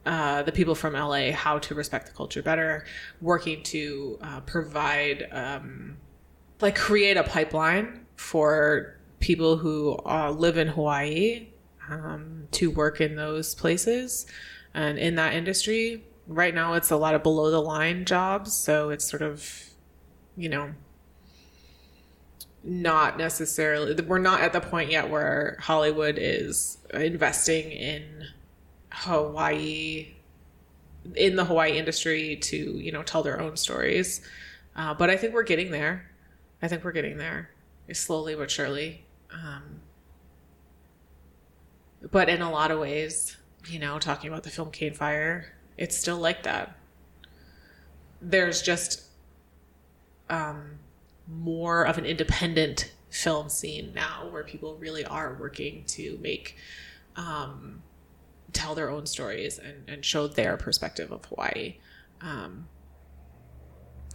uh, 0.06 0.44
the 0.44 0.54
people 0.54 0.74
from 0.74 0.94
LA 0.94 1.34
how 1.34 1.60
to 1.60 1.76
respect 1.76 2.06
the 2.06 2.14
culture 2.14 2.42
better, 2.42 2.86
working 3.20 3.62
to 3.64 4.18
uh, 4.22 4.40
provide 4.40 5.28
um, 5.34 5.98
like 6.62 6.78
create 6.78 7.18
a 7.18 7.24
pipeline 7.24 8.06
for 8.16 8.98
people 9.20 9.58
who 9.58 10.00
uh, 10.06 10.32
live 10.32 10.58
in 10.58 10.70
Hawaii 10.70 11.50
um, 11.90 12.48
to 12.52 12.72
work 12.72 13.02
in 13.02 13.18
those 13.18 13.54
places 13.54 14.26
and 14.74 14.98
in 14.98 15.16
that 15.16 15.34
industry. 15.34 16.06
Right 16.26 16.56
now, 16.56 16.76
it's 16.76 16.90
a 16.90 16.96
lot 16.96 17.16
of 17.16 17.22
below 17.22 17.52
the 17.52 17.62
line 17.62 18.06
jobs, 18.06 18.54
so 18.54 18.92
it's 18.92 19.04
sort 19.04 19.24
of, 19.24 19.73
you 20.36 20.50
know, 20.50 20.74
not 22.64 23.18
necessarily 23.18 23.94
we're 24.04 24.20
not 24.20 24.42
at 24.42 24.54
the 24.54 24.62
point 24.62 24.90
yet 24.90 25.10
where 25.10 25.58
Hollywood 25.60 26.18
is 26.18 26.78
investing 26.94 27.72
in 27.72 28.26
Hawaii 28.92 30.14
in 31.16 31.36
the 31.36 31.44
Hawaii 31.44 31.78
industry 31.78 32.38
to 32.38 32.58
you 32.58 32.92
know 32.92 33.04
tell 33.04 33.24
their 33.24 33.42
own 33.42 33.58
stories. 33.58 34.22
Uh, 34.76 34.94
but 34.94 35.10
I 35.10 35.18
think 35.18 35.34
we're 35.34 35.44
getting 35.44 35.72
there. 35.72 36.10
I 36.62 36.68
think 36.68 36.84
we're 36.84 36.94
getting 36.94 37.18
there, 37.18 37.50
slowly 37.92 38.36
but 38.36 38.50
surely. 38.50 39.04
Um, 39.32 39.82
but 42.12 42.30
in 42.30 42.42
a 42.42 42.52
lot 42.52 42.72
of 42.72 42.80
ways, 42.80 43.38
you 43.68 43.80
know, 43.80 44.00
talking 44.00 44.30
about 44.30 44.44
the 44.44 44.50
film 44.50 44.72
Cane 44.72 44.94
Fire, 44.94 45.54
it's 45.78 45.98
still 45.98 46.18
like 46.18 46.44
that. 46.44 46.78
There's 48.22 48.62
just 48.62 49.04
um, 50.30 50.80
more 51.28 51.86
of 51.86 51.98
an 51.98 52.06
independent 52.06 52.92
film 53.10 53.50
scene 53.50 53.92
now 53.94 54.28
where 54.32 54.44
people 54.44 54.76
really 54.78 55.06
are 55.06 55.38
working 55.40 55.84
to 55.86 56.18
make 56.22 56.56
um, 57.16 57.84
tell 58.52 58.76
their 58.76 58.90
own 58.90 59.06
stories 59.06 59.60
and, 59.60 59.88
and 59.88 60.06
show 60.06 60.28
their 60.28 60.58
perspective 60.58 61.12
of 61.12 61.26
Hawaii. 61.26 61.76
Um, 62.22 62.68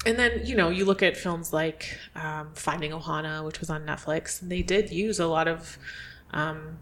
and 0.06 0.18
then, 0.18 0.40
you 0.44 0.56
know, 0.56 0.70
you 0.70 0.84
look 0.84 1.02
at 1.02 1.16
films 1.16 1.52
like 1.52 1.98
um, 2.14 2.50
Finding 2.54 2.92
Ohana, 2.92 3.44
which 3.44 3.60
was 3.60 3.68
on 3.68 3.84
Netflix, 3.84 4.40
and 4.40 4.50
they 4.50 4.62
did 4.62 4.90
use 4.90 5.18
a 5.18 5.26
lot 5.26 5.48
of 5.48 5.76
um, 6.32 6.78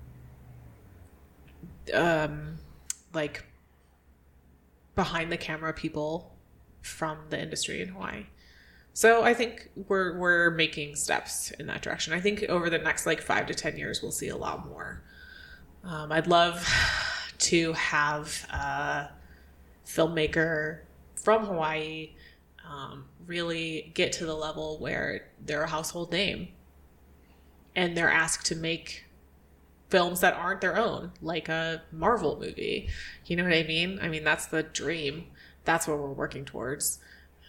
um, 1.92 2.58
like 3.14 3.44
behind 4.94 5.32
the 5.32 5.36
camera 5.36 5.72
people 5.72 6.34
from 6.82 7.18
the 7.30 7.40
industry 7.40 7.80
in 7.82 7.88
Hawaii. 7.88 8.26
So 8.96 9.22
I 9.22 9.34
think 9.34 9.68
we're 9.88 10.16
we're 10.16 10.50
making 10.52 10.96
steps 10.96 11.50
in 11.50 11.66
that 11.66 11.82
direction. 11.82 12.14
I 12.14 12.20
think 12.22 12.44
over 12.44 12.70
the 12.70 12.78
next 12.78 13.04
like 13.04 13.20
five 13.20 13.44
to 13.48 13.54
ten 13.54 13.76
years, 13.76 14.00
we'll 14.00 14.10
see 14.10 14.28
a 14.28 14.36
lot 14.38 14.66
more. 14.66 15.02
Um, 15.84 16.10
I'd 16.10 16.26
love 16.26 16.66
to 17.40 17.74
have 17.74 18.46
a 18.50 19.10
filmmaker 19.86 20.78
from 21.14 21.44
Hawaii 21.44 22.12
um, 22.66 23.04
really 23.26 23.92
get 23.92 24.12
to 24.12 24.24
the 24.24 24.34
level 24.34 24.78
where 24.78 25.28
they're 25.44 25.64
a 25.64 25.68
household 25.68 26.10
name 26.10 26.48
and 27.74 27.94
they're 27.94 28.10
asked 28.10 28.46
to 28.46 28.56
make 28.56 29.04
films 29.90 30.20
that 30.20 30.32
aren't 30.32 30.62
their 30.62 30.78
own, 30.78 31.12
like 31.20 31.50
a 31.50 31.82
Marvel 31.92 32.38
movie. 32.40 32.88
You 33.26 33.36
know 33.36 33.44
what 33.44 33.52
I 33.52 33.64
mean? 33.64 33.98
I 34.00 34.08
mean, 34.08 34.24
that's 34.24 34.46
the 34.46 34.62
dream. 34.62 35.26
That's 35.66 35.86
what 35.86 35.98
we're 35.98 36.12
working 36.12 36.46
towards. 36.46 36.98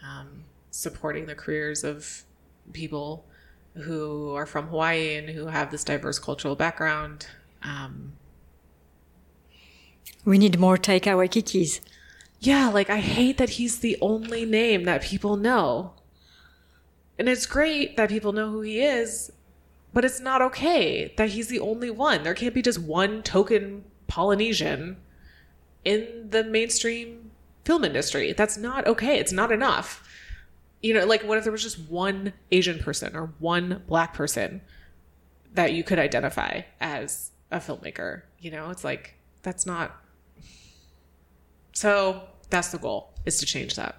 Um, 0.05 0.43
supporting 0.77 1.25
the 1.25 1.33
careers 1.33 1.83
of 1.83 2.23
people 2.71 3.25
who 3.73 4.35
are 4.35 4.45
from 4.45 4.67
Hawaii 4.67 5.15
and 5.15 5.29
who 5.29 5.47
have 5.47 5.71
this 5.71 5.83
diverse 5.83 6.19
cultural 6.19 6.55
background. 6.55 7.25
Um, 7.63 8.13
we 10.23 10.37
need 10.37 10.59
more 10.59 10.77
Taika 10.77 11.15
Waititis. 11.15 11.79
Yeah, 12.39 12.69
like 12.69 12.91
I 12.91 12.99
hate 12.99 13.39
that 13.39 13.51
he's 13.51 13.79
the 13.79 13.97
only 14.01 14.45
name 14.45 14.83
that 14.83 15.01
people 15.01 15.35
know. 15.35 15.93
And 17.17 17.27
it's 17.27 17.47
great 17.47 17.97
that 17.97 18.09
people 18.09 18.31
know 18.31 18.51
who 18.51 18.61
he 18.61 18.79
is, 18.79 19.31
but 19.93 20.05
it's 20.05 20.19
not 20.19 20.43
okay 20.43 21.11
that 21.17 21.29
he's 21.29 21.47
the 21.47 21.59
only 21.59 21.89
one. 21.89 22.21
There 22.21 22.35
can't 22.35 22.53
be 22.53 22.61
just 22.61 22.79
one 22.79 23.23
token 23.23 23.83
Polynesian 24.05 24.97
in 25.83 26.27
the 26.29 26.43
mainstream 26.43 27.31
film 27.65 27.83
industry. 27.83 28.31
That's 28.33 28.57
not 28.57 28.85
okay. 28.85 29.17
It's 29.17 29.31
not 29.31 29.51
enough 29.51 30.03
you 30.81 30.93
know, 30.93 31.05
like 31.05 31.23
what 31.23 31.37
if 31.37 31.43
there 31.43 31.51
was 31.51 31.63
just 31.63 31.79
one 31.79 32.33
Asian 32.51 32.79
person 32.79 33.15
or 33.15 33.33
one 33.39 33.83
black 33.87 34.13
person 34.13 34.61
that 35.53 35.73
you 35.73 35.83
could 35.83 35.99
identify 35.99 36.61
as 36.79 37.31
a 37.51 37.57
filmmaker? 37.57 38.23
You 38.39 38.51
know, 38.51 38.69
it's 38.69 38.83
like 38.83 39.15
that's 39.41 39.65
not. 39.65 39.95
So 41.73 42.23
that's 42.49 42.69
the 42.69 42.77
goal 42.77 43.13
is 43.25 43.37
to 43.39 43.45
change 43.45 43.75
that. 43.75 43.95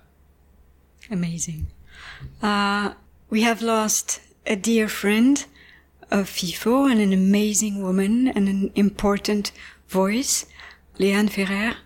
Amazing. 1.10 1.68
Uh, 2.42 2.94
we 3.30 3.42
have 3.42 3.62
lost 3.62 4.20
a 4.46 4.56
dear 4.56 4.88
friend 4.88 5.44
of 6.10 6.28
FIFO 6.28 6.90
and 6.90 7.00
an 7.00 7.12
amazing 7.12 7.82
woman 7.82 8.28
and 8.28 8.48
an 8.48 8.70
important 8.74 9.52
voice, 9.88 10.46
Leanne 10.98 11.30
Ferrer, 11.30 11.76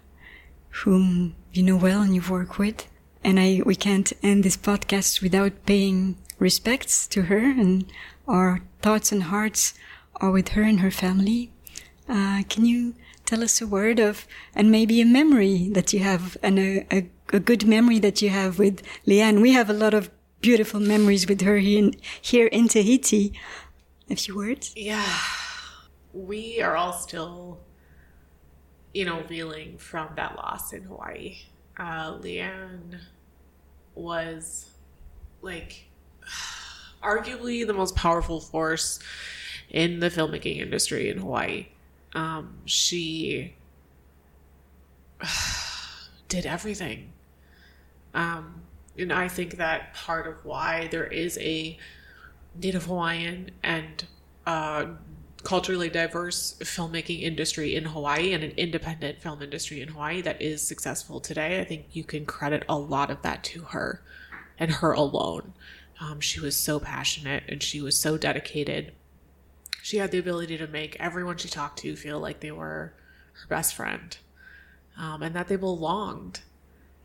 whom 0.85 1.35
you 1.53 1.63
know 1.63 1.77
well 1.77 2.03
and 2.03 2.15
you've 2.15 2.31
worked 2.31 2.59
with 2.59 2.87
and 3.25 3.39
I 3.39 3.63
we 3.65 3.77
can't 3.77 4.13
end 4.23 4.45
this 4.45 4.57
podcast 4.57 5.23
without 5.23 5.67
paying 5.67 6.17
respects 6.39 7.07
to 7.09 7.23
her 7.23 7.39
and 7.39 7.85
our 8.27 8.61
thoughts 8.81 9.13
and 9.13 9.25
hearts 9.25 9.75
are 10.17 10.31
with 10.31 10.49
her 10.51 10.63
and 10.63 10.81
her 10.81 10.91
family. 10.91 11.53
Uh, 12.09 12.43
can 12.49 12.65
you 12.65 12.95
tell 13.25 13.43
us 13.43 13.61
a 13.61 13.67
word 13.67 13.99
of 13.99 14.27
and 14.55 14.71
maybe 14.71 15.01
a 15.01 15.07
memory 15.07 15.69
that 15.73 15.93
you 15.93 16.01
have 16.01 16.37
and 16.43 16.59
a, 16.59 16.87
a, 16.91 17.11
a, 17.33 17.41
good 17.41 17.67
memory 17.67 17.99
that 17.99 18.21
you 18.21 18.29
have 18.29 18.59
with 18.59 18.83
Leanne? 19.07 19.41
We 19.41 19.53
have 19.53 19.71
a 19.71 19.73
lot 19.73 19.95
of 19.95 20.11
beautiful 20.41 20.81
memories 20.81 21.29
with 21.29 21.41
her 21.43 21.59
here 21.59 21.79
in, 21.79 21.95
here 22.21 22.49
in 22.49 22.69
Tahiti. 22.69 23.33
A 24.11 24.17
few 24.17 24.37
words? 24.37 24.73
Yeah, 24.77 25.17
we 26.13 26.61
are 26.61 26.77
all 26.77 26.93
still, 26.93 27.61
you 28.93 29.05
know, 29.05 29.25
reeling 29.31 29.79
from 29.79 30.11
that 30.17 30.37
loss 30.37 30.73
in 30.73 30.83
Hawaii. 30.83 31.39
Uh, 31.79 32.19
Leanne 32.19 33.01
was 33.95 34.71
like 35.41 35.87
arguably 37.03 37.67
the 37.67 37.73
most 37.73 37.97
powerful 37.97 38.41
force 38.41 38.99
in 39.71 40.01
the 40.01 40.11
filmmaking 40.11 40.61
industry 40.61 41.09
in 41.09 41.19
Hawaii. 41.19 41.69
Um, 42.15 42.59
she 42.65 43.55
did 46.29 46.47
everything. 46.47 47.13
Um, 48.15 48.63
and 48.99 49.13
I 49.13 49.29
think 49.29 49.57
that 49.57 49.95
part 49.95 50.27
of 50.27 50.45
why 50.45 50.89
there 50.89 51.07
is 51.07 51.39
a 51.39 51.79
Native 52.61 52.85
Hawaiian 52.85 53.51
and 53.63 54.05
uh, 54.47 54.87
culturally 55.45 55.89
diverse 55.89 56.55
filmmaking 56.61 57.23
industry 57.23 57.75
in 57.75 57.85
Hawaii 57.85 58.33
and 58.33 58.45
an 58.45 58.53
independent 58.53 59.21
film 59.21 59.43
industry 59.43 59.81
in 59.81 59.89
Hawaii 59.89 60.21
that 60.23 60.41
is 60.41 60.63
successful 60.63 61.21
today. 61.21 61.61
I 61.61 61.65
think 61.65 61.87
you 61.93 62.05
can 62.05 62.27
credit 62.27 62.65
a 62.69 62.79
lot 62.79 63.11
of 63.11 63.23
that 63.23 63.43
to 63.45 63.63
her 63.63 64.03
and 64.59 64.71
her 64.71 64.93
alone. 64.93 65.53
Um, 66.01 66.21
she 66.21 66.41
was 66.41 66.57
so 66.57 66.79
passionate 66.79 67.45
and 67.49 67.63
she 67.63 67.81
was 67.81 67.99
so 67.99 68.17
dedicated. 68.17 68.93
She 69.83 69.99
had 69.99 70.11
the 70.13 70.19
ability 70.19 70.57
to 70.59 70.67
make 70.67 70.97
everyone 71.01 71.37
she 71.39 71.49
talked 71.49 71.81
to 71.81 71.97
feel 71.97 72.21
like 72.21 72.41
they 72.41 72.53
were 72.53 72.95
her 73.33 73.47
best 73.49 73.75
friend 73.75 74.17
um, 74.97 75.23
and 75.23 75.35
that 75.35 75.49
they 75.49 75.57
belonged. 75.57 76.41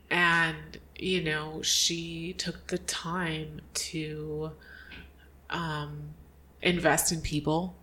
And, 0.09 0.77
you 0.97 1.23
know, 1.23 1.61
she 1.63 2.33
took 2.33 2.67
the 2.67 2.77
time 2.77 3.61
to 3.73 4.51
um, 5.49 6.09
invest 6.61 7.11
in 7.11 7.21
people 7.21 7.75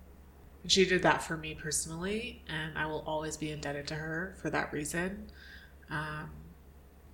she 0.66 0.84
did 0.86 1.02
that 1.02 1.22
for 1.22 1.36
me 1.36 1.54
personally, 1.54 2.42
and 2.48 2.78
I 2.78 2.86
will 2.86 3.04
always 3.06 3.36
be 3.36 3.50
indebted 3.50 3.86
to 3.88 3.94
her 3.94 4.34
for 4.40 4.50
that 4.50 4.72
reason. 4.72 5.30
Um, 5.90 6.30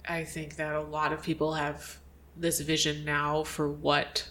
I 0.09 0.25
think 0.25 0.57
that 0.57 0.75
a 0.75 0.81
lot 0.81 1.13
of 1.13 1.23
people 1.23 1.55
have 1.55 1.99
this 2.37 2.61
vision 2.61 3.05
now 3.05 3.43
for 3.43 3.69
what 3.69 4.29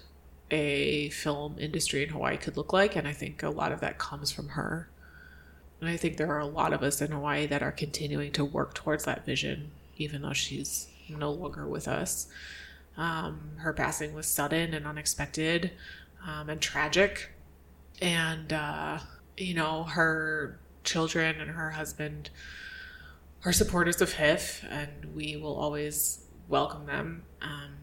a 0.51 1.09
film 1.09 1.57
industry 1.59 2.03
in 2.03 2.09
Hawaii 2.09 2.37
could 2.37 2.57
look 2.57 2.73
like, 2.73 2.95
and 2.95 3.07
I 3.07 3.13
think 3.13 3.43
a 3.43 3.49
lot 3.49 3.71
of 3.71 3.81
that 3.81 3.99
comes 3.99 4.31
from 4.31 4.49
her. 4.49 4.89
And 5.81 5.89
I 5.89 5.97
think 5.97 6.17
there 6.17 6.31
are 6.31 6.39
a 6.39 6.45
lot 6.45 6.73
of 6.73 6.81
us 6.81 7.01
in 7.01 7.11
Hawaii 7.11 7.45
that 7.47 7.61
are 7.61 7.71
continuing 7.71 8.31
to 8.33 8.43
work 8.43 8.73
towards 8.73 9.05
that 9.05 9.25
vision, 9.25 9.71
even 9.97 10.21
though 10.21 10.33
she's 10.33 10.87
no 11.07 11.31
longer 11.31 11.67
with 11.67 11.87
us. 11.87 12.27
Um, 12.97 13.51
her 13.57 13.73
passing 13.73 14.13
was 14.13 14.27
sudden 14.27 14.73
and 14.73 14.85
unexpected 14.85 15.71
um, 16.25 16.49
and 16.49 16.59
tragic 16.59 17.31
and 18.01 18.51
uh, 18.53 18.99
you 19.37 19.53
know 19.53 19.83
her 19.83 20.59
children 20.83 21.39
and 21.39 21.51
her 21.51 21.71
husband 21.71 22.29
are 23.45 23.53
supporters 23.53 24.01
of 24.01 24.13
HIFF, 24.13 24.63
and 24.69 25.15
we 25.15 25.37
will 25.37 25.55
always 25.55 26.25
welcome 26.47 26.85
them. 26.85 27.23
Um, 27.41 27.75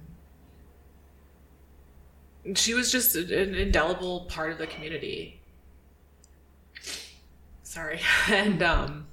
she 2.55 2.75
was 2.75 2.93
just 2.93 3.17
an 3.17 3.55
indelible 3.55 4.27
part 4.27 4.53
of 4.53 4.59
the 4.59 4.67
community. 4.67 5.41
Sorry, 7.63 8.01
and 8.31 8.63
um, 8.63 9.07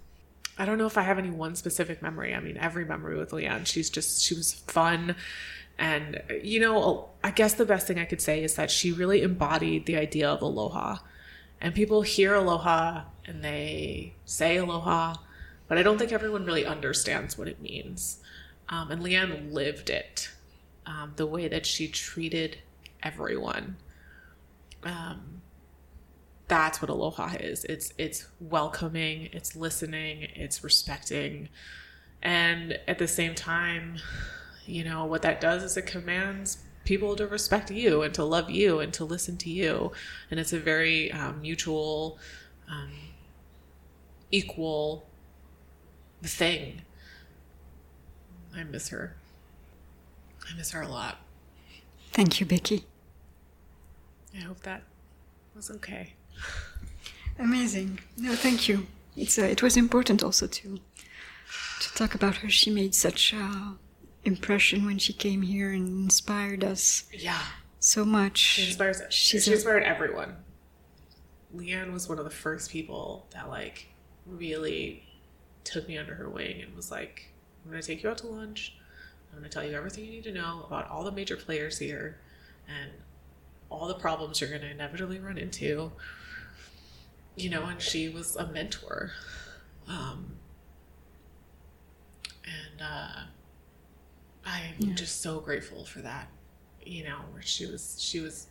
I 0.57 0.65
don't 0.65 0.77
know 0.77 0.85
if 0.85 0.97
I 0.97 1.01
have 1.01 1.17
any 1.17 1.31
one 1.31 1.55
specific 1.55 2.01
memory. 2.01 2.33
I 2.35 2.39
mean, 2.39 2.57
every 2.57 2.85
memory 2.85 3.17
with 3.17 3.31
Leanne, 3.31 3.65
she's 3.65 3.89
just 3.89 4.21
she 4.21 4.35
was 4.35 4.53
fun. 4.53 5.15
And, 5.77 6.21
you 6.43 6.59
know, 6.59 7.09
I 7.23 7.31
guess 7.31 7.53
the 7.55 7.65
best 7.65 7.87
thing 7.87 7.99
I 7.99 8.05
could 8.05 8.21
say 8.21 8.43
is 8.43 8.55
that 8.55 8.71
she 8.71 8.91
really 8.91 9.21
embodied 9.21 9.85
the 9.85 9.97
idea 9.97 10.29
of 10.29 10.41
aloha. 10.41 10.97
And 11.59 11.73
people 11.73 12.01
hear 12.03 12.35
aloha 12.35 13.03
and 13.25 13.43
they 13.43 14.13
say 14.25 14.57
aloha, 14.57 15.15
but 15.67 15.77
I 15.77 15.83
don't 15.83 15.97
think 15.97 16.11
everyone 16.11 16.45
really 16.45 16.65
understands 16.65 17.37
what 17.37 17.47
it 17.47 17.61
means. 17.61 18.19
Um, 18.69 18.91
and 18.91 19.01
Leanne 19.01 19.51
lived 19.51 19.89
it 19.89 20.29
um, 20.85 21.13
the 21.15 21.25
way 21.25 21.47
that 21.47 21.65
she 21.65 21.87
treated 21.87 22.59
everyone. 23.01 23.77
um, 24.83 25.41
that's 26.47 26.81
what 26.81 26.89
aloha 26.89 27.35
is. 27.39 27.63
It's 27.65 27.93
it's 27.97 28.27
welcoming, 28.39 29.29
it's 29.31 29.55
listening, 29.55 30.27
it's 30.35 30.63
respecting, 30.63 31.49
and 32.21 32.79
at 32.87 32.99
the 32.99 33.07
same 33.07 33.33
time, 33.33 33.97
you 34.65 34.83
know 34.83 35.05
what 35.05 35.21
that 35.21 35.41
does 35.41 35.63
is 35.63 35.77
it 35.77 35.85
commands 35.85 36.59
people 36.85 37.15
to 37.15 37.27
respect 37.27 37.71
you 37.71 38.01
and 38.01 38.13
to 38.13 38.23
love 38.23 38.49
you 38.49 38.79
and 38.79 38.93
to 38.93 39.05
listen 39.05 39.37
to 39.37 39.49
you, 39.49 39.91
and 40.29 40.39
it's 40.39 40.53
a 40.53 40.59
very 40.59 41.11
um, 41.11 41.41
mutual, 41.41 42.17
um, 42.69 42.91
equal 44.31 45.05
thing. 46.21 46.81
I 48.55 48.63
miss 48.63 48.89
her. 48.89 49.15
I 50.49 50.55
miss 50.55 50.71
her 50.71 50.81
a 50.81 50.87
lot. 50.87 51.17
Thank 52.11 52.39
you, 52.39 52.45
Becky. 52.45 52.85
I 54.35 54.41
hope 54.41 54.61
that 54.61 54.83
was 55.55 55.71
okay. 55.71 56.13
Amazing. 57.39 57.99
No, 58.17 58.35
thank 58.35 58.67
you. 58.67 58.87
It's 59.15 59.37
uh, 59.37 59.43
it 59.43 59.61
was 59.61 59.77
important 59.77 60.23
also 60.23 60.47
to 60.47 60.79
to 61.81 61.93
talk 61.93 62.15
about 62.15 62.37
her. 62.37 62.49
She 62.49 62.69
made 62.69 62.95
such 62.95 63.33
a 63.33 63.75
impression 64.25 64.85
when 64.85 64.97
she 64.97 65.13
came 65.13 65.41
here 65.41 65.71
and 65.71 65.87
inspired 66.05 66.63
us 66.63 67.03
Yeah. 67.11 67.41
so 67.79 68.05
much. 68.05 68.37
She 68.37 68.67
inspires 68.67 69.01
She's 69.09 69.43
she 69.45 69.51
a- 69.51 69.55
inspired 69.55 69.83
everyone. 69.83 70.37
Leanne 71.55 71.91
was 71.93 72.07
one 72.09 72.17
of 72.19 72.25
the 72.25 72.31
first 72.31 72.71
people 72.71 73.27
that 73.31 73.47
like 73.49 73.87
really 74.25 75.03
took 75.63 75.87
me 75.87 75.97
under 75.97 76.15
her 76.15 76.29
wing 76.29 76.61
and 76.61 76.75
was 76.75 76.89
like, 76.91 77.29
I'm 77.63 77.71
gonna 77.71 77.83
take 77.83 78.03
you 78.03 78.09
out 78.09 78.17
to 78.19 78.27
lunch. 78.27 78.75
I'm 79.31 79.39
gonna 79.39 79.49
tell 79.49 79.63
you 79.63 79.73
everything 79.75 80.05
you 80.05 80.11
need 80.11 80.23
to 80.25 80.31
know 80.31 80.63
about 80.65 80.89
all 80.89 81.03
the 81.03 81.11
major 81.11 81.35
players 81.35 81.77
here 81.79 82.19
and 82.67 82.91
all 83.69 83.87
the 83.87 83.93
problems 83.95 84.39
you're 84.39 84.49
gonna 84.51 84.71
inevitably 84.71 85.19
run 85.19 85.37
into. 85.37 85.91
You 87.35 87.49
know, 87.49 87.63
and 87.65 87.81
she 87.81 88.09
was 88.09 88.35
a 88.35 88.47
mentor. 88.47 89.11
Um 89.87 90.37
and 92.45 92.81
uh 92.81 93.23
I'm 94.45 94.95
just 94.95 95.21
so 95.21 95.39
grateful 95.39 95.85
for 95.85 95.99
that. 95.99 96.27
You 96.85 97.03
know, 97.05 97.19
where 97.31 97.41
she 97.41 97.65
was 97.65 97.95
she 97.99 98.19
was 98.19 98.47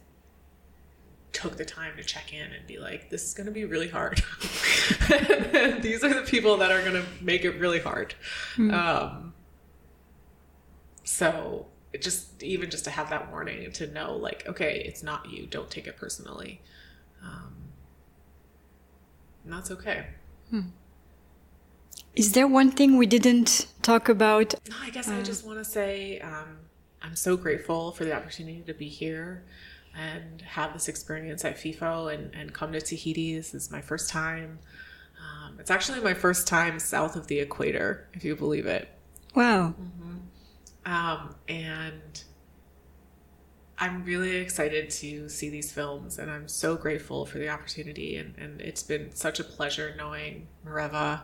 took 1.33 1.57
the 1.57 1.65
time 1.65 1.97
to 1.97 2.05
check 2.05 2.33
in 2.33 2.53
and 2.53 2.67
be 2.67 2.79
like, 2.79 3.11
this 3.11 3.25
is 3.25 3.35
going 3.35 3.47
to 3.47 3.53
be 3.53 3.65
really 3.65 3.89
hard. 3.89 4.19
these 5.81 6.05
are 6.05 6.13
the 6.13 6.25
people 6.27 6.59
that 6.59 6.71
are 6.71 6.81
going 6.83 6.93
to 6.93 7.05
make 7.21 7.45
it 7.45 7.59
really 7.59 7.81
hard. 7.81 8.15
Um, 8.71 9.35
so 11.05 11.67
it 11.93 12.03
just, 12.03 12.43
even 12.43 12.71
just 12.71 12.85
to 12.85 12.91
have 12.91 13.11
that 13.11 13.31
warning 13.31 13.65
and 13.65 13.75
to 13.75 13.87
know, 13.87 14.15
like, 14.15 14.45
okay, 14.47 14.83
it's 14.87 15.03
not 15.03 15.31
you. 15.31 15.47
Don't 15.47 15.71
take 15.71 15.87
it 15.87 15.97
personally. 15.97 16.61
Um, 17.25 17.55
and 19.45 19.53
that's 19.53 19.71
okay. 19.71 20.07
Is 22.15 22.33
there 22.33 22.47
one 22.47 22.71
thing 22.71 22.99
we 22.99 23.07
didn't 23.07 23.69
talk 23.81 24.09
about? 24.09 24.55
No, 24.69 24.77
I 24.83 24.91
guess 24.91 25.09
I 25.09 25.23
just 25.23 25.47
want 25.47 25.59
to 25.59 25.65
say 25.65 26.21
um, 26.21 26.59
I'm 27.01 27.17
so 27.17 27.37
grateful 27.37 27.93
for 27.93 28.05
the 28.05 28.15
opportunity 28.15 28.63
to 28.67 28.75
be 28.75 28.89
here 28.89 29.45
and 29.97 30.43
have 30.43 30.75
this 30.75 30.89
experience 30.89 31.45
at 31.45 31.57
FIFO 31.57 32.13
and, 32.13 32.35
and 32.35 32.53
come 32.53 32.73
to 32.73 32.81
Tahiti. 32.81 33.37
This 33.37 33.55
is 33.55 33.71
my 33.71 33.81
first 33.81 34.11
time. 34.11 34.59
Um, 35.19 35.59
it's 35.59 35.71
actually 35.71 36.01
my 36.01 36.15
first 36.15 36.47
time 36.47 36.79
south 36.79 37.17
of 37.17 37.29
the 37.29 37.39
equator, 37.41 38.09
if 38.13 38.25
you 38.25 38.37
believe 38.37 38.67
it. 38.67 38.89
Wow. 39.35 39.75
Um, 40.85 41.35
and 41.49 42.25
I'm 43.79 44.05
really 44.05 44.37
excited 44.37 44.91
to 44.91 45.29
see 45.29 45.49
these 45.49 45.73
films, 45.73 46.19
and 46.19 46.31
I'm 46.31 46.49
so 46.49 46.77
grateful 46.77 47.25
for 47.25 47.39
the 47.39 47.49
opportunity. 47.49 48.17
And, 48.17 48.35
and 48.37 48.61
it's 48.61 48.83
been 48.83 49.15
such 49.15 49.41
a 49.41 49.45
pleasure 49.45 49.95
knowing 49.97 50.49
Mareva. 50.67 51.23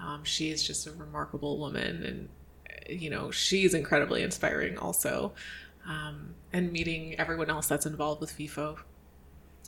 Um, 0.00 0.24
she's 0.24 0.62
just 0.62 0.86
a 0.86 0.92
remarkable 0.92 1.58
woman, 1.58 2.04
and 2.04 3.00
you 3.00 3.10
know 3.10 3.30
she's 3.30 3.74
incredibly 3.74 4.22
inspiring, 4.22 4.78
also. 4.78 5.32
Um, 5.88 6.34
and 6.52 6.72
meeting 6.72 7.14
everyone 7.18 7.48
else 7.48 7.68
that's 7.68 7.86
involved 7.86 8.20
with 8.20 8.36
FIFO, 8.36 8.78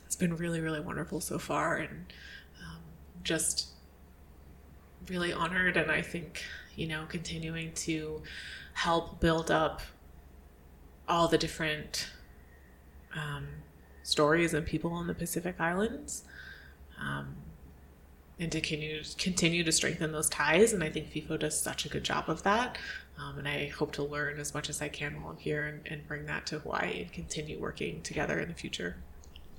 it's 0.05 0.17
been 0.17 0.35
really, 0.35 0.59
really 0.59 0.81
wonderful 0.81 1.21
so 1.21 1.39
far, 1.39 1.77
and 1.77 2.13
um, 2.61 2.81
just 3.23 3.69
really 5.07 5.31
honored. 5.31 5.77
And 5.77 5.91
I 5.91 6.01
think 6.01 6.43
you 6.75 6.87
know 6.87 7.05
continuing 7.07 7.73
to 7.73 8.21
help 8.73 9.19
build 9.19 9.49
up 9.49 9.81
all 11.07 11.27
the 11.27 11.37
different 11.37 12.09
um, 13.15 13.47
stories 14.03 14.53
and 14.53 14.65
people 14.65 14.99
in 15.01 15.07
the 15.07 15.13
Pacific 15.13 15.55
Islands, 15.59 16.23
um, 16.99 17.35
and 18.39 18.51
to 18.51 18.61
continue 18.61 19.01
continue 19.17 19.63
to 19.63 19.71
strengthen 19.71 20.11
those 20.11 20.29
ties. 20.29 20.73
And 20.73 20.83
I 20.83 20.89
think 20.89 21.11
FIFO 21.11 21.39
does 21.39 21.59
such 21.61 21.85
a 21.85 21.89
good 21.89 22.03
job 22.03 22.25
of 22.29 22.43
that. 22.43 22.77
Um, 23.17 23.37
and 23.39 23.47
I 23.47 23.67
hope 23.67 23.91
to 23.93 24.03
learn 24.03 24.39
as 24.39 24.53
much 24.53 24.69
as 24.69 24.81
I 24.81 24.87
can 24.87 25.21
while 25.21 25.31
I'm 25.31 25.37
here 25.37 25.65
and, 25.65 25.81
and 25.85 26.07
bring 26.07 26.25
that 26.27 26.45
to 26.47 26.59
Hawaii 26.59 27.01
and 27.01 27.11
continue 27.11 27.59
working 27.59 28.01
together 28.01 28.39
in 28.39 28.47
the 28.47 28.55
future. 28.55 28.95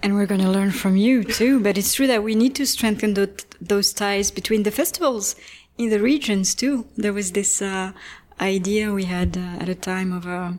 And 0.03 0.15
we're 0.15 0.25
going 0.27 0.41
to 0.41 0.51
learn 0.51 0.71
from 0.71 0.97
you 0.97 1.23
too. 1.25 1.61
But 1.61 1.77
it's 1.77 1.93
true 1.93 2.07
that 2.07 2.23
we 2.23 2.35
need 2.35 2.55
to 2.55 2.67
strengthen 2.67 3.13
tho- 3.15 3.29
those 3.61 3.93
ties 3.93 4.31
between 4.31 4.63
the 4.63 4.71
festivals 4.71 5.37
in 5.77 5.91
the 5.91 6.01
regions 6.01 6.55
too. 6.55 6.87
There 6.97 7.13
was 7.13 7.33
this 7.33 7.61
uh, 7.61 7.93
idea 8.41 8.93
we 8.95 9.05
had 9.05 9.37
uh, 9.37 9.63
at 9.63 9.69
a 9.69 9.75
time 9.75 10.13
of 10.13 10.25
a 10.27 10.59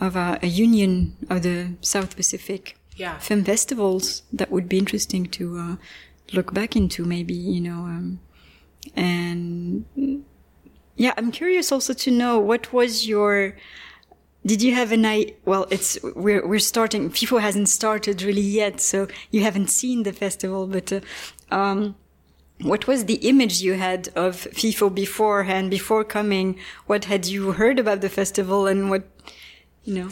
of 0.00 0.16
a, 0.16 0.40
a 0.42 0.48
union 0.48 1.16
of 1.30 1.42
the 1.44 1.68
South 1.80 2.16
Pacific 2.16 2.76
Yeah. 2.96 3.18
film 3.18 3.44
festivals 3.44 4.22
that 4.32 4.50
would 4.50 4.68
be 4.68 4.78
interesting 4.78 5.26
to 5.26 5.44
uh, 5.58 5.76
look 6.32 6.52
back 6.54 6.76
into, 6.76 7.04
maybe 7.04 7.34
you 7.34 7.60
know. 7.60 7.84
Um, 7.84 8.20
and 8.96 9.84
yeah, 10.96 11.14
I'm 11.16 11.30
curious 11.30 11.72
also 11.72 11.92
to 11.92 12.10
know 12.10 12.38
what 12.38 12.72
was 12.72 13.06
your 13.06 13.56
did 14.46 14.62
you 14.62 14.74
have 14.74 14.92
an 14.92 15.06
I? 15.06 15.34
Well, 15.44 15.66
it's 15.70 15.98
we're 16.14 16.46
we're 16.46 16.58
starting. 16.58 17.10
FIFO 17.10 17.40
hasn't 17.40 17.68
started 17.68 18.22
really 18.22 18.42
yet, 18.42 18.80
so 18.80 19.08
you 19.30 19.42
haven't 19.42 19.70
seen 19.70 20.02
the 20.02 20.12
festival. 20.12 20.66
But 20.66 20.92
uh, 20.92 21.00
um, 21.50 21.96
what 22.60 22.86
was 22.86 23.06
the 23.06 23.14
image 23.26 23.62
you 23.62 23.74
had 23.74 24.08
of 24.14 24.36
FIFO 24.36 24.94
beforehand, 24.94 25.70
before 25.70 26.04
coming? 26.04 26.58
What 26.86 27.06
had 27.06 27.26
you 27.26 27.52
heard 27.52 27.78
about 27.78 28.02
the 28.02 28.10
festival, 28.10 28.66
and 28.66 28.90
what 28.90 29.04
you 29.82 29.94
know? 29.94 30.08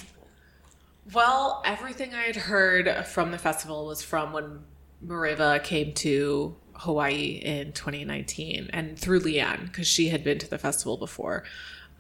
Well, 1.13 1.63
everything 1.67 2.15
I 2.15 2.23
had 2.23 2.37
heard 2.37 3.07
from 3.07 3.33
the 3.33 3.39
festival 3.39 3.87
was 3.87 4.03
from 4.03 4.33
when 4.33 4.61
Mareva 5.05 5.63
came 5.63 5.93
to 5.95 6.57
Hawaii 6.75 7.41
in 7.43 7.73
2019 7.73 8.71
and 8.73 8.99
through 8.99 9.21
Leanne, 9.21 9.67
because 9.67 9.87
she 9.87 10.09
had 10.09 10.25
been 10.25 10.39
to 10.39 10.49
the 10.49 10.59
festival 10.59 10.97
before. 10.97 11.45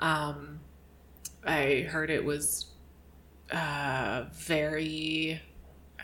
Um, 0.00 0.60
I 1.44 1.86
heard 1.88 2.10
it 2.10 2.24
was 2.24 2.66
uh, 3.50 4.24
very. 4.32 5.40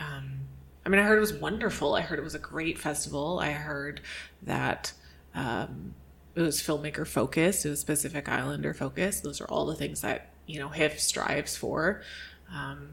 Um, 0.01 0.41
I 0.87 0.89
mean, 0.91 1.01
I 1.01 1.05
heard 1.05 1.19
it 1.19 1.21
was 1.21 1.35
wonderful. 1.35 1.95
I 1.95 2.01
heard 2.01 2.19
it 2.19 2.23
was 2.23 2.35
a 2.35 2.41
great 2.41 2.79
festival. 2.79 3.41
I 3.41 3.51
heard 3.51 4.01
that 4.43 4.93
um, 5.35 5.95
it 6.35 6.43
was 6.43 6.61
filmmaker 6.63 7.07
focused, 7.07 7.67
it 7.67 7.71
was 7.71 7.85
Pacific 7.85 8.29
Islander 8.29 8.73
focused. 8.73 9.23
Those 9.23 9.41
are 9.41 9.47
all 9.47 9.67
the 9.67 9.75
things 9.75 10.01
that 10.03 10.31
you 10.47 10.59
know 10.59 10.69
HIFF 10.69 11.01
strives 11.01 11.57
for. 11.57 12.03
Um, 12.53 12.91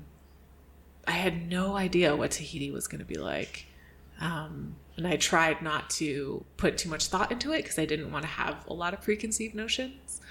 I 1.07 1.11
had 1.11 1.47
no 1.47 1.75
idea 1.75 2.15
what 2.15 2.31
Tahiti 2.31 2.71
was 2.71 2.87
going 2.87 2.99
to 2.99 3.05
be 3.05 3.19
like. 3.19 3.67
Um, 4.19 4.75
and 4.97 5.07
I 5.07 5.17
tried 5.17 5.61
not 5.61 5.89
to 5.91 6.45
put 6.57 6.77
too 6.77 6.89
much 6.89 7.07
thought 7.07 7.31
into 7.31 7.51
it 7.51 7.63
because 7.63 7.77
I 7.77 7.85
didn't 7.85 8.11
want 8.11 8.23
to 8.23 8.29
have 8.29 8.65
a 8.67 8.73
lot 8.73 8.93
of 8.93 9.01
preconceived 9.01 9.55
notions. 9.55 10.21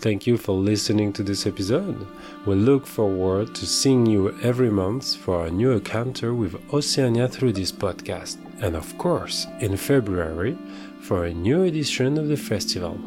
Thank 0.00 0.28
you 0.28 0.36
for 0.36 0.52
listening 0.52 1.12
to 1.14 1.24
this 1.24 1.44
episode. 1.44 2.06
We 2.46 2.54
look 2.54 2.86
forward 2.86 3.52
to 3.56 3.66
seeing 3.66 4.06
you 4.06 4.38
every 4.42 4.70
month 4.70 5.16
for 5.16 5.46
a 5.46 5.50
new 5.50 5.72
encounter 5.72 6.32
with 6.34 6.54
Oceania 6.72 7.26
through 7.26 7.54
this 7.54 7.72
podcast, 7.72 8.36
and 8.62 8.76
of 8.76 8.96
course, 8.96 9.48
in 9.58 9.76
February 9.76 10.56
for 11.00 11.24
a 11.24 11.34
new 11.34 11.64
edition 11.64 12.16
of 12.16 12.28
the 12.28 12.36
festival. 12.36 13.00